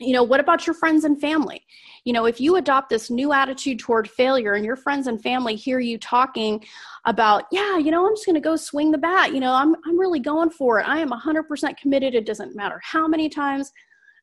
you 0.00 0.12
know 0.12 0.22
what 0.22 0.40
about 0.40 0.66
your 0.66 0.74
friends 0.74 1.04
and 1.04 1.20
family? 1.20 1.64
You 2.04 2.12
know 2.12 2.24
if 2.24 2.40
you 2.40 2.56
adopt 2.56 2.88
this 2.88 3.10
new 3.10 3.32
attitude 3.32 3.78
toward 3.78 4.08
failure 4.08 4.54
and 4.54 4.64
your 4.64 4.76
friends 4.76 5.06
and 5.06 5.22
family 5.22 5.54
hear 5.54 5.78
you 5.78 5.98
talking 5.98 6.64
about 7.04 7.44
yeah 7.52 7.78
you 7.78 7.90
know 7.90 8.06
i'm 8.06 8.14
just 8.14 8.26
going 8.26 8.34
to 8.34 8.40
go 8.40 8.56
swing 8.56 8.90
the 8.90 8.98
bat 8.98 9.32
you 9.32 9.40
know 9.40 9.52
i'm 9.52 9.74
i'm 9.86 9.98
really 9.98 10.20
going 10.20 10.50
for 10.50 10.80
it. 10.80 10.88
I 10.88 10.98
am 10.98 11.10
100% 11.10 11.76
committed. 11.76 12.14
It 12.14 12.26
doesn't 12.26 12.56
matter 12.56 12.80
how 12.82 13.06
many 13.06 13.28
times 13.28 13.72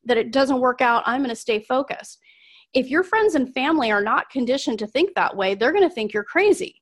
that 0.03 0.17
it 0.17 0.31
doesn't 0.31 0.59
work 0.59 0.81
out 0.81 1.03
i'm 1.05 1.21
going 1.21 1.29
to 1.29 1.35
stay 1.35 1.59
focused. 1.59 2.19
If 2.73 2.89
your 2.89 3.03
friends 3.03 3.35
and 3.35 3.53
family 3.53 3.91
are 3.91 4.03
not 4.03 4.29
conditioned 4.29 4.79
to 4.79 4.87
think 4.87 5.13
that 5.15 5.35
way 5.35 5.55
they're 5.55 5.71
going 5.71 5.87
to 5.87 5.93
think 5.93 6.13
you're 6.13 6.23
crazy 6.23 6.81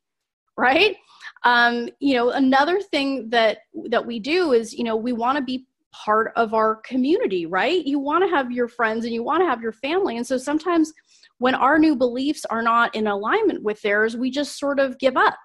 right? 0.56 0.96
Um, 1.44 1.88
you 2.00 2.14
know 2.14 2.30
another 2.30 2.80
thing 2.80 3.28
that 3.30 3.58
that 3.90 4.04
we 4.04 4.18
do 4.18 4.52
is 4.52 4.72
you 4.72 4.84
know 4.84 4.96
we 4.96 5.12
want 5.12 5.36
to 5.36 5.44
be 5.44 5.66
part 6.04 6.32
of 6.36 6.54
our 6.54 6.76
community, 6.76 7.46
right? 7.46 7.84
You 7.86 7.98
want 7.98 8.24
to 8.24 8.30
have 8.30 8.50
your 8.50 8.68
friends 8.68 9.04
and 9.04 9.14
you 9.14 9.22
want 9.22 9.42
to 9.42 9.46
have 9.46 9.62
your 9.62 9.72
family. 9.72 10.16
And 10.16 10.26
so 10.26 10.36
sometimes 10.36 10.92
when 11.38 11.54
our 11.54 11.78
new 11.78 11.96
beliefs 11.96 12.44
are 12.46 12.62
not 12.62 12.94
in 12.94 13.06
alignment 13.06 13.62
with 13.62 13.80
theirs, 13.82 14.16
we 14.16 14.30
just 14.30 14.58
sort 14.58 14.78
of 14.78 14.98
give 14.98 15.16
up 15.16 15.36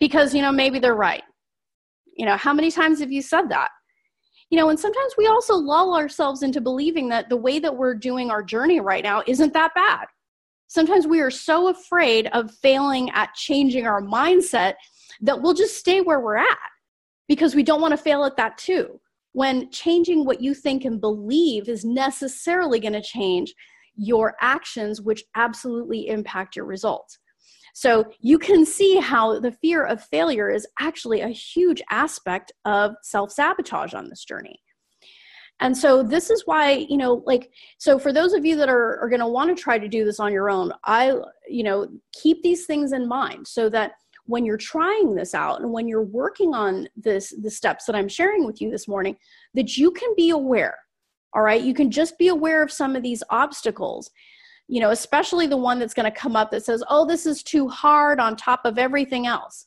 because, 0.00 0.34
you 0.34 0.42
know, 0.42 0.52
maybe 0.52 0.78
they're 0.78 0.94
right. 0.94 1.22
You 2.16 2.26
know, 2.26 2.36
how 2.36 2.52
many 2.52 2.70
times 2.70 3.00
have 3.00 3.12
you 3.12 3.22
said 3.22 3.48
that? 3.50 3.68
You 4.50 4.58
know, 4.58 4.68
and 4.68 4.78
sometimes 4.78 5.14
we 5.16 5.26
also 5.26 5.54
lull 5.54 5.96
ourselves 5.96 6.42
into 6.42 6.60
believing 6.60 7.08
that 7.08 7.28
the 7.28 7.36
way 7.36 7.58
that 7.58 7.74
we're 7.74 7.94
doing 7.94 8.30
our 8.30 8.42
journey 8.42 8.80
right 8.80 9.02
now 9.02 9.22
isn't 9.26 9.54
that 9.54 9.74
bad. 9.74 10.06
Sometimes 10.68 11.06
we 11.06 11.20
are 11.20 11.30
so 11.30 11.68
afraid 11.68 12.28
of 12.32 12.50
failing 12.50 13.10
at 13.10 13.34
changing 13.34 13.86
our 13.86 14.02
mindset 14.02 14.74
that 15.22 15.40
we'll 15.40 15.54
just 15.54 15.76
stay 15.76 16.00
where 16.00 16.20
we're 16.20 16.36
at 16.36 16.58
because 17.28 17.54
we 17.54 17.62
don't 17.62 17.80
want 17.80 17.92
to 17.92 17.96
fail 17.96 18.24
at 18.24 18.36
that 18.36 18.58
too 18.58 19.00
when 19.32 19.70
changing 19.70 20.24
what 20.24 20.40
you 20.40 20.54
think 20.54 20.84
and 20.84 21.00
believe 21.00 21.68
is 21.68 21.84
necessarily 21.84 22.80
going 22.80 22.92
to 22.92 23.02
change 23.02 23.54
your 23.96 24.34
actions, 24.40 25.00
which 25.00 25.24
absolutely 25.34 26.08
impact 26.08 26.56
your 26.56 26.64
results. 26.64 27.18
So 27.74 28.04
you 28.20 28.38
can 28.38 28.66
see 28.66 28.96
how 28.96 29.40
the 29.40 29.52
fear 29.52 29.84
of 29.84 30.04
failure 30.04 30.50
is 30.50 30.66
actually 30.78 31.20
a 31.20 31.28
huge 31.28 31.82
aspect 31.90 32.52
of 32.64 32.94
self 33.02 33.32
sabotage 33.32 33.94
on 33.94 34.08
this 34.08 34.24
journey. 34.24 34.60
And 35.60 35.76
so 35.76 36.02
this 36.02 36.28
is 36.28 36.42
why, 36.44 36.86
you 36.88 36.96
know, 36.96 37.22
like, 37.24 37.50
so 37.78 37.98
for 37.98 38.12
those 38.12 38.32
of 38.32 38.44
you 38.44 38.56
that 38.56 38.68
are, 38.68 38.98
are 39.00 39.08
going 39.08 39.20
to 39.20 39.28
want 39.28 39.56
to 39.56 39.62
try 39.62 39.78
to 39.78 39.88
do 39.88 40.04
this 40.04 40.18
on 40.18 40.32
your 40.32 40.50
own, 40.50 40.72
I, 40.84 41.14
you 41.48 41.62
know, 41.62 41.86
keep 42.12 42.42
these 42.42 42.66
things 42.66 42.92
in 42.92 43.06
mind 43.06 43.46
so 43.46 43.68
that 43.68 43.92
when 44.26 44.44
you're 44.44 44.56
trying 44.56 45.14
this 45.14 45.34
out 45.34 45.60
and 45.60 45.72
when 45.72 45.88
you're 45.88 46.02
working 46.02 46.54
on 46.54 46.88
this 46.96 47.34
the 47.42 47.50
steps 47.50 47.84
that 47.86 47.96
i'm 47.96 48.08
sharing 48.08 48.44
with 48.46 48.60
you 48.60 48.70
this 48.70 48.86
morning 48.86 49.16
that 49.54 49.76
you 49.76 49.90
can 49.90 50.12
be 50.16 50.30
aware 50.30 50.74
all 51.34 51.42
right? 51.42 51.62
You 51.62 51.72
can 51.72 51.90
just 51.90 52.18
be 52.18 52.28
aware 52.28 52.62
of 52.62 52.70
some 52.70 52.94
of 52.94 53.02
these 53.02 53.22
obstacles 53.30 54.10
you 54.68 54.80
know 54.80 54.90
especially 54.90 55.46
the 55.46 55.56
one 55.56 55.78
that's 55.78 55.94
going 55.94 56.10
to 56.10 56.18
come 56.18 56.36
up 56.36 56.50
that 56.50 56.64
says 56.64 56.84
oh 56.88 57.06
this 57.06 57.26
is 57.26 57.42
too 57.42 57.68
hard 57.68 58.20
on 58.20 58.36
top 58.36 58.60
of 58.64 58.78
everything 58.78 59.26
else. 59.26 59.66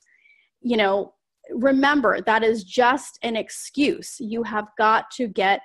You 0.62 0.78
know 0.78 1.14
remember 1.52 2.22
that 2.22 2.44
is 2.44 2.64
just 2.64 3.20
an 3.22 3.36
excuse. 3.36 4.16
You 4.20 4.42
have 4.44 4.68
got 4.78 5.12
to 5.12 5.28
get 5.28 5.62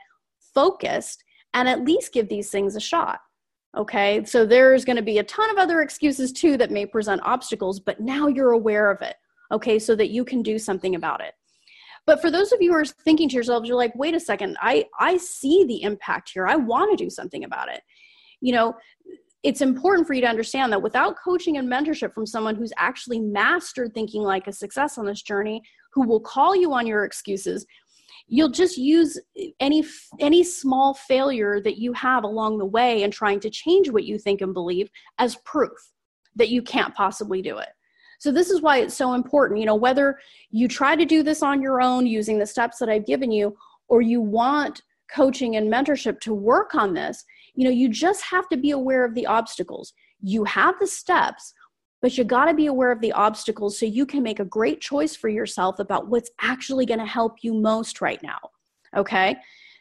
focused 0.54 1.24
and 1.54 1.68
at 1.68 1.84
least 1.84 2.12
give 2.12 2.28
these 2.28 2.50
things 2.50 2.76
a 2.76 2.80
shot 2.80 3.20
Okay, 3.76 4.24
so 4.24 4.44
there's 4.44 4.84
going 4.84 4.96
to 4.96 5.02
be 5.02 5.18
a 5.18 5.24
ton 5.24 5.48
of 5.50 5.56
other 5.56 5.80
excuses 5.80 6.32
too 6.32 6.56
that 6.56 6.72
may 6.72 6.86
present 6.86 7.20
obstacles, 7.24 7.78
but 7.78 8.00
now 8.00 8.26
you're 8.26 8.50
aware 8.50 8.90
of 8.90 9.00
it, 9.00 9.14
okay, 9.52 9.78
so 9.78 9.94
that 9.94 10.10
you 10.10 10.24
can 10.24 10.42
do 10.42 10.58
something 10.58 10.96
about 10.96 11.20
it. 11.20 11.34
But 12.04 12.20
for 12.20 12.30
those 12.30 12.50
of 12.50 12.60
you 12.60 12.72
who 12.72 12.78
are 12.78 12.84
thinking 12.84 13.28
to 13.28 13.34
yourselves, 13.34 13.68
you're 13.68 13.76
like, 13.76 13.94
wait 13.94 14.14
a 14.14 14.20
second, 14.20 14.56
I, 14.60 14.86
I 14.98 15.16
see 15.18 15.64
the 15.64 15.82
impact 15.82 16.30
here. 16.34 16.48
I 16.48 16.56
want 16.56 16.90
to 16.90 17.04
do 17.04 17.10
something 17.10 17.44
about 17.44 17.70
it. 17.72 17.82
You 18.40 18.54
know, 18.54 18.74
it's 19.42 19.60
important 19.60 20.06
for 20.06 20.14
you 20.14 20.20
to 20.22 20.26
understand 20.26 20.72
that 20.72 20.82
without 20.82 21.16
coaching 21.22 21.56
and 21.56 21.70
mentorship 21.70 22.12
from 22.12 22.26
someone 22.26 22.56
who's 22.56 22.72
actually 22.76 23.20
mastered 23.20 23.94
thinking 23.94 24.22
like 24.22 24.48
a 24.48 24.52
success 24.52 24.98
on 24.98 25.06
this 25.06 25.22
journey, 25.22 25.62
who 25.92 26.06
will 26.06 26.20
call 26.20 26.56
you 26.56 26.72
on 26.72 26.86
your 26.86 27.04
excuses, 27.04 27.64
you'll 28.30 28.48
just 28.48 28.78
use 28.78 29.20
any 29.58 29.84
any 30.20 30.42
small 30.42 30.94
failure 30.94 31.60
that 31.60 31.78
you 31.78 31.92
have 31.92 32.24
along 32.24 32.58
the 32.58 32.64
way 32.64 33.02
and 33.02 33.12
trying 33.12 33.40
to 33.40 33.50
change 33.50 33.90
what 33.90 34.04
you 34.04 34.18
think 34.18 34.40
and 34.40 34.54
believe 34.54 34.88
as 35.18 35.36
proof 35.44 35.78
that 36.36 36.48
you 36.48 36.62
can't 36.62 36.94
possibly 36.94 37.42
do 37.42 37.58
it. 37.58 37.68
So 38.20 38.30
this 38.30 38.50
is 38.50 38.62
why 38.62 38.78
it's 38.78 38.94
so 38.94 39.14
important 39.14 39.60
you 39.60 39.66
know 39.66 39.74
whether 39.74 40.18
you 40.50 40.68
try 40.68 40.94
to 40.94 41.04
do 41.04 41.22
this 41.22 41.42
on 41.42 41.60
your 41.60 41.80
own 41.80 42.06
using 42.06 42.38
the 42.38 42.46
steps 42.46 42.78
that 42.78 42.90
i've 42.90 43.06
given 43.06 43.32
you 43.32 43.56
or 43.88 44.02
you 44.02 44.20
want 44.20 44.82
coaching 45.10 45.56
and 45.56 45.72
mentorship 45.72 46.20
to 46.20 46.34
work 46.34 46.74
on 46.74 46.92
this 46.92 47.24
you 47.54 47.64
know 47.64 47.70
you 47.70 47.88
just 47.88 48.22
have 48.22 48.48
to 48.48 48.56
be 48.56 48.70
aware 48.70 49.04
of 49.04 49.14
the 49.14 49.26
obstacles. 49.26 49.92
You 50.22 50.44
have 50.44 50.78
the 50.78 50.86
steps 50.86 51.54
but 52.02 52.16
you 52.16 52.24
got 52.24 52.46
to 52.46 52.54
be 52.54 52.66
aware 52.66 52.90
of 52.90 53.00
the 53.00 53.12
obstacles 53.12 53.78
so 53.78 53.86
you 53.86 54.06
can 54.06 54.22
make 54.22 54.40
a 54.40 54.44
great 54.44 54.80
choice 54.80 55.14
for 55.14 55.28
yourself 55.28 55.78
about 55.78 56.08
what's 56.08 56.30
actually 56.40 56.86
going 56.86 57.00
to 57.00 57.06
help 57.06 57.38
you 57.42 57.54
most 57.54 58.00
right 58.00 58.22
now 58.22 58.38
okay? 58.96 59.36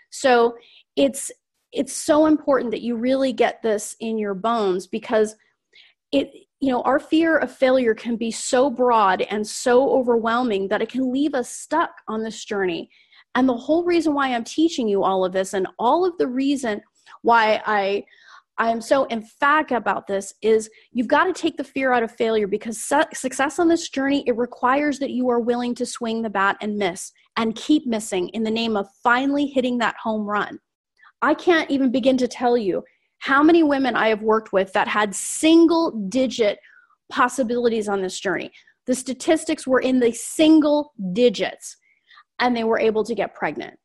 So 0.09 0.55
it's 0.95 1.31
it's 1.71 1.93
so 1.93 2.25
important 2.25 2.71
that 2.71 2.81
you 2.81 2.95
really 2.95 3.31
get 3.31 3.61
this 3.61 3.95
in 3.99 4.17
your 4.17 4.33
bones 4.33 4.87
because 4.87 5.35
it 6.11 6.31
you 6.59 6.71
know 6.71 6.81
our 6.81 6.99
fear 6.99 7.37
of 7.37 7.51
failure 7.51 7.93
can 7.93 8.15
be 8.15 8.31
so 8.31 8.69
broad 8.69 9.21
and 9.21 9.45
so 9.45 9.91
overwhelming 9.91 10.67
that 10.67 10.81
it 10.81 10.89
can 10.89 11.11
leave 11.11 11.35
us 11.35 11.49
stuck 11.49 11.91
on 12.07 12.23
this 12.23 12.43
journey. 12.43 12.89
And 13.35 13.47
the 13.47 13.55
whole 13.55 13.85
reason 13.85 14.13
why 14.13 14.33
i'm 14.33 14.43
teaching 14.43 14.87
you 14.87 15.03
all 15.03 15.23
of 15.23 15.31
this 15.31 15.53
and 15.53 15.67
all 15.77 16.03
of 16.05 16.17
the 16.17 16.27
reason 16.27 16.81
why 17.21 17.61
i 17.65 18.03
I 18.59 18.69
am 18.71 18.81
so 18.81 19.07
emphatic 19.09 19.71
about 19.71 20.05
this 20.05 20.33
is 20.41 20.69
you've 20.91 21.07
got 21.07 21.23
to 21.23 21.33
take 21.33 21.55
the 21.55 21.63
fear 21.63 21.93
out 21.93 22.03
of 22.03 22.11
failure 22.11 22.45
because 22.45 22.77
su- 22.77 23.03
success 23.13 23.57
on 23.57 23.69
this 23.69 23.87
journey 23.87 24.25
it 24.27 24.35
requires 24.35 24.99
that 24.99 25.11
you 25.11 25.29
are 25.29 25.39
willing 25.39 25.73
to 25.75 25.85
swing 25.85 26.21
the 26.21 26.29
bat 26.29 26.57
and 26.61 26.77
miss 26.77 27.13
and 27.37 27.55
keep 27.55 27.87
missing 27.87 28.27
in 28.29 28.43
the 28.43 28.51
name 28.51 28.75
of 28.75 28.89
finally 29.01 29.45
hitting 29.45 29.77
that 29.77 29.95
home 29.95 30.25
run. 30.25 30.59
I 31.21 31.35
can't 31.35 31.71
even 31.71 31.89
begin 31.89 32.17
to 32.17 32.27
tell 32.27 32.57
you 32.57 32.83
how 33.19 33.41
many 33.41 33.63
women 33.63 33.95
I 33.95 34.09
have 34.09 34.21
worked 34.21 34.51
with 34.51 34.73
that 34.73 34.89
had 34.89 35.15
single 35.15 35.91
digit 36.09 36.59
possibilities 37.09 37.87
on 37.87 38.01
this 38.01 38.19
journey. 38.19 38.51
The 38.87 38.95
statistics 38.95 39.65
were 39.65 39.79
in 39.79 40.01
the 40.01 40.11
single 40.11 40.91
digits 41.13 41.77
and 42.39 42.55
they 42.55 42.65
were 42.65 42.79
able 42.79 43.05
to 43.05 43.15
get 43.15 43.35
pregnant 43.35 43.78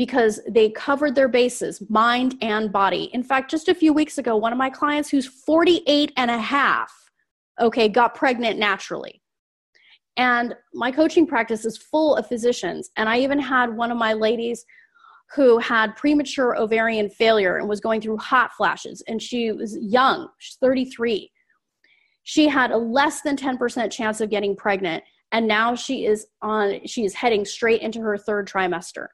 because 0.00 0.40
they 0.48 0.70
covered 0.70 1.14
their 1.14 1.28
bases, 1.28 1.82
mind 1.90 2.34
and 2.40 2.72
body. 2.72 3.10
In 3.12 3.22
fact, 3.22 3.50
just 3.50 3.68
a 3.68 3.74
few 3.74 3.92
weeks 3.92 4.16
ago, 4.16 4.34
one 4.34 4.50
of 4.50 4.56
my 4.56 4.70
clients 4.70 5.10
who's 5.10 5.26
48 5.26 6.10
and 6.16 6.30
a 6.30 6.38
half, 6.38 6.90
okay, 7.60 7.86
got 7.86 8.14
pregnant 8.14 8.58
naturally. 8.58 9.20
And 10.16 10.54
my 10.72 10.90
coaching 10.90 11.26
practice 11.26 11.66
is 11.66 11.76
full 11.76 12.16
of 12.16 12.26
physicians. 12.26 12.88
And 12.96 13.10
I 13.10 13.18
even 13.18 13.38
had 13.38 13.76
one 13.76 13.90
of 13.90 13.98
my 13.98 14.14
ladies 14.14 14.64
who 15.34 15.58
had 15.58 15.94
premature 15.96 16.56
ovarian 16.56 17.10
failure 17.10 17.58
and 17.58 17.68
was 17.68 17.80
going 17.80 18.00
through 18.00 18.16
hot 18.16 18.52
flashes. 18.54 19.02
And 19.06 19.20
she 19.20 19.52
was 19.52 19.76
young, 19.82 20.28
she's 20.38 20.56
33. 20.62 21.30
She 22.22 22.48
had 22.48 22.70
a 22.70 22.78
less 22.78 23.20
than 23.20 23.36
10% 23.36 23.90
chance 23.90 24.22
of 24.22 24.30
getting 24.30 24.56
pregnant. 24.56 25.04
And 25.30 25.46
now 25.46 25.74
she 25.74 26.06
is 26.06 26.26
on, 26.40 26.86
she 26.86 27.04
is 27.04 27.12
heading 27.12 27.44
straight 27.44 27.82
into 27.82 28.00
her 28.00 28.16
third 28.16 28.48
trimester. 28.48 29.08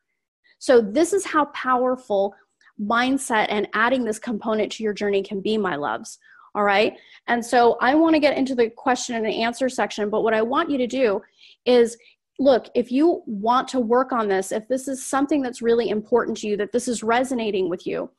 So, 0.59 0.81
this 0.81 1.13
is 1.13 1.25
how 1.25 1.47
powerful 1.47 2.35
mindset 2.81 3.47
and 3.49 3.69
adding 3.75 4.05
this 4.05 4.19
component 4.19 4.73
to 4.73 4.83
your 4.83 4.93
journey 4.93 5.23
can 5.23 5.41
be, 5.41 5.57
my 5.57 5.77
loves. 5.77 6.19
All 6.55 6.65
right. 6.65 6.95
And 7.27 7.45
so 7.45 7.77
I 7.81 7.95
want 7.95 8.15
to 8.15 8.21
get 8.21 8.37
into 8.37 8.55
the 8.55 8.71
question 8.71 9.15
and 9.15 9.27
answer 9.27 9.69
section, 9.69 10.09
but 10.09 10.23
what 10.23 10.33
I 10.33 10.41
want 10.41 10.71
you 10.71 10.79
to 10.79 10.87
do 10.87 11.21
is 11.67 11.99
look, 12.39 12.69
if 12.75 12.93
you 12.93 13.23
want 13.27 13.69
to 13.69 13.81
work 13.81 14.13
on 14.13 14.29
this, 14.29 14.53
if 14.53 14.69
this 14.69 14.87
is 14.89 15.03
something 15.05 15.43
that's 15.43 15.61
really 15.63 15.91
important 15.91 16.37
to 16.39 16.47
you, 16.47 16.57
that 16.57 16.73
this 16.73 16.89
is 16.89 17.03
resonating 17.03 17.69
with 17.71 17.87
you, 17.87 18.11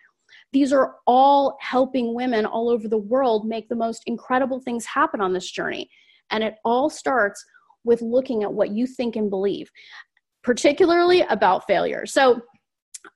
these 0.54 0.72
are 0.72 0.96
all 1.06 1.58
helping 1.62 2.14
women 2.14 2.46
all 2.46 2.70
over 2.70 2.88
the 2.88 2.98
world 2.98 3.48
make 3.48 3.68
the 3.70 3.76
most 3.76 4.04
incredible 4.06 4.60
things 4.60 4.86
happen 4.86 5.22
on 5.22 5.34
this 5.34 5.50
journey. 5.50 5.90
And 6.32 6.44
it 6.44 6.56
all 6.64 6.90
starts 6.90 7.44
with 7.84 8.02
looking 8.02 8.44
at 8.44 8.54
what 8.54 8.72
you 8.72 8.88
think 8.88 9.16
and 9.16 9.30
believe, 9.30 9.70
particularly 10.44 11.22
about 11.22 11.68
failure. 11.68 12.06
So, 12.06 12.42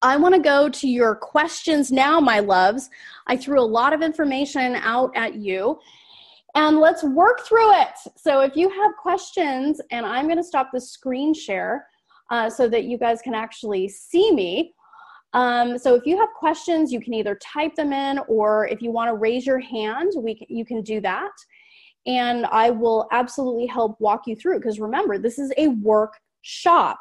I 0.02 0.16
want 0.16 0.34
to 0.36 0.42
go 0.42 0.70
to 0.70 0.88
your 0.88 1.16
questions 1.16 1.92
now, 1.92 2.22
my 2.22 2.40
loves. 2.40 2.90
I 3.28 3.36
threw 3.36 3.60
a 3.60 3.64
lot 3.66 3.92
of 3.92 4.02
information 4.02 4.76
out 4.76 5.12
at 5.16 5.36
you 5.36 5.80
and 6.56 6.80
let's 6.80 7.04
work 7.04 7.42
through 7.46 7.74
it. 7.74 7.90
So, 8.16 8.42
if 8.42 8.56
you 8.56 8.70
have 8.70 8.92
questions, 9.02 9.82
and 9.92 10.06
I'm 10.06 10.26
going 10.26 10.38
to 10.38 10.44
stop 10.44 10.70
the 10.72 10.82
screen 10.82 11.34
share 11.34 11.86
uh, 12.30 12.50
so 12.50 12.68
that 12.70 12.86
you 12.86 12.98
guys 12.98 13.22
can 13.22 13.34
actually 13.34 13.90
see 13.90 14.32
me. 14.32 14.74
Um, 15.34 15.78
so, 15.78 15.96
if 15.96 16.06
you 16.06 16.18
have 16.18 16.30
questions, 16.38 16.92
you 16.92 17.00
can 17.00 17.14
either 17.14 17.36
type 17.36 17.76
them 17.76 17.94
in 17.94 18.20
or 18.28 18.68
if 18.68 18.82
you 18.82 18.92
want 18.92 19.10
to 19.10 19.16
raise 19.16 19.46
your 19.46 19.60
hand, 19.60 20.12
we 20.18 20.36
can, 20.36 20.48
you 20.50 20.66
can 20.66 20.82
do 20.82 21.00
that 21.02 21.32
and 22.06 22.46
I 22.48 22.70
will 22.72 23.08
absolutely 23.12 23.68
help 23.68 24.00
walk 24.00 24.24
you 24.26 24.36
through 24.36 24.60
because 24.60 24.80
remember, 24.80 25.18
this 25.18 25.38
is 25.38 25.52
a 25.58 25.68
workshop. 25.68 27.00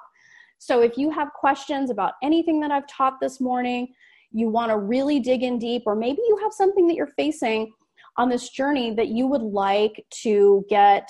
So 0.58 0.82
if 0.82 0.98
you 0.98 1.10
have 1.10 1.32
questions 1.32 1.90
about 1.90 2.14
anything 2.22 2.60
that 2.60 2.70
I've 2.70 2.86
taught 2.86 3.14
this 3.20 3.40
morning, 3.40 3.88
you 4.30 4.48
want 4.48 4.70
to 4.70 4.78
really 4.78 5.18
dig 5.18 5.42
in 5.42 5.58
deep, 5.58 5.82
or 5.86 5.96
maybe 5.96 6.20
you 6.28 6.38
have 6.42 6.52
something 6.52 6.86
that 6.86 6.94
you're 6.94 7.06
facing 7.06 7.72
on 8.18 8.28
this 8.28 8.50
journey 8.50 8.94
that 8.94 9.08
you 9.08 9.26
would 9.26 9.42
like 9.42 10.04
to 10.22 10.64
get 10.68 11.08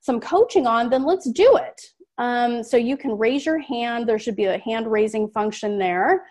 some 0.00 0.20
coaching 0.20 0.66
on, 0.66 0.88
then 0.88 1.04
let's 1.04 1.28
do 1.30 1.56
it. 1.56 1.80
Um, 2.18 2.62
so 2.62 2.76
you 2.76 2.96
can 2.96 3.18
raise 3.18 3.44
your 3.44 3.58
hand. 3.58 4.08
There 4.08 4.18
should 4.18 4.36
be 4.36 4.44
a 4.44 4.58
hand 4.58 4.90
raising 4.90 5.28
function 5.30 5.78
there. 5.78 6.24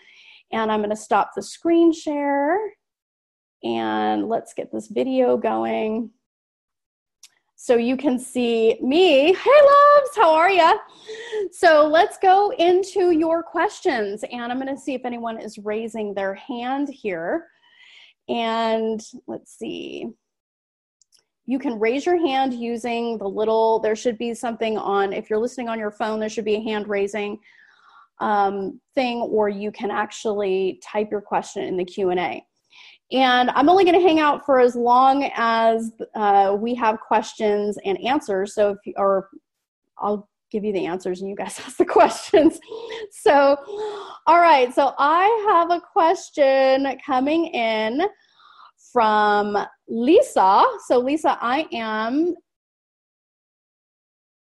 And 0.53 0.71
I'm 0.71 0.79
going 0.79 0.91
to 0.91 0.95
stop 0.95 1.31
the 1.35 1.41
screen 1.41 1.91
share 1.91 2.57
and 3.63 4.29
let's 4.29 4.53
get 4.53 4.71
this 4.71 4.87
video 4.87 5.35
going 5.35 6.11
so 7.55 7.75
you 7.75 7.97
can 7.97 8.19
see 8.19 8.77
me. 8.81 9.33
Hey, 9.33 9.61
loves, 9.61 10.15
how 10.15 10.33
are 10.33 10.51
you? 10.51 10.77
So 11.51 11.87
let's 11.87 12.17
go 12.17 12.51
into 12.59 13.11
your 13.11 13.41
questions, 13.41 14.23
and 14.31 14.51
I'm 14.51 14.59
going 14.59 14.75
to 14.75 14.79
see 14.79 14.93
if 14.93 15.05
anyone 15.05 15.39
is 15.39 15.57
raising 15.57 16.13
their 16.13 16.35
hand 16.35 16.89
here. 16.89 17.47
And 18.27 19.01
let's 19.27 19.57
see. 19.57 20.07
You 21.45 21.57
can 21.57 21.79
raise 21.79 22.05
your 22.05 22.17
hand 22.17 22.53
using 22.53 23.17
the 23.17 23.27
little, 23.27 23.79
there 23.79 23.95
should 23.95 24.17
be 24.17 24.33
something 24.33 24.77
on, 24.77 25.13
if 25.13 25.29
you're 25.29 25.39
listening 25.39 25.69
on 25.69 25.79
your 25.79 25.91
phone, 25.91 26.19
there 26.19 26.29
should 26.29 26.45
be 26.45 26.55
a 26.55 26.63
hand 26.63 26.87
raising 26.87 27.39
um, 28.19 28.79
thing, 28.95 29.21
or 29.21 29.49
you 29.49 29.71
can 29.71 29.91
actually 29.91 30.79
type 30.83 31.09
your 31.11 31.21
question 31.21 31.63
in 31.63 31.77
the 31.77 31.85
Q&A. 31.85 32.45
And 33.11 33.51
I'm 33.51 33.69
only 33.69 33.83
going 33.83 33.99
to 33.99 34.07
hang 34.07 34.19
out 34.19 34.45
for 34.45 34.59
as 34.59 34.75
long 34.75 35.29
as 35.35 35.91
uh, 36.15 36.55
we 36.59 36.73
have 36.75 36.99
questions 36.99 37.77
and 37.85 37.99
answers. 37.99 38.55
So, 38.55 38.71
if 38.71 38.77
you, 38.85 38.93
or 38.97 39.29
I'll 39.99 40.27
give 40.51 40.63
you 40.63 40.73
the 40.73 40.85
answers 40.85 41.21
and 41.21 41.29
you 41.29 41.35
guys 41.35 41.59
ask 41.65 41.77
the 41.77 41.85
questions. 41.85 42.59
So, 43.11 43.57
all 44.25 44.39
right. 44.39 44.73
So, 44.73 44.93
I 44.97 45.45
have 45.51 45.69
a 45.69 45.81
question 45.81 46.97
coming 47.05 47.47
in 47.47 48.01
from 48.91 49.57
Lisa. 49.87 50.63
So, 50.87 50.97
Lisa, 50.97 51.37
I 51.39 51.67
am. 51.71 52.33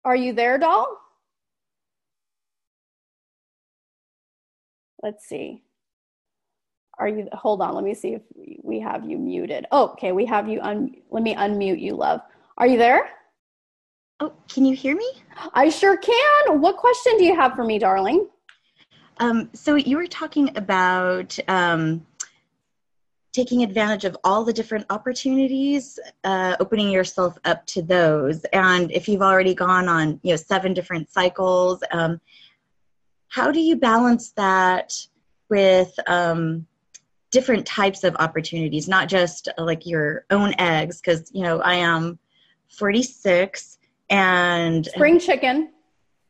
Are 0.04 0.16
you 0.16 0.32
there, 0.32 0.58
doll? 0.58 0.86
Let's 5.06 5.24
see. 5.24 5.62
Are 6.98 7.06
you 7.06 7.28
hold 7.32 7.62
on 7.62 7.76
let 7.76 7.84
me 7.84 7.94
see 7.94 8.14
if 8.14 8.22
we 8.64 8.80
have 8.80 9.08
you 9.08 9.18
muted. 9.18 9.64
Oh, 9.70 9.90
okay 9.90 10.10
we 10.10 10.26
have 10.26 10.48
you 10.48 10.60
un 10.60 10.96
let 11.12 11.22
me 11.22 11.32
unmute 11.36 11.80
you 11.80 11.94
love. 11.94 12.22
Are 12.58 12.66
you 12.66 12.76
there? 12.76 13.08
Oh 14.18 14.32
can 14.48 14.64
you 14.64 14.74
hear 14.74 14.96
me? 14.96 15.08
I 15.54 15.68
sure 15.68 15.96
can. 15.96 16.60
What 16.60 16.76
question 16.76 17.16
do 17.18 17.24
you 17.24 17.36
have 17.36 17.54
for 17.54 17.62
me 17.62 17.78
darling? 17.78 18.26
Um, 19.18 19.48
so 19.52 19.76
you 19.76 19.96
were 19.96 20.08
talking 20.08 20.50
about 20.56 21.38
um, 21.46 22.04
taking 23.32 23.62
advantage 23.62 24.04
of 24.04 24.16
all 24.24 24.42
the 24.42 24.52
different 24.52 24.86
opportunities 24.90 26.00
uh, 26.24 26.56
opening 26.58 26.90
yourself 26.90 27.38
up 27.44 27.64
to 27.66 27.80
those. 27.80 28.42
And 28.46 28.90
if 28.90 29.08
you've 29.08 29.22
already 29.22 29.54
gone 29.54 29.86
on 29.86 30.18
you 30.24 30.32
know 30.32 30.36
seven 30.36 30.74
different 30.74 31.12
cycles 31.12 31.84
um, 31.92 32.20
how 33.36 33.52
do 33.52 33.60
you 33.60 33.76
balance 33.76 34.30
that 34.32 34.94
with 35.50 35.92
um, 36.06 36.66
different 37.30 37.66
types 37.66 38.02
of 38.02 38.16
opportunities, 38.18 38.88
not 38.88 39.08
just 39.10 39.50
uh, 39.58 39.62
like 39.62 39.84
your 39.84 40.24
own 40.30 40.54
eggs, 40.58 41.02
because 41.02 41.30
you 41.34 41.42
know 41.42 41.60
I 41.60 41.74
am 41.74 42.18
46 42.70 43.76
and 44.08 44.86
spring 44.86 45.20
chicken. 45.20 45.70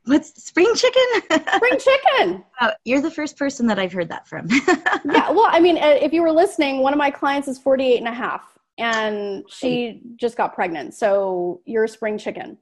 What's 0.06 0.42
spring 0.42 0.74
chicken? 0.74 1.04
spring 1.54 1.78
chicken. 1.78 2.44
Oh, 2.60 2.72
you're 2.84 3.00
the 3.00 3.10
first 3.12 3.38
person 3.38 3.68
that 3.68 3.78
I've 3.78 3.92
heard 3.92 4.08
that 4.08 4.26
from. 4.26 4.48
yeah, 5.04 5.30
well, 5.30 5.46
I 5.48 5.60
mean, 5.60 5.78
uh, 5.78 5.98
if 6.00 6.12
you 6.12 6.22
were 6.22 6.32
listening, 6.32 6.80
one 6.80 6.92
of 6.92 6.98
my 6.98 7.12
clients 7.12 7.46
is 7.46 7.56
48 7.56 7.98
and 7.98 8.08
a 8.08 8.12
half 8.12 8.58
and 8.78 9.44
she 9.48 10.02
just 10.16 10.36
got 10.36 10.56
pregnant. 10.56 10.94
So 10.94 11.60
you're 11.66 11.84
a 11.84 11.88
spring 11.88 12.18
chicken. 12.18 12.58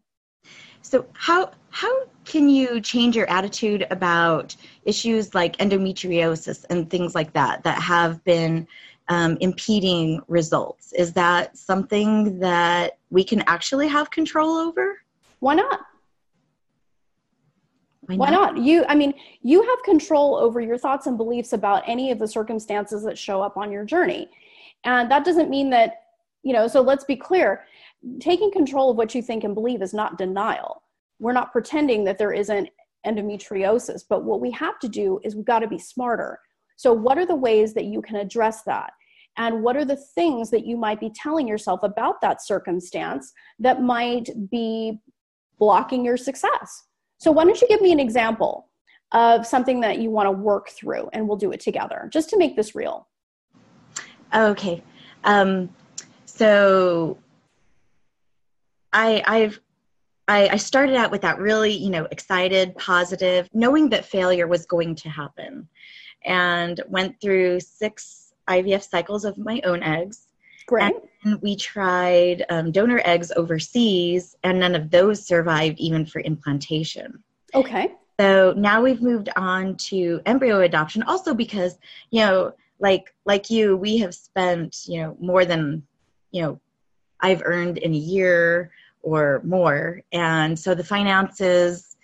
So 0.83 1.07
how 1.15 1.51
how 1.75 1.93
can 2.25 2.49
you 2.49 2.81
change 2.81 3.17
your 3.17 3.29
attitude 3.29 3.85
about 3.91 4.55
issues 4.85 5.35
like 5.35 5.57
endometriosis 5.57 6.65
and 6.71 6.89
things 6.89 7.17
like 7.17 7.33
that 7.33 7.65
that 7.65 7.83
have 7.83 8.23
been 8.23 8.69
um, 9.09 9.37
impeding 9.41 10.21
results? 10.29 10.93
Is 10.93 11.13
that 11.15 11.59
something 11.59 12.39
that 12.39 12.99
we 13.11 13.25
can 13.25 13.43
actually 13.49 13.89
have 13.89 14.09
control 14.13 14.57
over? 14.57 15.03
Why 15.41 15.57
not? 15.57 15.81
Why 18.03 18.15
not? 18.15 18.19
Why 18.19 18.31
not? 18.31 18.59
You, 18.59 18.85
I 18.89 18.95
mean, 18.95 19.13
you 19.43 19.61
have 19.65 19.83
control 19.83 20.37
over 20.37 20.61
your 20.61 20.79
thoughts 20.79 21.09
and 21.09 21.17
beliefs 21.17 21.55
about 21.55 21.83
any 21.89 22.13
of 22.13 22.21
the 22.21 22.29
circumstances 22.29 23.03
that 23.03 23.19
show 23.19 23.43
up 23.43 23.57
on 23.57 23.73
your 23.73 23.85
journey. 23.85 24.29
And 24.85 25.11
that 25.11 25.25
doesn't 25.25 25.51
mean 25.51 25.71
that, 25.71 26.05
you 26.45 26.53
know, 26.53 26.69
so 26.69 26.83
let's 26.83 27.03
be 27.03 27.17
clear 27.17 27.65
taking 28.21 28.53
control 28.53 28.93
of 28.93 28.97
what 28.97 29.13
you 29.13 29.23
think 29.23 29.43
and 29.43 29.55
believe 29.55 29.83
is 29.83 29.93
not 29.93 30.19
denial. 30.19 30.84
We're 31.25 31.33
not 31.33 31.53
pretending 31.53 32.05
that 32.05 32.19
there 32.19 32.35
isn't 32.35 32.69
endometriosis, 33.07 34.03
but 34.07 34.25
what 34.25 34.43
we 34.43 34.51
have 34.51 34.79
to 34.81 34.89
do 34.89 35.21
is 35.25 35.35
we've 35.35 35.47
got 35.47 35.61
to 35.61 35.67
be 35.67 35.79
smarter. 35.79 36.39
So, 36.77 36.93
what 36.93 37.17
are 37.17 37.25
the 37.25 37.35
ways 37.35 37.73
that 37.73 37.87
you 37.87 38.03
can 38.03 38.17
address 38.17 38.63
that? 38.65 38.93
And 39.39 39.63
what 39.63 39.75
are 39.75 39.87
the 39.87 39.97
things 39.97 40.51
that 40.51 40.67
you 40.67 40.77
might 40.77 41.01
be 41.01 41.11
telling 41.15 41.49
yourself 41.49 41.81
about 41.83 42.21
that 42.21 42.45
circumstance 42.45 43.33
that 43.59 43.81
might 43.81 44.29
be 44.51 45.01
blocking 45.59 46.05
your 46.05 46.19
success? 46.19 46.89
So, 47.17 47.33
why 47.33 47.45
don't 47.45 47.59
you 47.59 47.69
give 47.69 47.81
me 47.81 47.91
an 47.91 48.01
example? 48.01 48.69
of 49.13 49.47
something 49.47 49.81
that 49.81 50.01
you 50.01 50.11
want 50.11 50.27
to 50.27 50.33
work 50.33 50.71
through, 50.71 51.09
and 51.13 51.29
we'll 51.29 51.37
do 51.37 51.53
it 51.53 51.61
together 51.61 52.09
just 52.13 52.29
to 52.31 52.37
make 52.37 52.57
this 52.57 52.75
real. 52.75 53.07
Okay. 54.35 54.83
Um, 55.23 55.71
so 56.25 57.17
I, 58.93 59.23
I've 59.25 59.61
I, 60.29 60.49
I 60.49 60.57
started 60.57 60.97
out 60.97 61.11
with 61.11 61.21
that 61.23 61.39
really, 61.39 61.73
you 61.73 61.91
know, 61.91 62.07
excited, 62.11 62.77
positive, 62.77 63.49
knowing 63.53 63.89
that 63.91 64.05
failure 64.05 64.47
was 64.47 64.67
going 64.67 64.95
to 64.97 65.09
happen, 65.09 65.69
and 66.25 66.81
went 66.89 67.21
through 67.21 67.61
six 67.61 68.33
IVF 68.49 68.89
cycles 68.89 69.25
of 69.25 69.37
my 69.39 69.61
own 69.65 69.83
eggs. 69.83 70.29
Great. 70.67 70.95
And 71.25 71.41
we 71.43 71.57
tried 71.57 72.45
um, 72.49 72.73
donor 72.73 73.03
eggs 73.05 73.33
overseas, 73.37 74.37
and 74.45 74.59
none 74.59 74.75
of 74.75 74.91
those 74.91 75.27
survived 75.27 75.79
even 75.79 76.07
for 76.07 76.21
implantation. 76.21 77.23
Okay. 77.55 77.93
So 78.19 78.55
now 78.57 78.81
we've 78.81 79.03
moved 79.03 79.29
on 79.37 79.77
to 79.77 80.21
embryo 80.25 80.61
adoption, 80.61 81.03
also 81.03 81.35
because 81.35 81.79
you 82.11 82.21
know, 82.21 82.55
like 82.79 83.15
like 83.27 83.51
you, 83.51 83.77
we 83.77 83.99
have 83.99 84.15
spent 84.15 84.87
you 84.87 85.03
know 85.03 85.17
more 85.21 85.45
than 85.45 85.83
you 86.31 86.43
know 86.43 86.61
I've 87.21 87.43
earned 87.45 87.79
in 87.79 87.93
a 87.93 87.99
year 87.99 88.71
or 89.05 89.43
more. 89.45 90.01
And 90.13 90.59
so 90.59 90.75
the 90.75 90.85
finances 90.85 91.97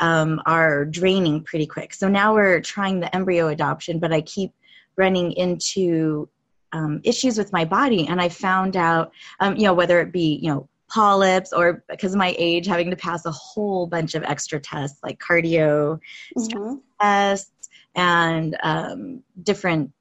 um, 0.00 0.40
are 0.46 0.84
draining 0.84 1.42
pretty 1.44 1.66
quick. 1.66 1.94
So 1.94 2.08
now 2.08 2.34
we're 2.34 2.60
trying 2.60 3.00
the 3.00 3.14
embryo 3.14 3.48
adoption, 3.48 3.98
but 3.98 4.12
I 4.12 4.20
keep 4.22 4.52
running 4.96 5.32
into 5.32 6.28
um, 6.72 7.00
issues 7.04 7.38
with 7.38 7.52
my 7.52 7.64
body. 7.64 8.06
And 8.06 8.20
I 8.20 8.28
found 8.28 8.76
out, 8.76 9.12
um, 9.40 9.56
you 9.56 9.64
know, 9.64 9.74
whether 9.74 10.00
it 10.00 10.12
be, 10.12 10.38
you 10.42 10.50
know, 10.50 10.68
polyps 10.88 11.52
or 11.52 11.84
because 11.88 12.12
of 12.12 12.18
my 12.18 12.34
age, 12.38 12.66
having 12.66 12.90
to 12.90 12.96
pass 12.96 13.24
a 13.24 13.30
whole 13.30 13.86
bunch 13.86 14.14
of 14.14 14.24
extra 14.24 14.58
tests 14.58 14.98
like 15.04 15.20
cardio 15.20 16.00
mm-hmm. 16.36 16.74
tests 17.00 17.68
and 17.94 18.56
um, 18.62 19.22
different 19.42 19.92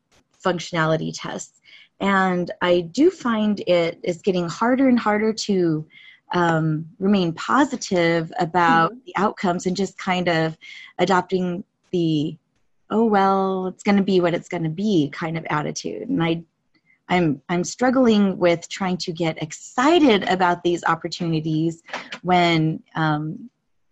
functionality 0.43 1.11
tests. 1.13 1.61
And 1.99 2.49
I 2.61 2.81
do 2.81 3.11
find 3.11 3.59
it 3.67 3.99
is 4.03 4.21
getting 4.21 4.47
harder 4.47 4.87
and 4.87 4.97
harder 4.97 5.33
to 5.33 5.85
um, 6.31 6.85
remain 6.99 7.33
positive 7.33 8.31
about 8.39 8.91
mm-hmm. 8.91 8.99
the 9.05 9.13
outcomes 9.17 9.65
and 9.65 9.75
just 9.75 9.97
kind 9.97 10.27
of 10.27 10.57
adopting 10.99 11.63
the 11.91 12.37
oh 12.91 13.05
well 13.05 13.67
it's 13.67 13.83
going 13.83 13.97
to 13.97 14.03
be 14.03 14.19
what 14.19 14.33
it's 14.33 14.49
going 14.49 14.63
to 14.63 14.69
be 14.69 15.09
kind 15.11 15.37
of 15.37 15.45
attitude 15.49 16.07
and 16.07 16.23
i 16.23 16.41
i'm 17.07 17.41
i'm 17.49 17.63
struggling 17.63 18.37
with 18.37 18.67
trying 18.69 18.97
to 18.97 19.11
get 19.11 19.41
excited 19.41 20.27
about 20.29 20.63
these 20.63 20.83
opportunities 20.83 21.81
when 22.21 22.81
um, 22.95 23.49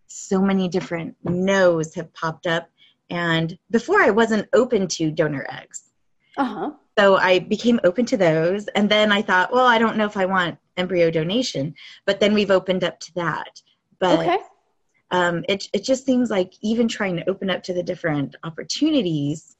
so 0.07 0.39
many 0.41 0.67
different 0.67 1.15
no's 1.23 1.95
have 1.95 2.11
popped 2.13 2.45
up 2.45 2.69
and 3.09 3.57
before 3.71 4.01
i 4.01 4.11
wasn't 4.11 4.47
open 4.53 4.87
to 4.87 5.09
donor 5.09 5.47
eggs 5.49 5.91
uh-huh 6.37 6.71
so 6.97 7.17
I 7.17 7.39
became 7.39 7.79
open 7.83 8.05
to 8.07 8.17
those. 8.17 8.67
And 8.69 8.89
then 8.89 9.11
I 9.11 9.21
thought, 9.21 9.53
well, 9.53 9.67
I 9.67 9.77
don't 9.77 9.97
know 9.97 10.05
if 10.05 10.17
I 10.17 10.25
want 10.25 10.57
embryo 10.77 11.11
donation, 11.11 11.73
but 12.05 12.19
then 12.19 12.33
we've 12.33 12.51
opened 12.51 12.83
up 12.83 12.99
to 13.01 13.13
that. 13.15 13.61
But 13.99 14.19
okay. 14.19 14.37
um, 15.11 15.43
it, 15.49 15.67
it 15.73 15.83
just 15.83 16.05
seems 16.05 16.29
like 16.29 16.53
even 16.61 16.87
trying 16.87 17.15
to 17.17 17.29
open 17.29 17.49
up 17.49 17.63
to 17.63 17.73
the 17.73 17.83
different 17.83 18.35
opportunities 18.43 19.57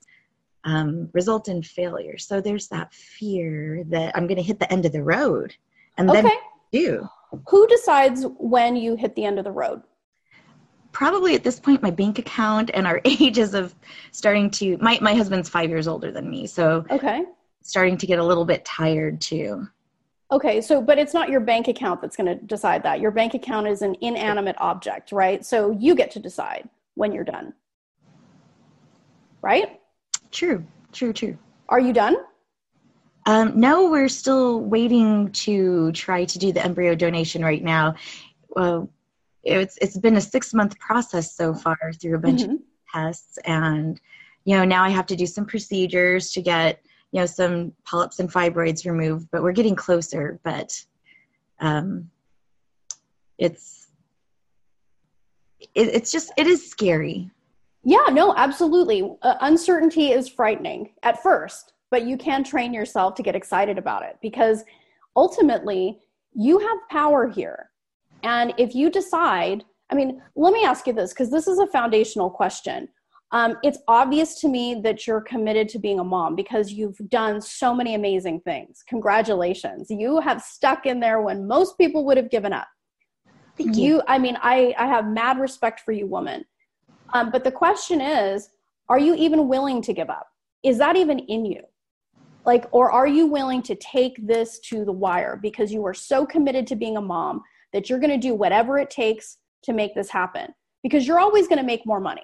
um, 0.63 1.09
result 1.13 1.47
in 1.47 1.63
failure. 1.63 2.17
So 2.17 2.41
there's 2.41 2.67
that 2.69 2.93
fear 2.93 3.83
that 3.87 4.15
I'm 4.15 4.27
going 4.27 4.37
to 4.37 4.43
hit 4.43 4.59
the 4.59 4.71
end 4.71 4.85
of 4.85 4.91
the 4.91 5.03
road. 5.03 5.55
And 5.97 6.09
then 6.09 6.25
okay. 6.25 6.35
do. 6.71 7.07
Who 7.49 7.67
decides 7.67 8.25
when 8.37 8.75
you 8.75 8.95
hit 8.95 9.15
the 9.15 9.25
end 9.25 9.39
of 9.39 9.45
the 9.45 9.51
road? 9.51 9.81
probably 10.97 11.35
at 11.35 11.43
this 11.43 11.59
point 11.59 11.83
my 11.83 11.91
bank 11.91 12.17
account 12.17 12.71
and 12.73 12.87
our 12.87 12.99
ages 13.05 13.53
of 13.53 13.75
starting 14.11 14.49
to 14.49 14.77
my, 14.77 14.97
my 14.99 15.13
husband's 15.13 15.47
five 15.47 15.69
years 15.69 15.87
older 15.87 16.11
than 16.11 16.27
me 16.27 16.47
so 16.47 16.83
okay 16.89 17.23
starting 17.61 17.97
to 17.97 18.07
get 18.07 18.17
a 18.17 18.23
little 18.23 18.45
bit 18.45 18.65
tired 18.65 19.21
too 19.21 19.67
okay 20.31 20.61
so 20.61 20.81
but 20.81 20.97
it's 20.97 21.13
not 21.13 21.29
your 21.29 21.39
bank 21.39 21.67
account 21.67 22.01
that's 22.01 22.15
going 22.15 22.27
to 22.27 22.35
decide 22.45 22.83
that. 22.83 22.99
Your 22.99 23.11
bank 23.11 23.33
account 23.33 23.67
is 23.67 23.81
an 23.81 23.95
inanimate 24.01 24.55
object 24.59 25.11
right? 25.11 25.45
So 25.45 25.71
you 25.71 25.95
get 25.95 26.11
to 26.11 26.19
decide 26.19 26.69
when 26.95 27.11
you're 27.11 27.23
done. 27.23 27.53
Right? 29.41 29.79
True 30.31 30.65
true 30.91 31.13
true. 31.13 31.37
Are 31.69 31.79
you 31.79 31.93
done? 31.93 32.17
Um, 33.25 33.59
no 33.59 33.89
we're 33.89 34.09
still 34.09 34.61
waiting 34.61 35.31
to 35.31 35.91
try 35.91 36.25
to 36.25 36.39
do 36.39 36.51
the 36.51 36.63
embryo 36.63 36.95
donation 36.95 37.43
right 37.43 37.63
now. 37.63 37.95
Well 38.49 38.89
it's 39.47 39.77
it's 39.81 39.97
been 39.97 40.17
a 40.17 40.21
six 40.21 40.53
month 40.53 40.77
process 40.79 41.35
so 41.35 41.53
far 41.53 41.77
through 41.93 42.15
a 42.15 42.19
bunch 42.19 42.41
mm-hmm. 42.41 42.53
of 42.53 42.59
tests 42.93 43.37
and 43.45 43.99
you 44.45 44.55
know 44.55 44.65
now 44.65 44.83
i 44.83 44.89
have 44.89 45.05
to 45.05 45.15
do 45.15 45.25
some 45.25 45.45
procedures 45.45 46.31
to 46.31 46.41
get 46.41 46.81
you 47.11 47.19
know 47.19 47.25
some 47.25 47.73
polyps 47.85 48.19
and 48.19 48.31
fibroids 48.31 48.85
removed 48.85 49.27
but 49.31 49.41
we're 49.41 49.51
getting 49.51 49.75
closer 49.75 50.39
but 50.43 50.79
um 51.59 52.09
it's 53.37 53.87
it, 55.59 55.87
it's 55.87 56.11
just 56.11 56.31
it 56.37 56.47
is 56.47 56.69
scary. 56.69 57.29
Yeah 57.83 58.05
no 58.11 58.33
absolutely. 58.35 59.15
Uh, 59.21 59.35
uncertainty 59.41 60.11
is 60.11 60.27
frightening 60.27 60.91
at 61.03 61.21
first 61.23 61.73
but 61.89 62.05
you 62.05 62.17
can 62.17 62.43
train 62.43 62.73
yourself 62.73 63.15
to 63.15 63.23
get 63.23 63.35
excited 63.35 63.77
about 63.77 64.03
it 64.03 64.17
because 64.21 64.63
ultimately 65.15 65.99
you 66.33 66.59
have 66.59 66.77
power 66.89 67.27
here. 67.27 67.69
And 68.23 68.53
if 68.57 68.75
you 68.75 68.89
decide, 68.89 69.63
I 69.89 69.95
mean, 69.95 70.21
let 70.35 70.53
me 70.53 70.63
ask 70.65 70.85
you 70.85 70.93
this 70.93 71.13
because 71.13 71.31
this 71.31 71.47
is 71.47 71.59
a 71.59 71.67
foundational 71.67 72.29
question. 72.29 72.89
Um, 73.31 73.57
it's 73.61 73.79
obvious 73.87 74.39
to 74.41 74.47
me 74.47 74.79
that 74.83 75.05
you're 75.05 75.21
committed 75.21 75.67
to 75.69 75.79
being 75.79 75.99
a 75.99 76.03
mom 76.03 76.35
because 76.35 76.71
you've 76.71 76.97
done 77.09 77.41
so 77.41 77.73
many 77.73 77.93
amazing 77.93 78.39
things. 78.41 78.83
Congratulations. 78.87 79.87
You 79.89 80.21
have 80.21 80.41
stuck 80.41 80.85
in 80.85 80.99
there 80.99 81.21
when 81.21 81.45
most 81.45 81.77
people 81.77 82.05
would 82.05 82.17
have 82.17 82.31
given 82.31 82.53
up. 82.53 82.67
Thank 83.57 83.75
you. 83.75 83.83
you 83.83 84.01
I 84.07 84.17
mean, 84.17 84.37
I, 84.41 84.73
I 84.77 84.87
have 84.87 85.07
mad 85.07 85.39
respect 85.39 85.81
for 85.81 85.91
you, 85.91 86.07
woman. 86.07 86.45
Um, 87.13 87.31
but 87.31 87.43
the 87.43 87.51
question 87.51 87.99
is, 87.99 88.49
are 88.87 88.99
you 88.99 89.13
even 89.15 89.49
willing 89.49 89.81
to 89.81 89.93
give 89.93 90.09
up? 90.09 90.27
Is 90.63 90.77
that 90.77 90.95
even 90.95 91.19
in 91.19 91.45
you? 91.45 91.61
Like, 92.45 92.65
or 92.71 92.89
are 92.91 93.07
you 93.07 93.27
willing 93.27 93.61
to 93.63 93.75
take 93.75 94.25
this 94.25 94.59
to 94.69 94.85
the 94.85 94.91
wire 94.91 95.37
because 95.41 95.71
you 95.71 95.85
are 95.85 95.93
so 95.93 96.25
committed 96.25 96.65
to 96.67 96.77
being 96.77 96.95
a 96.95 97.01
mom 97.01 97.41
that 97.73 97.89
you're 97.89 97.99
going 97.99 98.09
to 98.09 98.17
do 98.17 98.33
whatever 98.33 98.77
it 98.77 98.89
takes 98.89 99.37
to 99.63 99.73
make 99.73 99.93
this 99.93 100.09
happen 100.09 100.53
because 100.81 101.05
you're 101.05 101.19
always 101.19 101.49
going 101.49 101.59
to 101.59 101.65
make 101.65 101.85
more 101.85 101.99
money. 101.99 102.21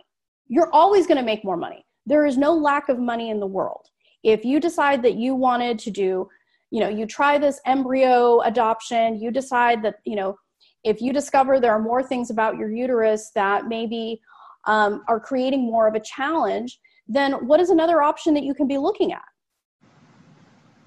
You're 0.47 0.73
always 0.73 1.07
going 1.07 1.17
to 1.17 1.23
make 1.23 1.43
more 1.43 1.57
money. 1.57 1.85
There 2.05 2.25
is 2.25 2.37
no 2.37 2.53
lack 2.53 2.89
of 2.89 2.99
money 2.99 3.29
in 3.29 3.39
the 3.39 3.47
world. 3.47 3.87
If 4.23 4.45
you 4.45 4.59
decide 4.59 5.01
that 5.03 5.15
you 5.15 5.35
wanted 5.35 5.79
to 5.79 5.91
do, 5.91 6.27
you 6.71 6.79
know, 6.79 6.89
you 6.89 7.05
try 7.05 7.37
this 7.37 7.61
embryo 7.65 8.41
adoption, 8.41 9.19
you 9.19 9.31
decide 9.31 9.83
that, 9.83 9.95
you 10.05 10.15
know, 10.15 10.37
if 10.83 11.01
you 11.01 11.13
discover 11.13 11.59
there 11.59 11.71
are 11.71 11.81
more 11.81 12.03
things 12.03 12.29
about 12.29 12.57
your 12.57 12.69
uterus 12.69 13.31
that 13.35 13.67
maybe 13.67 14.19
um, 14.65 15.03
are 15.07 15.19
creating 15.19 15.61
more 15.61 15.87
of 15.87 15.95
a 15.95 15.99
challenge, 15.99 16.79
then 17.07 17.33
what 17.47 17.59
is 17.59 17.69
another 17.69 18.01
option 18.01 18.33
that 18.33 18.43
you 18.43 18.53
can 18.53 18.67
be 18.67 18.77
looking 18.77 19.13
at? 19.13 19.23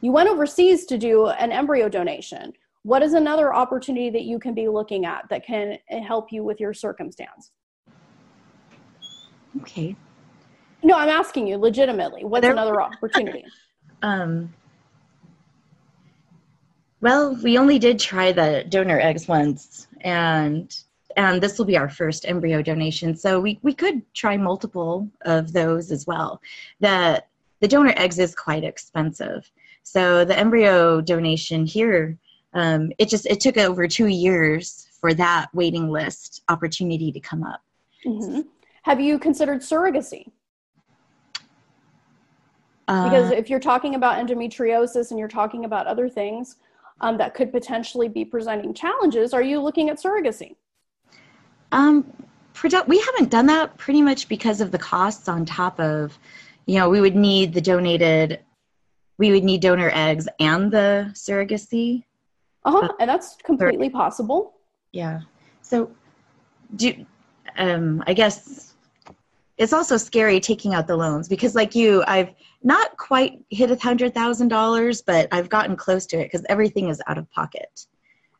You 0.00 0.12
went 0.12 0.28
overseas 0.28 0.86
to 0.86 0.98
do 0.98 1.28
an 1.28 1.52
embryo 1.52 1.88
donation 1.88 2.52
what 2.86 3.02
is 3.02 3.14
another 3.14 3.52
opportunity 3.52 4.10
that 4.10 4.22
you 4.22 4.38
can 4.38 4.54
be 4.54 4.68
looking 4.68 5.06
at 5.06 5.28
that 5.28 5.44
can 5.44 5.76
help 6.06 6.30
you 6.30 6.44
with 6.44 6.60
your 6.60 6.72
circumstance 6.72 7.50
okay. 9.60 9.96
No 10.82 10.96
i'm 10.96 11.08
asking 11.08 11.46
you 11.46 11.56
legitimately 11.56 12.24
what's 12.24 12.42
there, 12.42 12.52
another 12.52 12.80
opportunity? 12.80 13.44
Um 14.02 14.52
well 17.00 17.34
we 17.42 17.56
only 17.56 17.78
did 17.78 17.98
try 17.98 18.30
the 18.30 18.64
donor 18.68 19.00
eggs 19.00 19.26
once 19.26 19.88
and 20.02 20.76
and 21.16 21.42
this 21.42 21.58
will 21.58 21.64
be 21.64 21.78
our 21.78 21.88
first 21.88 22.28
embryo 22.28 22.60
donation. 22.60 23.16
So 23.16 23.40
we, 23.40 23.58
we 23.62 23.72
could 23.72 24.02
try 24.12 24.36
multiple 24.36 25.08
of 25.22 25.52
those 25.52 25.90
as 25.90 26.06
well. 26.06 26.40
The 26.80 27.24
the 27.60 27.68
donor 27.68 27.94
eggs 27.96 28.18
is 28.18 28.34
quite 28.34 28.64
expensive. 28.64 29.50
So 29.82 30.26
the 30.26 30.38
embryo 30.38 31.00
donation 31.00 31.64
here 31.64 32.18
um, 32.56 32.90
it 32.98 33.08
just 33.08 33.26
it 33.26 33.40
took 33.40 33.58
over 33.58 33.86
two 33.86 34.06
years 34.06 34.88
for 35.00 35.12
that 35.14 35.48
waiting 35.52 35.90
list 35.90 36.42
opportunity 36.48 37.12
to 37.12 37.20
come 37.20 37.42
up. 37.42 37.60
Mm-hmm. 38.04 38.40
Have 38.86 39.00
you 39.00 39.18
considered 39.18 39.62
surrogacy? 39.62 40.30
because 42.86 43.32
uh, 43.32 43.34
if 43.34 43.50
you're 43.50 43.58
talking 43.58 43.96
about 43.96 44.24
endometriosis 44.24 45.10
and 45.10 45.18
you're 45.18 45.26
talking 45.26 45.64
about 45.64 45.88
other 45.88 46.08
things 46.08 46.58
um, 47.00 47.18
that 47.18 47.34
could 47.34 47.50
potentially 47.50 48.06
be 48.06 48.24
presenting 48.24 48.72
challenges, 48.72 49.34
are 49.34 49.42
you 49.42 49.60
looking 49.60 49.90
at 49.90 50.00
surrogacy? 50.00 50.54
Um, 51.72 52.12
we 52.86 53.00
haven't 53.00 53.28
done 53.28 53.46
that 53.46 53.76
pretty 53.76 54.02
much 54.02 54.28
because 54.28 54.60
of 54.60 54.70
the 54.70 54.78
costs 54.78 55.28
on 55.28 55.44
top 55.44 55.80
of, 55.80 56.16
you 56.66 56.78
know, 56.78 56.88
we 56.88 57.00
would 57.00 57.16
need 57.16 57.54
the 57.54 57.60
donated, 57.60 58.38
we 59.18 59.32
would 59.32 59.42
need 59.42 59.62
donor 59.62 59.90
eggs 59.94 60.28
and 60.38 60.70
the 60.70 61.10
surrogacy. 61.12 62.04
Uh-huh. 62.64 62.86
Uh, 62.86 62.88
and 63.00 63.10
that's 63.10 63.34
completely 63.42 63.90
possible. 63.90 64.54
Yeah. 64.92 65.22
So 65.62 65.90
do 66.76 67.04
um 67.58 68.04
I 68.06 68.12
guess 68.12 68.66
it's 69.58 69.72
also 69.72 69.96
scary 69.96 70.38
taking 70.38 70.74
out 70.74 70.86
the 70.86 70.96
loans 70.96 71.28
because 71.28 71.54
like 71.54 71.74
you 71.74 72.02
i've 72.06 72.30
not 72.62 72.96
quite 72.96 73.40
hit 73.50 73.70
a 73.70 73.76
hundred 73.76 74.14
thousand 74.14 74.48
dollars 74.48 75.02
but 75.02 75.28
i've 75.32 75.48
gotten 75.48 75.76
close 75.76 76.06
to 76.06 76.18
it 76.18 76.24
because 76.24 76.44
everything 76.48 76.88
is 76.88 77.00
out 77.06 77.18
of 77.18 77.30
pocket. 77.30 77.86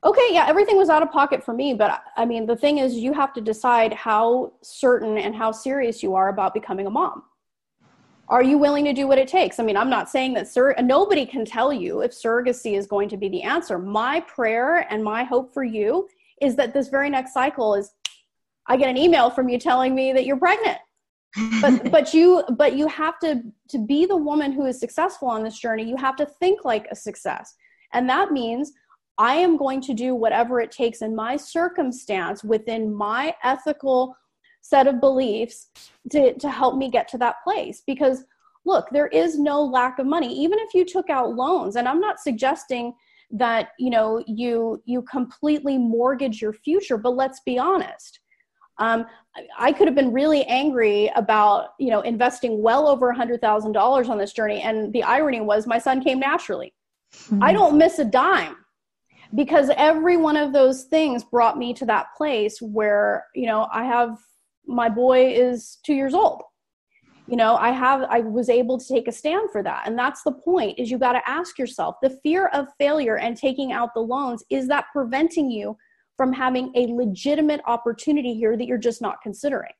Okay 0.05 0.29
yeah 0.31 0.47
everything 0.47 0.77
was 0.77 0.89
out 0.89 1.03
of 1.03 1.11
pocket 1.11 1.43
for 1.43 1.55
me 1.55 1.75
but 1.75 2.03
i 2.17 2.25
mean 2.25 2.47
the 2.47 2.57
thing 2.57 2.79
is 2.79 2.95
you 2.95 3.12
have 3.12 3.33
to 3.35 3.41
decide 3.41 3.93
how 3.93 4.53
certain 4.62 5.19
and 5.19 5.35
how 5.35 5.51
serious 5.51 6.03
you 6.03 6.14
are 6.14 6.29
about 6.29 6.55
becoming 6.55 6.87
a 6.87 6.91
mom. 6.91 7.23
Are 8.29 8.43
you 8.43 8.59
willing 8.59 8.85
to 8.87 8.93
do 8.93 9.07
what 9.07 9.19
it 9.19 9.29
takes? 9.29 9.59
I 9.59 9.62
mean 9.62 9.77
i'm 9.77 9.91
not 9.91 10.11
saying 10.11 10.35
that 10.35 10.49
nobody 10.85 11.27
can 11.27 11.45
tell 11.45 11.73
you 11.73 12.03
if 12.03 12.12
surrogacy 12.12 12.77
is 12.77 12.87
going 12.87 13.09
to 13.09 13.17
be 13.17 13.29
the 13.29 13.43
answer. 13.43 13.79
My 13.79 14.21
prayer 14.21 14.87
and 14.93 15.03
my 15.03 15.25
hope 15.25 15.53
for 15.55 15.64
you 15.64 16.09
is 16.41 16.55
that 16.57 16.75
this 16.75 16.89
very 16.89 17.09
next 17.09 17.33
cycle 17.33 17.75
is 17.75 17.95
i 18.67 18.77
get 18.77 18.91
an 18.91 18.99
email 18.99 19.31
from 19.31 19.49
you 19.49 19.59
telling 19.59 19.95
me 19.95 20.12
that 20.12 20.27
you're 20.27 20.37
pregnant 20.37 20.79
but 21.61 21.91
but 21.91 22.14
you 22.14 22.43
but 22.57 22.76
you 22.76 22.89
have 22.89 23.18
to 23.20 23.43
to 23.68 23.78
be 23.78 24.07
the 24.07 24.16
woman 24.16 24.53
who 24.53 24.66
is 24.66 24.78
successful 24.78 25.28
on 25.28 25.43
this 25.43 25.59
journey 25.59 25.84
you 25.84 25.97
have 25.97 26.16
to 26.16 26.26
think 26.26 26.64
like 26.64 26.87
a 26.91 26.97
success. 26.97 27.55
And 27.93 28.09
that 28.09 28.32
means 28.32 28.72
i 29.18 29.34
am 29.34 29.57
going 29.57 29.80
to 29.80 29.95
do 29.95 30.14
whatever 30.14 30.61
it 30.61 30.70
takes 30.70 31.03
in 31.03 31.14
my 31.14 31.37
circumstance 31.37 32.45
within 32.45 32.93
my 32.93 33.34
ethical 33.43 34.16
set 34.61 34.87
of 34.87 35.01
beliefs 35.01 35.68
to 36.11 36.34
to 36.34 36.51
help 36.51 36.76
me 36.76 36.91
get 36.91 37.09
to 37.09 37.18
that 37.18 37.37
place. 37.45 37.82
Because 37.87 38.24
look 38.64 38.87
there 38.91 39.09
is 39.09 39.39
no 39.39 39.62
lack 39.62 39.99
of 39.99 40.07
money. 40.07 40.32
Even 40.39 40.59
if 40.59 40.74
you 40.74 40.84
took 40.84 41.11
out 41.11 41.34
loans 41.34 41.76
and 41.76 41.89
i'm 41.89 42.01
not 42.01 42.20
suggesting 42.20 42.95
that 43.30 43.70
you 43.78 43.91
know 43.91 44.22
you 44.26 44.80
you 44.84 45.03
completely 45.03 45.76
mortgage 45.78 46.41
your 46.41 46.53
future 46.53 46.97
but 46.97 47.16
let's 47.16 47.41
be 47.41 47.59
honest 47.59 48.20
um, 48.79 49.07
I 49.59 49.72
could 49.72 49.87
have 49.87 49.95
been 49.95 50.12
really 50.12 50.45
angry 50.45 51.11
about, 51.14 51.70
you 51.79 51.91
know, 51.91 52.01
investing 52.01 52.62
well 52.62 52.89
over 52.89 53.11
a 53.11 53.16
hundred 53.16 53.41
thousand 53.41 53.72
dollars 53.72 54.09
on 54.09 54.18
this 54.18 54.33
journey. 54.33 54.62
And 54.62 54.93
the 54.93 55.03
irony 55.03 55.41
was 55.41 55.66
my 55.66 55.79
son 55.79 56.03
came 56.03 56.18
naturally. 56.18 56.74
Mm-hmm. 57.14 57.43
I 57.43 57.53
don't 57.53 57.79
miss 57.79 57.99
a 57.99 58.05
dime 58.05 58.57
because 59.35 59.70
every 59.77 60.16
one 60.16 60.37
of 60.37 60.53
those 60.53 60.85
things 60.85 61.24
brought 61.24 61.59
me 61.59 61.74
to 61.74 61.87
that 61.87 62.09
place 62.16 62.61
where, 62.61 63.27
you 63.35 63.47
know, 63.47 63.68
I 63.72 63.85
have 63.85 64.18
my 64.66 64.89
boy 64.89 65.33
is 65.33 65.79
two 65.85 65.95
years 65.95 66.14
old. 66.14 66.43
You 67.29 67.37
know, 67.37 67.57
I 67.57 67.70
have 67.70 68.03
I 68.03 68.20
was 68.20 68.49
able 68.49 68.79
to 68.79 68.87
take 68.87 69.09
a 69.09 69.12
stand 69.12 69.51
for 69.51 69.62
that. 69.62 69.83
And 69.87 69.99
that's 69.99 70.22
the 70.22 70.33
point 70.33 70.79
is 70.79 70.91
you 70.91 70.99
got 70.99 71.12
to 71.12 71.29
ask 71.29 71.59
yourself, 71.59 71.97
the 72.01 72.18
fear 72.22 72.47
of 72.49 72.68
failure 72.79 73.18
and 73.18 73.37
taking 73.37 73.72
out 73.72 73.95
the 73.95 74.01
loans, 74.01 74.45
is 74.49 74.68
that 74.68 74.87
preventing 74.93 75.51
you 75.51 75.77
from 76.17 76.33
having 76.33 76.73
a 76.75 76.87
legitimate 76.87 77.61
opportunity 77.67 78.35
here 78.35 78.57
that 78.57 78.67
you're 78.67 78.79
just 78.79 79.03
not 79.03 79.21
considering. 79.23 79.73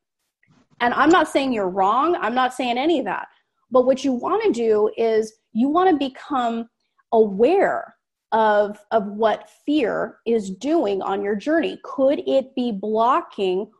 And 0.81 0.93
I'm 0.93 1.09
not 1.09 1.29
saying 1.29 1.53
you're 1.53 1.69
wrong, 1.69 2.17
I'm 2.17 2.35
not 2.35 2.53
saying 2.53 2.77
any 2.77 2.99
of 2.99 3.07
that. 3.07 3.29
But 3.71 3.87
what 3.87 4.05
you 4.05 4.13
want 4.13 4.43
to 4.45 4.53
do 4.53 4.91
is 4.97 5.33
you 5.53 5.69
want 5.69 5.91
to 5.91 5.97
become 5.97 6.69
aware 7.13 7.95
of, 8.33 8.79
of 8.91 9.07
what 9.07 9.49
fear 9.65 10.19
is 10.27 10.51
doing 10.51 11.01
on 11.03 11.23
your 11.23 11.35
journey. 11.35 11.79
Could 11.83 12.21
it 12.27 12.55
be 12.55 12.73
blocking 12.73 13.71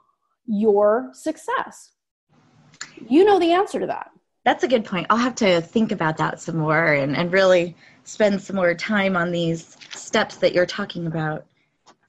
your 0.47 1.11
success? 1.13 1.93
You 3.09 3.25
know 3.25 3.39
the 3.39 3.53
answer 3.53 3.79
to 3.81 3.87
that. 3.87 4.11
That's 4.45 4.65
a 4.65 4.69
good 4.69 4.85
point. 4.85 5.09
I'll 5.11 5.17
have 5.17 5.35
to 5.37 5.61
think 5.61 5.93
about 5.93 6.17
that 6.19 6.41
some 6.41 6.59
more 6.59 6.93
and, 6.93 7.17
and 7.17 7.33
really 7.33 7.77
spend 8.05 8.41
some 8.41 8.57
more 8.57 8.75
time 8.75 9.17
on 9.17 9.33
these 9.33 9.77
steps 9.91 10.37
that 10.37 10.55
you're 10.55 10.67
talking 10.67 11.07
about. 11.07 11.45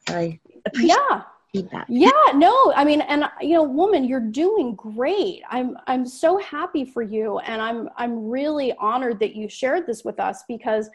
I 0.07 0.39
appreciate 0.65 0.97
yeah. 1.09 1.21
feedback. 1.53 1.85
Yeah, 1.89 2.11
no, 2.35 2.73
I 2.75 2.83
mean, 2.83 3.01
and 3.01 3.25
you 3.41 3.55
know, 3.55 3.63
woman, 3.63 4.03
you're 4.03 4.19
doing 4.19 4.75
great. 4.75 5.41
I'm 5.49 5.77
I'm 5.87 6.05
so 6.05 6.37
happy 6.39 6.85
for 6.85 7.01
you, 7.01 7.39
and 7.39 7.61
I'm 7.61 7.89
I'm 7.97 8.27
really 8.27 8.73
honored 8.79 9.19
that 9.19 9.35
you 9.35 9.49
shared 9.49 9.85
this 9.87 10.03
with 10.03 10.19
us 10.19 10.43
because 10.47 10.89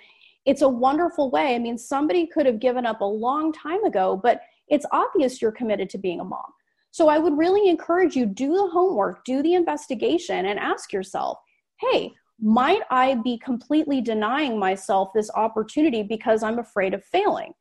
it's 0.44 0.62
a 0.62 0.68
wonderful 0.68 1.30
way. 1.30 1.54
I 1.54 1.58
mean, 1.58 1.78
somebody 1.78 2.26
could 2.26 2.46
have 2.46 2.58
given 2.58 2.86
up 2.86 3.00
a 3.00 3.04
long 3.04 3.52
time 3.52 3.84
ago, 3.84 4.18
but 4.20 4.40
it's 4.68 4.86
obvious 4.92 5.40
you're 5.40 5.52
committed 5.52 5.88
to 5.90 5.98
being 5.98 6.20
a 6.20 6.24
mom. 6.24 6.52
So 6.90 7.08
I 7.08 7.18
would 7.18 7.38
really 7.38 7.68
encourage 7.68 8.16
you 8.16 8.26
do 8.26 8.54
the 8.54 8.68
homework, 8.72 9.24
do 9.24 9.42
the 9.42 9.54
investigation, 9.54 10.46
and 10.46 10.58
ask 10.58 10.92
yourself, 10.92 11.38
hey. 11.80 12.12
Might 12.44 12.80
I 12.90 13.14
be 13.14 13.38
completely 13.38 14.00
denying 14.00 14.58
myself 14.58 15.10
this 15.14 15.30
opportunity 15.36 16.02
because 16.02 16.42
I'm 16.42 16.58
afraid 16.58 16.92
of 16.92 17.04
failing? 17.04 17.52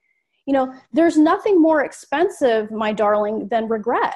You 0.45 0.53
know 0.53 0.73
there's 0.91 1.17
nothing 1.17 1.61
more 1.61 1.83
expensive 1.83 2.71
my 2.71 2.91
darling 2.91 3.47
than 3.49 3.67
regret. 3.67 4.15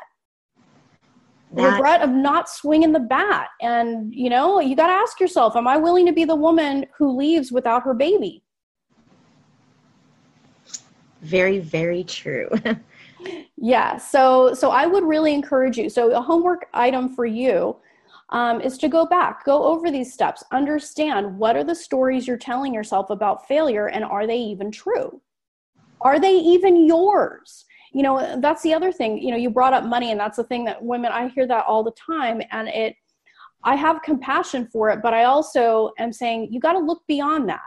That, 1.51 1.73
regret 1.73 2.01
of 2.01 2.09
not 2.09 2.49
swinging 2.49 2.91
the 2.91 2.99
bat. 2.99 3.49
And 3.61 4.13
you 4.13 4.29
know 4.29 4.59
you 4.59 4.75
got 4.75 4.87
to 4.87 4.93
ask 4.93 5.19
yourself 5.19 5.55
am 5.55 5.67
i 5.67 5.77
willing 5.77 6.05
to 6.05 6.13
be 6.13 6.25
the 6.25 6.35
woman 6.35 6.85
who 6.97 7.15
leaves 7.15 7.51
without 7.51 7.83
her 7.83 7.93
baby? 7.93 8.43
Very 11.21 11.59
very 11.59 12.03
true. 12.03 12.49
Yeah 13.57 13.97
so 13.97 14.53
so 14.53 14.69
i 14.69 14.85
would 14.85 15.03
really 15.03 15.33
encourage 15.33 15.77
you. 15.77 15.89
So 15.89 16.11
a 16.11 16.21
homework 16.21 16.67
item 16.73 17.09
for 17.15 17.25
you 17.25 17.77
um, 18.29 18.59
is 18.61 18.77
to 18.79 18.89
go 18.89 19.05
back 19.05 19.45
go 19.45 19.63
over 19.63 19.89
these 19.89 20.13
steps 20.13 20.43
understand 20.51 21.37
what 21.37 21.55
are 21.55 21.63
the 21.63 21.73
stories 21.73 22.27
you're 22.27 22.37
telling 22.37 22.73
yourself 22.73 23.09
about 23.09 23.47
failure 23.47 23.87
and 23.87 24.03
are 24.03 24.27
they 24.27 24.37
even 24.37 24.69
true 24.71 25.21
are 26.01 26.19
they 26.19 26.33
even 26.33 26.85
yours? 26.87 27.65
You 27.93 28.03
know, 28.03 28.39
that's 28.41 28.61
the 28.61 28.73
other 28.73 28.91
thing. 28.91 29.17
You 29.17 29.31
know, 29.31 29.37
you 29.37 29.49
brought 29.49 29.73
up 29.73 29.85
money, 29.85 30.11
and 30.11 30.19
that's 30.19 30.37
the 30.37 30.43
thing 30.43 30.65
that 30.65 30.83
women, 30.83 31.11
I 31.11 31.29
hear 31.29 31.47
that 31.47 31.65
all 31.65 31.83
the 31.83 31.93
time. 31.93 32.41
And 32.51 32.67
it, 32.67 32.95
I 33.63 33.75
have 33.75 34.01
compassion 34.01 34.67
for 34.71 34.89
it, 34.89 35.01
but 35.01 35.13
I 35.13 35.23
also 35.23 35.91
am 35.97 36.11
saying 36.11 36.49
you 36.51 36.59
got 36.59 36.73
to 36.73 36.79
look 36.79 37.01
beyond 37.07 37.49
that. 37.49 37.61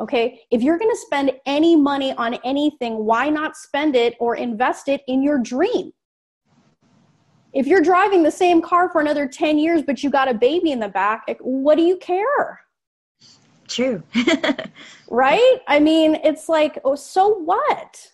Okay. 0.00 0.40
If 0.50 0.62
you're 0.62 0.78
going 0.78 0.90
to 0.90 0.96
spend 0.96 1.32
any 1.46 1.76
money 1.76 2.12
on 2.14 2.34
anything, 2.44 3.04
why 3.04 3.28
not 3.28 3.56
spend 3.56 3.94
it 3.94 4.14
or 4.20 4.36
invest 4.36 4.88
it 4.88 5.02
in 5.06 5.22
your 5.22 5.38
dream? 5.38 5.92
If 7.52 7.66
you're 7.66 7.82
driving 7.82 8.22
the 8.22 8.30
same 8.30 8.62
car 8.62 8.90
for 8.90 9.00
another 9.00 9.28
10 9.28 9.58
years, 9.58 9.82
but 9.82 10.02
you 10.02 10.08
got 10.08 10.28
a 10.28 10.34
baby 10.34 10.72
in 10.72 10.80
the 10.80 10.88
back, 10.88 11.36
what 11.40 11.76
do 11.76 11.82
you 11.82 11.98
care? 11.98 12.60
True. 13.72 14.02
right? 15.10 15.58
I 15.66 15.80
mean, 15.80 16.16
it's 16.24 16.48
like, 16.48 16.78
oh, 16.84 16.94
so 16.94 17.28
what? 17.28 18.12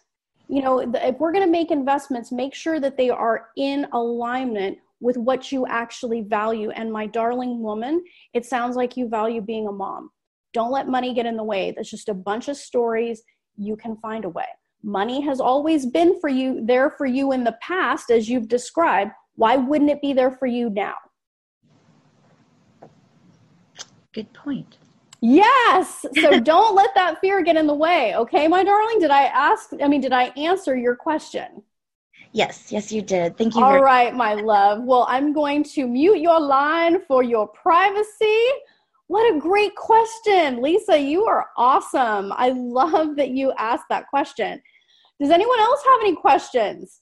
You 0.49 0.63
know, 0.63 0.79
if 0.81 1.19
we're 1.19 1.33
going 1.33 1.45
to 1.45 1.51
make 1.51 1.71
investments, 1.71 2.31
make 2.31 2.55
sure 2.55 2.81
that 2.81 2.97
they 2.97 3.11
are 3.11 3.49
in 3.57 3.87
alignment 3.93 4.79
with 5.01 5.17
what 5.17 5.53
you 5.53 5.67
actually 5.67 6.23
value. 6.23 6.71
And 6.71 6.93
my 6.93 7.07
darling 7.07 7.61
woman, 7.61 8.05
it 8.35 8.47
sounds 8.47 8.77
like 8.77 8.97
you 8.97 9.09
value 9.09 9.41
being 9.41 9.67
a 9.67 9.73
mom. 9.73 10.11
Don't 10.55 10.71
let 10.71 10.89
money 10.89 11.13
get 11.13 11.27
in 11.27 11.37
the 11.37 11.45
way. 11.45 11.73
That's 11.77 11.91
just 11.91 12.09
a 12.09 12.15
bunch 12.15 12.49
of 12.49 12.57
stories. 12.57 13.23
You 13.57 13.77
can 13.77 13.97
find 13.97 14.25
a 14.25 14.29
way. 14.29 14.47
Money 14.83 15.21
has 15.23 15.41
always 15.41 15.87
been 15.87 16.21
for 16.21 16.29
you, 16.29 16.65
there 16.65 16.91
for 16.91 17.05
you 17.05 17.33
in 17.33 17.43
the 17.43 17.59
past, 17.61 18.11
as 18.11 18.29
you've 18.29 18.49
described. 18.49 19.11
Why 19.35 19.57
wouldn't 19.57 19.91
it 19.91 20.01
be 20.01 20.13
there 20.13 20.31
for 20.31 20.47
you 20.47 20.71
now? 20.71 20.95
Good 24.13 24.33
point. 24.33 24.79
Yes. 25.21 26.07
So 26.21 26.41
don't 26.41 26.75
let 26.75 26.95
that 26.95 27.21
fear 27.21 27.43
get 27.43 27.57
in 27.57 27.67
the 27.67 27.75
way. 27.75 28.15
Okay, 28.17 28.49
my 28.49 28.65
darling. 28.65 28.99
Did 29.01 29.11
I 29.11 29.25
ask? 29.25 29.71
I 29.83 29.89
mean, 29.89 30.01
did 30.01 30.13
I 30.13 30.25
answer 30.37 30.77
your 30.77 30.97
question? 30.97 31.63
Yes, 32.33 32.71
yes, 32.71 32.93
you 32.93 33.01
did. 33.01 33.39
Thank 33.39 33.55
you. 33.55 33.65
All 33.65 33.83
right, 33.83 34.15
my 34.15 34.35
love. 34.35 34.83
Well, 34.85 35.07
I'm 35.09 35.33
going 35.33 35.65
to 35.65 35.87
mute 35.87 36.19
your 36.19 36.39
line 36.39 37.01
for 37.07 37.23
your 37.23 37.49
privacy. 37.49 38.45
What 39.07 39.35
a 39.35 39.39
great 39.39 39.75
question. 39.75 40.61
Lisa, 40.61 40.99
you 41.01 41.25
are 41.25 41.47
awesome. 41.57 42.33
I 42.37 42.51
love 42.51 43.17
that 43.17 43.31
you 43.31 43.53
asked 43.57 43.87
that 43.89 44.07
question. 44.09 44.61
Does 45.19 45.31
anyone 45.31 45.59
else 45.59 45.81
have 45.83 46.01
any 46.03 46.15
questions? 46.15 47.01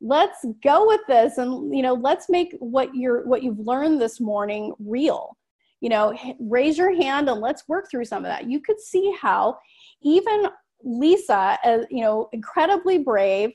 Let's 0.00 0.44
go 0.64 0.86
with 0.86 1.02
this 1.06 1.36
and 1.36 1.74
you 1.76 1.82
know, 1.82 1.94
let's 1.94 2.28
make 2.28 2.56
what 2.58 2.94
you're 2.94 3.24
what 3.26 3.42
you've 3.42 3.60
learned 3.60 4.00
this 4.00 4.18
morning 4.18 4.72
real 4.80 5.36
you 5.82 5.90
know 5.90 6.16
raise 6.38 6.78
your 6.78 6.94
hand 6.94 7.28
and 7.28 7.40
let's 7.40 7.68
work 7.68 7.90
through 7.90 8.04
some 8.06 8.24
of 8.24 8.30
that 8.30 8.48
you 8.48 8.60
could 8.60 8.80
see 8.80 9.14
how 9.20 9.58
even 10.02 10.46
lisa 10.82 11.58
as 11.62 11.84
you 11.90 12.00
know 12.00 12.28
incredibly 12.32 12.98
brave 12.98 13.50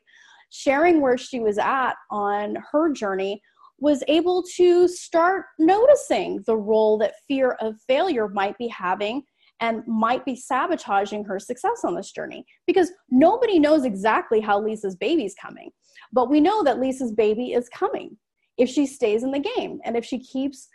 sharing 0.49 1.01
where 1.01 1.17
she 1.17 1.39
was 1.39 1.57
at 1.57 1.93
on 2.11 2.55
her 2.71 2.91
journey 2.91 3.41
was 3.79 4.03
able 4.07 4.43
to 4.55 4.87
start 4.87 5.45
noticing 5.59 6.43
the 6.45 6.55
role 6.55 6.97
that 6.97 7.13
fear 7.27 7.57
of 7.61 7.75
failure 7.87 8.27
might 8.27 8.57
be 8.57 8.67
having 8.67 9.21
and 9.59 9.85
might 9.87 10.23
be 10.25 10.35
sabotaging 10.35 11.23
her 11.23 11.39
success 11.39 11.81
on 11.83 11.95
this 11.95 12.11
journey 12.11 12.45
because 12.65 12.91
nobody 13.09 13.59
knows 13.59 13.85
exactly 13.85 14.39
how 14.39 14.59
Lisa's 14.59 14.95
baby's 14.95 15.35
coming. 15.39 15.71
But 16.11 16.29
we 16.29 16.39
know 16.39 16.63
that 16.63 16.79
Lisa's 16.79 17.11
baby 17.11 17.53
is 17.53 17.69
coming 17.69 18.17
if 18.57 18.69
she 18.69 18.85
stays 18.85 19.23
in 19.23 19.31
the 19.31 19.39
game 19.39 19.79
and 19.83 19.95
if 19.95 20.05
she 20.05 20.19
keeps 20.19 20.67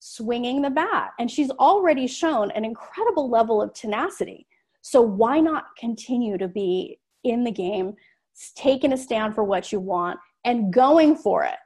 swinging 0.00 0.62
the 0.62 0.70
bat. 0.70 1.10
And 1.18 1.30
she's 1.30 1.50
already 1.52 2.06
shown 2.06 2.50
an 2.52 2.64
incredible 2.64 3.28
level 3.30 3.60
of 3.60 3.72
tenacity. 3.74 4.46
So 4.82 5.00
why 5.00 5.40
not 5.40 5.76
continue 5.78 6.38
to 6.38 6.48
be 6.48 6.98
in 7.24 7.44
the 7.44 7.50
game, 7.50 7.94
taking 8.56 8.92
a 8.92 8.96
stand 8.96 9.34
for 9.34 9.44
what 9.44 9.72
you 9.72 9.80
want 9.80 10.18
and 10.44 10.72
going 10.72 11.16
for 11.16 11.44
it? 11.44 11.58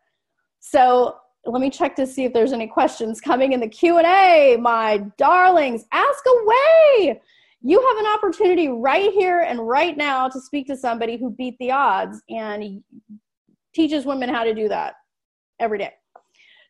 So 0.61 1.16
let 1.45 1.61
me 1.61 1.70
check 1.70 1.97
to 1.97 2.07
see 2.07 2.24
if 2.24 2.33
there's 2.33 2.53
any 2.53 2.66
questions 2.66 3.20
coming 3.20 3.53
in 3.53 3.61
the 3.61 3.68
q&a 3.68 4.57
my 4.61 4.99
darlings 5.18 5.85
ask 5.93 6.24
away 6.26 7.20
you 7.64 7.80
have 7.80 7.99
an 7.99 8.07
opportunity 8.14 8.68
right 8.68 9.12
here 9.12 9.41
and 9.41 9.66
right 9.66 9.97
now 9.97 10.28
to 10.28 10.41
speak 10.41 10.66
to 10.66 10.76
somebody 10.76 11.16
who 11.16 11.30
beat 11.30 11.57
the 11.59 11.70
odds 11.70 12.20
and 12.28 12.83
teaches 13.74 14.05
women 14.07 14.28
how 14.28 14.45
to 14.45 14.55
do 14.55 14.68
that 14.68 14.95
every 15.59 15.78
day 15.78 15.93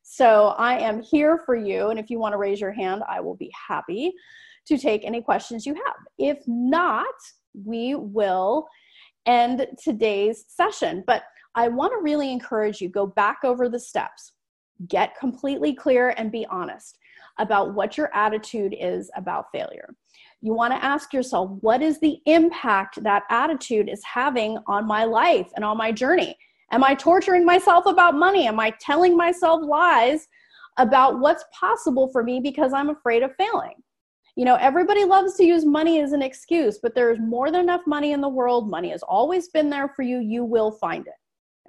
so 0.02 0.54
i 0.58 0.78
am 0.78 1.00
here 1.00 1.42
for 1.44 1.54
you 1.54 1.88
and 1.88 1.98
if 1.98 2.10
you 2.10 2.18
want 2.18 2.32
to 2.32 2.38
raise 2.38 2.60
your 2.60 2.72
hand 2.72 3.02
i 3.08 3.20
will 3.20 3.36
be 3.36 3.50
happy 3.68 4.12
to 4.66 4.78
take 4.78 5.04
any 5.04 5.20
questions 5.20 5.66
you 5.66 5.74
have 5.74 5.94
if 6.18 6.38
not 6.46 7.14
we 7.64 7.94
will 7.94 8.66
end 9.26 9.66
today's 9.82 10.44
session 10.48 11.02
but 11.06 11.22
i 11.54 11.68
want 11.68 11.92
to 11.92 12.02
really 12.02 12.32
encourage 12.32 12.80
you 12.80 12.88
go 12.88 13.06
back 13.06 13.38
over 13.44 13.68
the 13.68 13.78
steps 13.78 14.32
get 14.88 15.16
completely 15.18 15.74
clear 15.74 16.14
and 16.16 16.32
be 16.32 16.46
honest 16.46 16.98
about 17.38 17.74
what 17.74 17.96
your 17.96 18.14
attitude 18.14 18.74
is 18.78 19.10
about 19.16 19.46
failure. 19.52 19.94
You 20.40 20.54
want 20.54 20.72
to 20.72 20.84
ask 20.84 21.12
yourself, 21.12 21.50
what 21.60 21.82
is 21.82 22.00
the 22.00 22.18
impact 22.26 23.02
that 23.02 23.22
attitude 23.30 23.88
is 23.88 24.02
having 24.04 24.58
on 24.66 24.86
my 24.86 25.04
life 25.04 25.48
and 25.54 25.64
on 25.64 25.76
my 25.76 25.92
journey? 25.92 26.36
Am 26.72 26.82
I 26.82 26.94
torturing 26.94 27.44
myself 27.44 27.86
about 27.86 28.14
money? 28.14 28.46
Am 28.46 28.58
I 28.58 28.70
telling 28.80 29.16
myself 29.16 29.60
lies 29.62 30.26
about 30.78 31.20
what's 31.20 31.44
possible 31.58 32.08
for 32.10 32.22
me 32.22 32.40
because 32.40 32.72
I'm 32.72 32.90
afraid 32.90 33.22
of 33.22 33.34
failing? 33.36 33.74
You 34.36 34.46
know, 34.46 34.56
everybody 34.56 35.04
loves 35.04 35.34
to 35.36 35.44
use 35.44 35.66
money 35.66 36.00
as 36.00 36.12
an 36.12 36.22
excuse, 36.22 36.78
but 36.82 36.94
there's 36.94 37.18
more 37.20 37.50
than 37.50 37.60
enough 37.60 37.82
money 37.86 38.12
in 38.12 38.22
the 38.22 38.28
world. 38.28 38.70
Money 38.70 38.90
has 38.90 39.02
always 39.02 39.48
been 39.48 39.68
there 39.68 39.92
for 39.94 40.02
you. 40.02 40.20
You 40.20 40.44
will 40.44 40.72
find 40.72 41.06
it 41.06 41.12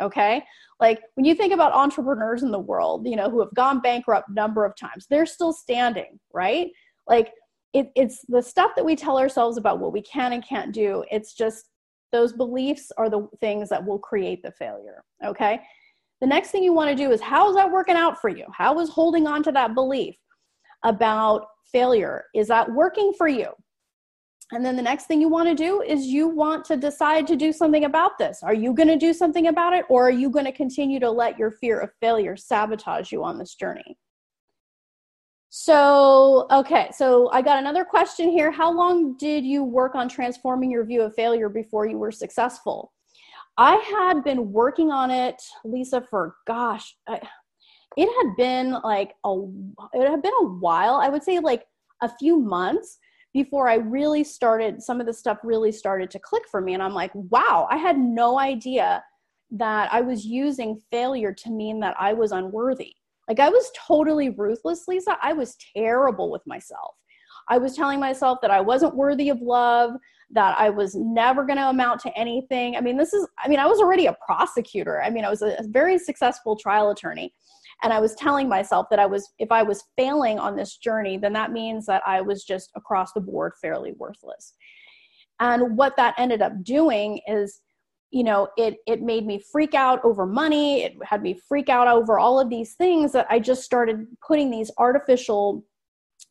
okay 0.01 0.43
like 0.79 1.01
when 1.15 1.25
you 1.25 1.35
think 1.35 1.53
about 1.53 1.71
entrepreneurs 1.73 2.43
in 2.43 2.51
the 2.51 2.59
world 2.59 3.07
you 3.07 3.15
know 3.15 3.29
who 3.29 3.39
have 3.39 3.53
gone 3.53 3.79
bankrupt 3.79 4.29
number 4.29 4.65
of 4.65 4.75
times 4.75 5.05
they're 5.09 5.25
still 5.25 5.53
standing 5.53 6.19
right 6.33 6.71
like 7.07 7.31
it, 7.73 7.91
it's 7.95 8.23
the 8.27 8.41
stuff 8.41 8.71
that 8.75 8.85
we 8.85 8.95
tell 8.95 9.17
ourselves 9.17 9.57
about 9.57 9.79
what 9.79 9.93
we 9.93 10.01
can 10.01 10.33
and 10.33 10.47
can't 10.47 10.73
do 10.73 11.03
it's 11.11 11.33
just 11.33 11.69
those 12.13 12.31
beliefs 12.31 12.91
are 12.97 13.09
the 13.09 13.27
things 13.41 13.67
that 13.67 13.85
will 13.85 13.99
create 13.99 14.41
the 14.41 14.51
failure 14.51 15.03
okay 15.25 15.59
the 16.21 16.27
next 16.27 16.51
thing 16.51 16.63
you 16.63 16.71
want 16.71 16.89
to 16.89 16.95
do 16.95 17.11
is 17.11 17.19
how 17.19 17.49
is 17.49 17.55
that 17.55 17.69
working 17.69 17.97
out 17.97 18.21
for 18.21 18.29
you 18.29 18.45
how 18.53 18.79
is 18.79 18.89
holding 18.89 19.27
on 19.27 19.43
to 19.43 19.51
that 19.51 19.75
belief 19.75 20.15
about 20.83 21.45
failure 21.71 22.23
is 22.33 22.47
that 22.47 22.71
working 22.71 23.11
for 23.17 23.27
you 23.27 23.47
and 24.53 24.63
then 24.63 24.75
the 24.75 24.83
next 24.83 25.05
thing 25.05 25.19
you 25.19 25.29
want 25.29 25.47
to 25.49 25.55
do 25.55 25.81
is 25.81 26.05
you 26.05 26.27
want 26.27 26.63
to 26.65 26.77
decide 26.77 27.25
to 27.27 27.35
do 27.35 27.51
something 27.51 27.85
about 27.85 28.19
this. 28.19 28.43
Are 28.43 28.53
you 28.53 28.73
going 28.73 28.89
to 28.89 28.97
do 28.97 29.11
something 29.11 29.47
about 29.47 29.73
it 29.73 29.85
or 29.89 30.07
are 30.07 30.11
you 30.11 30.29
going 30.29 30.45
to 30.45 30.51
continue 30.51 30.99
to 30.99 31.09
let 31.09 31.39
your 31.39 31.51
fear 31.51 31.79
of 31.79 31.91
failure 31.99 32.35
sabotage 32.35 33.11
you 33.11 33.23
on 33.23 33.39
this 33.39 33.55
journey? 33.55 33.97
So, 35.55 36.47
okay, 36.49 36.89
so 36.91 37.29
I 37.31 37.43
got 37.43 37.59
another 37.59 37.85
question 37.85 38.27
here. 38.31 38.49
How 38.49 38.73
long 38.73 39.15
did 39.17 39.45
you 39.45 39.63
work 39.63 39.93
on 39.93 40.09
transforming 40.09 40.71
your 40.71 40.83
view 40.83 41.03
of 41.03 41.13
failure 41.13 41.47
before 41.47 41.85
you 41.85 41.99
were 41.99 42.11
successful? 42.11 42.91
I 43.59 43.75
had 43.75 44.23
been 44.23 44.51
working 44.51 44.89
on 44.89 45.11
it, 45.11 45.39
Lisa, 45.63 46.03
for 46.09 46.37
gosh, 46.47 46.95
I, 47.07 47.21
it 47.95 48.07
had 48.07 48.35
been 48.35 48.81
like 48.83 49.13
a 49.23 49.43
it 49.93 50.09
had 50.09 50.23
been 50.23 50.33
a 50.41 50.47
while. 50.47 50.95
I 50.95 51.09
would 51.09 51.21
say 51.21 51.37
like 51.37 51.67
a 52.01 52.09
few 52.17 52.39
months 52.39 52.97
before 53.31 53.69
I 53.69 53.75
really 53.75 54.23
started, 54.23 54.81
some 54.81 54.99
of 54.99 55.05
the 55.05 55.13
stuff 55.13 55.37
really 55.43 55.71
started 55.71 56.09
to 56.09 56.19
click 56.19 56.45
for 56.49 56.61
me. 56.61 56.73
And 56.73 56.81
I'm 56.81 56.95
like, 56.95 57.11
wow, 57.13 57.67
I 57.69 57.77
had 57.77 57.99
no 57.99 58.39
idea 58.39 59.03
that 59.51 59.93
I 59.93 60.01
was 60.01 60.25
using 60.25 60.81
failure 60.89 61.31
to 61.31 61.51
mean 61.51 61.79
that 61.81 61.95
I 61.99 62.13
was 62.13 62.31
unworthy. 62.31 62.95
Like 63.27 63.39
I 63.39 63.49
was 63.49 63.71
totally 63.77 64.29
ruthless, 64.29 64.87
Lisa. 64.87 65.17
I 65.21 65.33
was 65.33 65.57
terrible 65.75 66.31
with 66.31 66.41
myself. 66.45 66.95
I 67.49 67.57
was 67.57 67.75
telling 67.75 67.99
myself 67.99 68.39
that 68.41 68.51
I 68.51 68.61
wasn't 68.61 68.95
worthy 68.95 69.29
of 69.29 69.41
love, 69.41 69.91
that 70.31 70.57
I 70.57 70.69
was 70.69 70.95
never 70.95 71.45
going 71.45 71.57
to 71.57 71.69
amount 71.69 71.99
to 72.01 72.17
anything. 72.17 72.75
I 72.75 72.81
mean, 72.81 72.97
this 72.97 73.13
is, 73.13 73.27
I 73.43 73.47
mean, 73.47 73.59
I 73.59 73.65
was 73.65 73.79
already 73.79 74.05
a 74.05 74.17
prosecutor. 74.25 75.01
I 75.03 75.09
mean, 75.09 75.25
I 75.25 75.29
was 75.29 75.41
a 75.41 75.57
very 75.67 75.97
successful 75.97 76.55
trial 76.55 76.91
attorney 76.91 77.33
and 77.83 77.93
i 77.93 77.99
was 77.99 78.15
telling 78.15 78.49
myself 78.49 78.87
that 78.89 78.99
i 78.99 79.05
was 79.05 79.33
if 79.37 79.51
i 79.51 79.61
was 79.61 79.83
failing 79.95 80.39
on 80.39 80.55
this 80.55 80.77
journey 80.77 81.17
then 81.17 81.33
that 81.33 81.51
means 81.51 81.85
that 81.85 82.01
i 82.07 82.19
was 82.21 82.43
just 82.43 82.71
across 82.75 83.13
the 83.13 83.21
board 83.21 83.53
fairly 83.61 83.93
worthless 83.97 84.53
and 85.39 85.77
what 85.77 85.95
that 85.97 86.15
ended 86.17 86.41
up 86.41 86.63
doing 86.63 87.19
is 87.27 87.61
you 88.13 88.23
know 88.23 88.47
it 88.57 88.77
it 88.87 89.01
made 89.01 89.25
me 89.25 89.41
freak 89.51 89.73
out 89.73 90.03
over 90.05 90.25
money 90.25 90.83
it 90.83 90.95
had 91.03 91.21
me 91.21 91.39
freak 91.47 91.67
out 91.67 91.87
over 91.87 92.19
all 92.19 92.39
of 92.39 92.49
these 92.49 92.73
things 92.75 93.11
that 93.11 93.27
i 93.29 93.39
just 93.39 93.63
started 93.63 94.05
putting 94.25 94.49
these 94.49 94.71
artificial 94.77 95.63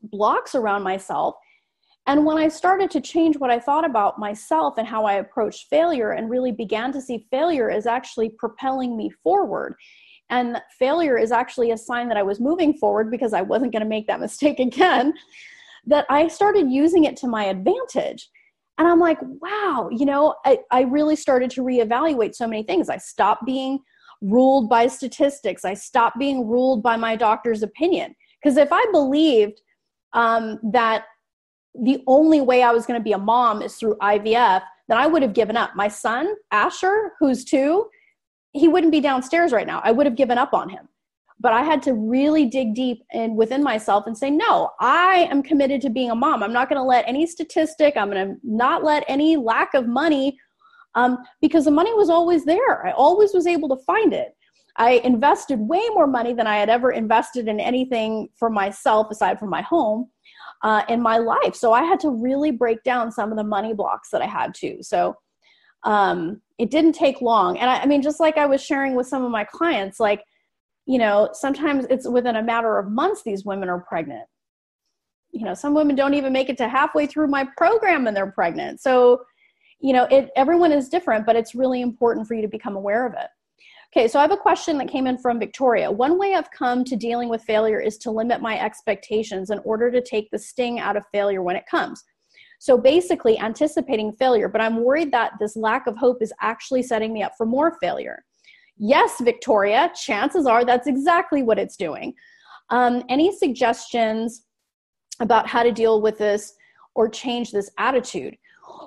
blocks 0.02 0.54
around 0.54 0.82
myself 0.82 1.34
and 2.08 2.26
when 2.26 2.36
I 2.36 2.48
started 2.48 2.90
to 2.90 3.00
change 3.00 3.36
what 3.36 3.52
I 3.52 3.60
thought 3.60 3.84
about 3.84 4.18
myself 4.18 4.74
and 4.76 4.88
how 4.88 5.04
I 5.04 5.14
approached 5.14 5.68
failure 5.70 6.10
and 6.10 6.28
really 6.28 6.50
began 6.50 6.90
to 6.94 7.00
see 7.00 7.28
failure 7.30 7.70
as 7.70 7.86
actually 7.86 8.30
propelling 8.30 8.96
me 8.96 9.08
forward 9.22 9.76
and 10.32 10.60
failure 10.78 11.18
is 11.18 11.30
actually 11.30 11.70
a 11.70 11.76
sign 11.76 12.08
that 12.08 12.16
I 12.16 12.22
was 12.22 12.40
moving 12.40 12.74
forward 12.74 13.10
because 13.10 13.34
I 13.34 13.42
wasn't 13.42 13.70
going 13.70 13.82
to 13.82 13.88
make 13.88 14.06
that 14.06 14.20
mistake 14.28 14.58
again. 14.58 15.14
That 15.86 16.06
I 16.08 16.28
started 16.28 16.70
using 16.70 17.04
it 17.04 17.16
to 17.18 17.28
my 17.28 17.44
advantage. 17.44 18.30
And 18.78 18.88
I'm 18.88 19.00
like, 19.00 19.18
wow, 19.22 19.88
you 19.92 20.06
know, 20.06 20.34
I, 20.44 20.58
I 20.70 20.82
really 20.82 21.16
started 21.16 21.50
to 21.52 21.62
reevaluate 21.62 22.34
so 22.34 22.46
many 22.46 22.62
things. 22.62 22.88
I 22.88 22.96
stopped 22.96 23.44
being 23.44 23.80
ruled 24.22 24.68
by 24.68 24.86
statistics, 24.86 25.64
I 25.64 25.74
stopped 25.74 26.18
being 26.18 26.46
ruled 26.46 26.82
by 26.82 26.96
my 26.96 27.16
doctor's 27.16 27.62
opinion. 27.62 28.14
Because 28.42 28.56
if 28.56 28.68
I 28.72 28.84
believed 28.92 29.60
um, 30.12 30.58
that 30.72 31.04
the 31.74 32.02
only 32.06 32.40
way 32.40 32.62
I 32.62 32.70
was 32.70 32.86
going 32.86 33.00
to 33.00 33.04
be 33.04 33.12
a 33.12 33.18
mom 33.18 33.62
is 33.62 33.76
through 33.76 33.96
IVF, 33.96 34.62
then 34.88 34.98
I 34.98 35.06
would 35.06 35.22
have 35.22 35.32
given 35.32 35.56
up. 35.56 35.74
My 35.74 35.88
son, 35.88 36.34
Asher, 36.50 37.12
who's 37.18 37.44
two, 37.44 37.88
he 38.52 38.68
wouldn't 38.68 38.92
be 38.92 39.00
downstairs 39.00 39.52
right 39.52 39.66
now. 39.66 39.80
I 39.84 39.92
would 39.92 40.06
have 40.06 40.16
given 40.16 40.38
up 40.38 40.52
on 40.52 40.68
him. 40.68 40.88
But 41.42 41.52
I 41.52 41.62
had 41.64 41.82
to 41.82 41.94
really 41.94 42.44
dig 42.46 42.74
deep 42.74 43.02
and 43.12 43.36
within 43.36 43.62
myself 43.64 44.06
and 44.06 44.16
say, 44.16 44.30
no, 44.30 44.70
I 44.78 45.28
am 45.28 45.42
committed 45.42 45.80
to 45.82 45.90
being 45.90 46.12
a 46.12 46.14
mom. 46.14 46.42
I'm 46.42 46.52
not 46.52 46.68
going 46.68 46.80
to 46.80 46.86
let 46.94 47.06
any 47.08 47.26
statistic, 47.26 47.96
I'm 47.96 48.10
going 48.10 48.28
to 48.28 48.34
not 48.44 48.84
let 48.84 49.02
any 49.08 49.36
lack 49.36 49.74
of 49.74 49.88
money, 49.88 50.38
um, 50.94 51.18
because 51.40 51.64
the 51.64 51.70
money 51.80 51.92
was 51.94 52.10
always 52.10 52.44
there. 52.44 52.86
I 52.86 52.92
always 52.92 53.34
was 53.34 53.46
able 53.48 53.68
to 53.74 53.84
find 53.84 54.12
it. 54.12 54.36
I 54.76 55.00
invested 55.04 55.58
way 55.58 55.82
more 55.90 56.06
money 56.06 56.32
than 56.32 56.46
I 56.46 56.58
had 56.58 56.70
ever 56.70 56.92
invested 56.92 57.48
in 57.48 57.58
anything 57.58 58.28
for 58.38 58.48
myself 58.48 59.08
aside 59.10 59.38
from 59.38 59.50
my 59.50 59.62
home 59.62 60.08
uh, 60.62 60.82
in 60.88 61.02
my 61.02 61.18
life. 61.18 61.54
So 61.56 61.72
I 61.72 61.82
had 61.82 62.00
to 62.00 62.10
really 62.10 62.52
break 62.52 62.82
down 62.84 63.10
some 63.10 63.32
of 63.32 63.36
the 63.36 63.44
money 63.44 63.74
blocks 63.74 64.10
that 64.10 64.22
I 64.22 64.26
had 64.26 64.54
to. 64.62 64.78
So 64.82 65.16
um, 65.82 66.40
it 66.58 66.70
didn't 66.70 66.92
take 66.92 67.20
long. 67.20 67.58
And 67.58 67.68
I, 67.68 67.80
I 67.80 67.86
mean, 67.86 68.00
just 68.00 68.20
like 68.20 68.38
I 68.38 68.46
was 68.46 68.62
sharing 68.62 68.94
with 68.94 69.08
some 69.08 69.24
of 69.24 69.30
my 69.32 69.44
clients, 69.44 69.98
like, 69.98 70.22
you 70.86 70.98
know, 70.98 71.30
sometimes 71.32 71.86
it's 71.90 72.08
within 72.08 72.36
a 72.36 72.42
matter 72.42 72.78
of 72.78 72.90
months 72.90 73.22
these 73.22 73.44
women 73.44 73.68
are 73.68 73.80
pregnant. 73.80 74.26
You 75.32 75.44
know, 75.44 75.54
some 75.54 75.74
women 75.74 75.96
don't 75.96 76.14
even 76.14 76.32
make 76.32 76.48
it 76.48 76.58
to 76.58 76.68
halfway 76.68 77.06
through 77.06 77.28
my 77.28 77.46
program 77.56 78.06
and 78.06 78.16
they're 78.16 78.32
pregnant. 78.32 78.80
So, 78.80 79.22
you 79.80 79.92
know, 79.92 80.04
it 80.04 80.30
everyone 80.36 80.72
is 80.72 80.88
different, 80.88 81.24
but 81.24 81.36
it's 81.36 81.54
really 81.54 81.80
important 81.80 82.26
for 82.26 82.34
you 82.34 82.42
to 82.42 82.48
become 82.48 82.76
aware 82.76 83.06
of 83.06 83.14
it. 83.14 83.28
Okay, 83.94 84.08
so 84.08 84.18
I 84.18 84.22
have 84.22 84.32
a 84.32 84.38
question 84.38 84.78
that 84.78 84.88
came 84.88 85.06
in 85.06 85.18
from 85.18 85.38
Victoria. 85.38 85.90
One 85.90 86.18
way 86.18 86.34
I've 86.34 86.50
come 86.50 86.82
to 86.84 86.96
dealing 86.96 87.28
with 87.28 87.42
failure 87.42 87.78
is 87.78 87.98
to 87.98 88.10
limit 88.10 88.40
my 88.40 88.58
expectations 88.58 89.50
in 89.50 89.58
order 89.60 89.90
to 89.90 90.00
take 90.00 90.30
the 90.30 90.38
sting 90.38 90.80
out 90.80 90.96
of 90.96 91.04
failure 91.12 91.42
when 91.42 91.56
it 91.56 91.66
comes. 91.70 92.02
So 92.58 92.78
basically, 92.78 93.38
anticipating 93.38 94.12
failure, 94.12 94.48
but 94.48 94.62
I'm 94.62 94.82
worried 94.82 95.12
that 95.12 95.32
this 95.38 95.56
lack 95.56 95.86
of 95.86 95.96
hope 95.96 96.22
is 96.22 96.32
actually 96.40 96.82
setting 96.84 97.12
me 97.12 97.22
up 97.22 97.32
for 97.36 97.44
more 97.44 97.76
failure. 97.80 98.24
Yes, 98.84 99.20
Victoria, 99.20 99.92
chances 99.94 100.44
are 100.44 100.64
that's 100.64 100.88
exactly 100.88 101.44
what 101.44 101.56
it's 101.56 101.76
doing. 101.76 102.14
Um, 102.70 103.04
any 103.08 103.30
suggestions 103.36 104.44
about 105.20 105.46
how 105.46 105.62
to 105.62 105.70
deal 105.70 106.02
with 106.02 106.18
this 106.18 106.52
or 106.96 107.08
change 107.08 107.52
this 107.52 107.70
attitude? 107.78 108.36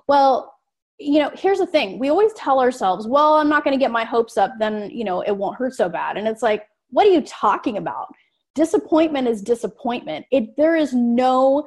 Well, 0.09 0.53
you 0.99 1.19
know, 1.19 1.31
here's 1.33 1.59
the 1.59 1.65
thing. 1.65 1.97
We 1.97 2.09
always 2.09 2.33
tell 2.33 2.59
ourselves, 2.59 3.07
well, 3.07 3.35
I'm 3.35 3.47
not 3.47 3.63
going 3.63 3.73
to 3.73 3.81
get 3.81 3.89
my 3.89 4.03
hopes 4.03 4.35
up, 4.35 4.51
then, 4.59 4.89
you 4.91 5.05
know, 5.05 5.21
it 5.21 5.31
won't 5.31 5.55
hurt 5.55 5.73
so 5.73 5.87
bad. 5.87 6.17
And 6.17 6.27
it's 6.27 6.41
like, 6.41 6.63
what 6.89 7.07
are 7.07 7.11
you 7.11 7.21
talking 7.21 7.77
about? 7.77 8.07
Disappointment 8.53 9.29
is 9.29 9.41
disappointment. 9.41 10.25
It 10.29 10.57
there 10.57 10.75
is 10.75 10.93
no 10.93 11.65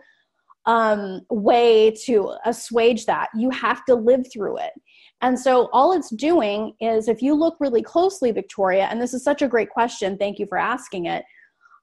um, 0.67 1.23
way 1.31 1.93
to 2.05 2.35
assuage 2.45 3.07
that. 3.07 3.31
You 3.35 3.49
have 3.49 3.87
to 3.87 3.95
live 3.95 4.27
through 4.31 4.59
it. 4.59 4.73
And 5.21 5.39
so, 5.39 5.69
all 5.73 5.93
it's 5.93 6.11
doing 6.11 6.75
is 6.81 7.09
if 7.09 7.23
you 7.23 7.35
look 7.35 7.57
really 7.59 7.83
closely, 7.83 8.31
Victoria, 8.31 8.85
and 8.85 9.01
this 9.01 9.15
is 9.15 9.25
such 9.25 9.43
a 9.43 9.49
great 9.49 9.71
question, 9.71 10.17
thank 10.17 10.39
you 10.39 10.47
for 10.47 10.59
asking 10.59 11.07
it. 11.07 11.25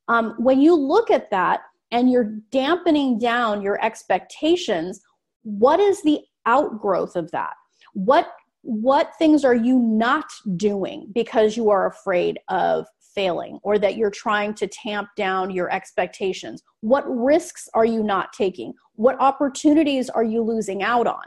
Um, 0.08 0.36
when 0.38 0.62
you 0.62 0.76
look 0.76 1.12
at 1.12 1.30
that 1.32 1.62
and 1.92 2.10
you're 2.10 2.36
dampening 2.52 3.20
down 3.20 3.62
your 3.62 3.84
expectations, 3.84 5.02
what 5.44 5.80
is 5.80 6.02
the 6.04 6.22
outgrowth 6.46 7.16
of 7.16 7.30
that? 7.32 7.54
What 7.94 8.32
what 8.62 9.12
things 9.20 9.46
are 9.46 9.56
you 9.56 9.78
not 9.78 10.26
doing 10.58 11.12
because 11.14 11.56
you 11.56 11.70
are 11.70 11.86
afraid 11.86 12.40
of 12.50 12.88
failing 13.14 13.60
or 13.62 13.78
that 13.78 13.96
you're 13.96 14.10
trying 14.10 14.56
to 14.56 14.66
tamp 14.68 15.08
down 15.16 15.52
your 15.52 15.72
expectations? 15.72 16.64
What 16.82 17.04
risks 17.08 17.70
are 17.76 17.86
you 17.86 18.02
not 18.02 18.34
taking? 18.34 18.74
What 18.96 19.20
opportunities 19.20 20.10
are 20.10 20.24
you 20.24 20.42
losing 20.42 20.82
out 20.82 21.06
on? 21.06 21.24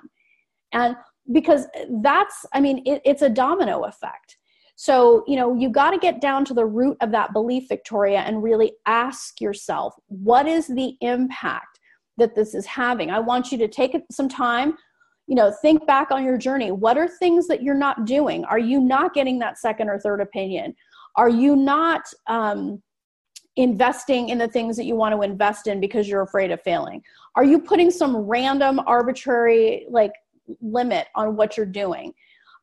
And 0.72 0.96
because 1.32 1.66
that's, 2.02 2.46
I 2.52 2.60
mean, 2.60 2.82
it, 2.86 3.02
it's 3.04 3.22
a 3.22 3.28
domino 3.28 3.84
effect. 3.84 4.38
So, 4.76 5.24
you 5.26 5.34
know, 5.34 5.56
you 5.56 5.70
got 5.70 5.90
to 5.90 5.98
get 5.98 6.20
down 6.20 6.44
to 6.46 6.54
the 6.54 6.64
root 6.64 6.96
of 7.00 7.10
that 7.10 7.32
belief, 7.32 7.68
Victoria, 7.68 8.20
and 8.20 8.42
really 8.42 8.74
ask 8.86 9.40
yourself, 9.40 9.94
what 10.06 10.46
is 10.46 10.68
the 10.68 10.96
impact 11.00 11.80
that 12.16 12.36
this 12.36 12.54
is 12.54 12.64
having? 12.64 13.10
I 13.10 13.18
want 13.18 13.50
you 13.50 13.58
to 13.58 13.68
take 13.68 13.96
some 14.10 14.28
time, 14.28 14.76
you 15.26 15.34
know, 15.34 15.52
think 15.62 15.84
back 15.86 16.12
on 16.12 16.24
your 16.24 16.38
journey. 16.38 16.70
What 16.70 16.96
are 16.96 17.08
things 17.08 17.48
that 17.48 17.62
you're 17.62 17.74
not 17.74 18.04
doing? 18.04 18.44
Are 18.44 18.58
you 18.58 18.80
not 18.80 19.14
getting 19.14 19.40
that 19.40 19.58
second 19.58 19.88
or 19.88 19.98
third 19.98 20.20
opinion? 20.20 20.76
Are 21.16 21.28
you 21.28 21.56
not 21.56 22.02
um, 22.28 22.80
investing 23.56 24.28
in 24.28 24.38
the 24.38 24.46
things 24.46 24.76
that 24.76 24.84
you 24.84 24.94
want 24.94 25.12
to 25.12 25.22
invest 25.22 25.66
in 25.66 25.80
because 25.80 26.08
you're 26.08 26.22
afraid 26.22 26.52
of 26.52 26.62
failing? 26.62 27.02
Are 27.34 27.44
you 27.44 27.58
putting 27.58 27.90
some 27.90 28.16
random, 28.16 28.80
arbitrary, 28.86 29.86
like, 29.90 30.12
limit 30.60 31.08
on 31.14 31.36
what 31.36 31.56
you're 31.56 31.66
doing 31.66 32.12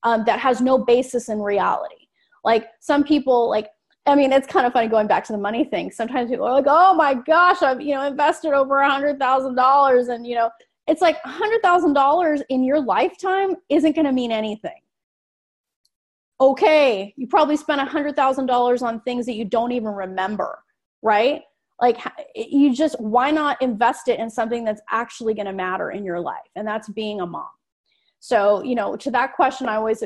um, 0.04 0.24
that 0.26 0.40
has 0.40 0.62
no 0.62 0.78
basis 0.78 1.30
in 1.30 1.42
reality? 1.42 2.08
Like 2.44 2.68
some 2.80 3.04
people 3.04 3.50
like 3.50 3.70
I 4.08 4.14
mean, 4.14 4.32
it's 4.32 4.46
kind 4.46 4.68
of 4.68 4.74
funny 4.74 4.88
going 4.88 5.08
back 5.08 5.24
to 5.26 5.32
the 5.32 5.40
money 5.40 5.64
thing. 5.64 5.92
Sometimes 5.92 6.30
people 6.30 6.46
are 6.46 6.54
like, 6.54 6.66
"Oh 6.68 6.94
my 6.94 7.16
gosh, 7.16 7.64
I've 7.64 7.82
you 7.82 7.96
know 7.96 8.04
invested 8.04 8.54
over 8.54 8.80
a 8.80 8.90
hundred 8.90 9.18
thousand 9.20 9.56
dollars," 9.56 10.10
and 10.10 10.28
you 10.28 10.36
know, 10.36 10.50
it's 10.88 11.02
like 11.02 11.18
a 11.26 11.30
hundred 11.30 11.62
thousand 11.64 11.94
dollars 11.94 12.42
in 12.50 12.64
your 12.64 12.80
lifetime 12.80 13.56
isn't 13.70 13.96
going 13.96 14.06
to 14.06 14.12
mean 14.12 14.32
anything. 14.32 14.80
Okay, 16.40 17.14
you 17.18 17.28
probably 17.28 17.58
spent 17.58 17.82
a 17.82 17.86
hundred 17.86 18.16
thousand 18.16 18.46
dollars 18.46 18.84
on 18.84 19.02
things 19.02 19.26
that 19.26 19.36
you 19.36 19.46
don't 19.46 19.72
even 19.72 19.90
remember, 19.90 20.60
right? 21.02 21.42
Like 21.82 21.98
you 22.36 22.76
just 22.76 23.00
why 23.00 23.32
not 23.32 23.60
invest 23.62 24.08
it 24.08 24.20
in 24.20 24.30
something 24.30 24.64
that's 24.64 24.82
actually 24.92 25.34
going 25.34 25.48
to 25.48 25.54
matter 25.54 25.92
in 25.92 26.06
your 26.06 26.20
life, 26.20 26.48
and 26.56 26.68
that's 26.68 26.90
being 26.90 27.22
a 27.22 27.26
mom. 27.26 27.48
So 28.26 28.64
you 28.64 28.74
know, 28.74 28.96
to 28.96 29.12
that 29.12 29.36
question, 29.36 29.70
I 29.70 29.76
always 29.76 30.04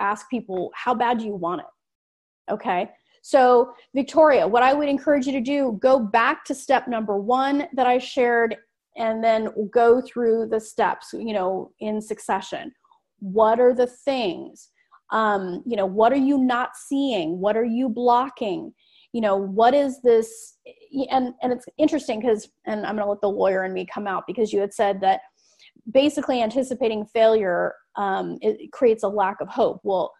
ask 0.00 0.28
people, 0.28 0.72
"How 0.74 0.92
bad 0.92 1.18
do 1.18 1.24
you 1.24 1.36
want 1.36 1.60
it?" 1.60 2.52
Okay. 2.52 2.90
So, 3.22 3.74
Victoria, 3.94 4.48
what 4.48 4.64
I 4.64 4.72
would 4.72 4.88
encourage 4.88 5.26
you 5.26 5.32
to 5.34 5.40
do, 5.40 5.78
go 5.80 6.00
back 6.00 6.44
to 6.46 6.54
step 6.54 6.88
number 6.88 7.16
one 7.16 7.68
that 7.74 7.86
I 7.86 7.98
shared 7.98 8.56
and 8.96 9.22
then 9.22 9.50
go 9.72 10.00
through 10.00 10.46
the 10.46 10.58
steps, 10.58 11.12
you 11.12 11.32
know, 11.32 11.70
in 11.78 12.00
succession. 12.00 12.72
What 13.20 13.60
are 13.60 13.74
the 13.74 13.86
things? 13.86 14.70
Um, 15.12 15.62
you 15.64 15.76
know, 15.76 15.86
what 15.86 16.12
are 16.12 16.24
you 16.30 16.38
not 16.38 16.70
seeing? 16.74 17.38
What 17.38 17.56
are 17.56 17.64
you 17.64 17.88
blocking? 17.88 18.74
You 19.12 19.20
know, 19.20 19.36
what 19.36 19.74
is 19.74 20.02
this? 20.02 20.56
And 21.08 21.34
and 21.40 21.52
it's 21.52 21.66
interesting 21.78 22.18
because, 22.18 22.48
and 22.66 22.84
I'm 22.84 22.96
going 22.96 23.06
to 23.06 23.10
let 23.10 23.20
the 23.20 23.30
lawyer 23.30 23.62
in 23.64 23.72
me 23.72 23.86
come 23.86 24.08
out 24.08 24.24
because 24.26 24.52
you 24.52 24.58
had 24.58 24.74
said 24.74 25.00
that 25.02 25.20
basically 25.90 26.42
anticipating 26.42 27.06
failure 27.06 27.74
um, 27.96 28.38
it 28.40 28.70
creates 28.72 29.02
a 29.02 29.08
lack 29.08 29.40
of 29.40 29.48
hope. 29.48 29.80
Well, 29.82 30.12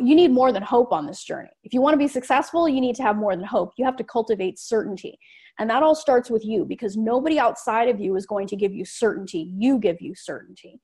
you 0.00 0.14
need 0.14 0.30
more 0.30 0.52
than 0.52 0.62
hope 0.62 0.92
on 0.92 1.06
this 1.06 1.24
journey. 1.24 1.50
If 1.64 1.74
you 1.74 1.80
want 1.80 1.94
to 1.94 1.98
be 1.98 2.08
successful, 2.08 2.68
you 2.68 2.80
need 2.80 2.94
to 2.96 3.02
have 3.02 3.16
more 3.16 3.34
than 3.34 3.44
hope. 3.44 3.72
You 3.76 3.84
have 3.84 3.96
to 3.96 4.04
cultivate 4.04 4.58
certainty. 4.58 5.18
And 5.58 5.68
that 5.68 5.82
all 5.82 5.96
starts 5.96 6.30
with 6.30 6.44
you 6.44 6.64
because 6.64 6.96
nobody 6.96 7.38
outside 7.38 7.88
of 7.88 8.00
you 8.00 8.16
is 8.16 8.26
going 8.26 8.46
to 8.48 8.56
give 8.56 8.72
you 8.72 8.84
certainty. 8.84 9.52
You 9.56 9.78
give 9.78 10.00
you 10.00 10.14
certainty. 10.14 10.80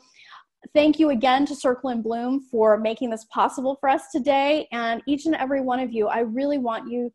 Thank 0.75 1.01
you 1.01 1.11
again 1.11 1.47
to 1.47 1.57
Circle 1.57 1.91
and 1.91 2.03
Bloom 2.03 2.41
for 2.41 2.77
making 2.77 3.11
this 3.11 3.25
possible 3.25 3.77
for 3.81 3.89
us 3.89 4.11
today. 4.13 4.69
And 4.73 5.03
each 5.07 5.27
and 5.27 5.35
every 5.35 5.63
one 5.63 5.81
of 5.81 5.93
you, 5.93 6.07
I 6.07 6.21
really 6.21 6.59
want 6.59 6.91
you 6.91 7.13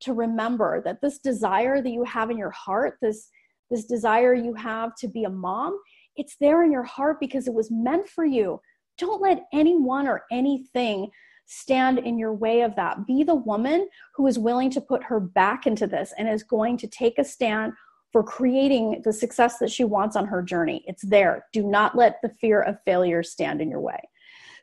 to 0.00 0.12
remember 0.12 0.82
that 0.82 1.00
this 1.00 1.18
desire 1.18 1.82
that 1.82 1.90
you 1.90 2.04
have 2.04 2.30
in 2.30 2.38
your 2.38 2.50
heart, 2.50 2.96
this, 3.00 3.28
this 3.70 3.84
desire 3.84 4.34
you 4.34 4.54
have 4.54 4.96
to 4.96 5.08
be 5.08 5.24
a 5.24 5.30
mom, 5.30 5.78
it's 6.16 6.36
there 6.40 6.64
in 6.64 6.72
your 6.72 6.82
heart 6.82 7.20
because 7.20 7.46
it 7.46 7.54
was 7.54 7.70
meant 7.70 8.08
for 8.08 8.24
you. 8.24 8.60
Don't 8.98 9.20
let 9.20 9.44
anyone 9.52 10.08
or 10.08 10.24
anything 10.32 11.08
stand 11.46 11.98
in 11.98 12.18
your 12.18 12.34
way 12.34 12.60
of 12.62 12.76
that. 12.76 13.06
Be 13.06 13.22
the 13.22 13.34
woman 13.34 13.88
who 14.14 14.26
is 14.26 14.38
willing 14.38 14.70
to 14.70 14.80
put 14.80 15.02
her 15.04 15.20
back 15.20 15.66
into 15.66 15.86
this 15.86 16.12
and 16.18 16.28
is 16.28 16.42
going 16.42 16.76
to 16.78 16.86
take 16.86 17.18
a 17.18 17.24
stand 17.24 17.72
for 18.12 18.22
creating 18.22 19.02
the 19.04 19.12
success 19.12 19.58
that 19.58 19.70
she 19.70 19.84
wants 19.84 20.16
on 20.16 20.26
her 20.26 20.42
journey. 20.42 20.84
It's 20.86 21.02
there. 21.02 21.46
Do 21.52 21.62
not 21.62 21.96
let 21.96 22.20
the 22.22 22.28
fear 22.28 22.62
of 22.62 22.78
failure 22.84 23.22
stand 23.22 23.60
in 23.60 23.70
your 23.70 23.80
way. 23.80 24.00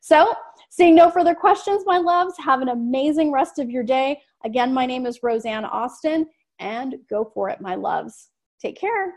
So, 0.02 0.34
seeing 0.70 0.96
no 0.96 1.10
further 1.10 1.36
questions, 1.36 1.84
my 1.86 1.98
loves, 1.98 2.34
have 2.40 2.62
an 2.62 2.70
amazing 2.70 3.32
rest 3.32 3.60
of 3.60 3.70
your 3.70 3.84
day. 3.84 4.22
Again, 4.44 4.74
my 4.74 4.86
name 4.86 5.06
is 5.06 5.24
Rosanne 5.24 5.66
Austin, 5.66 6.28
and 6.60 6.96
go 7.10 7.32
for 7.34 7.50
it, 7.50 7.62
my 7.62 7.76
loves. 7.76 8.30
Take 8.60 8.78
care. 8.78 9.14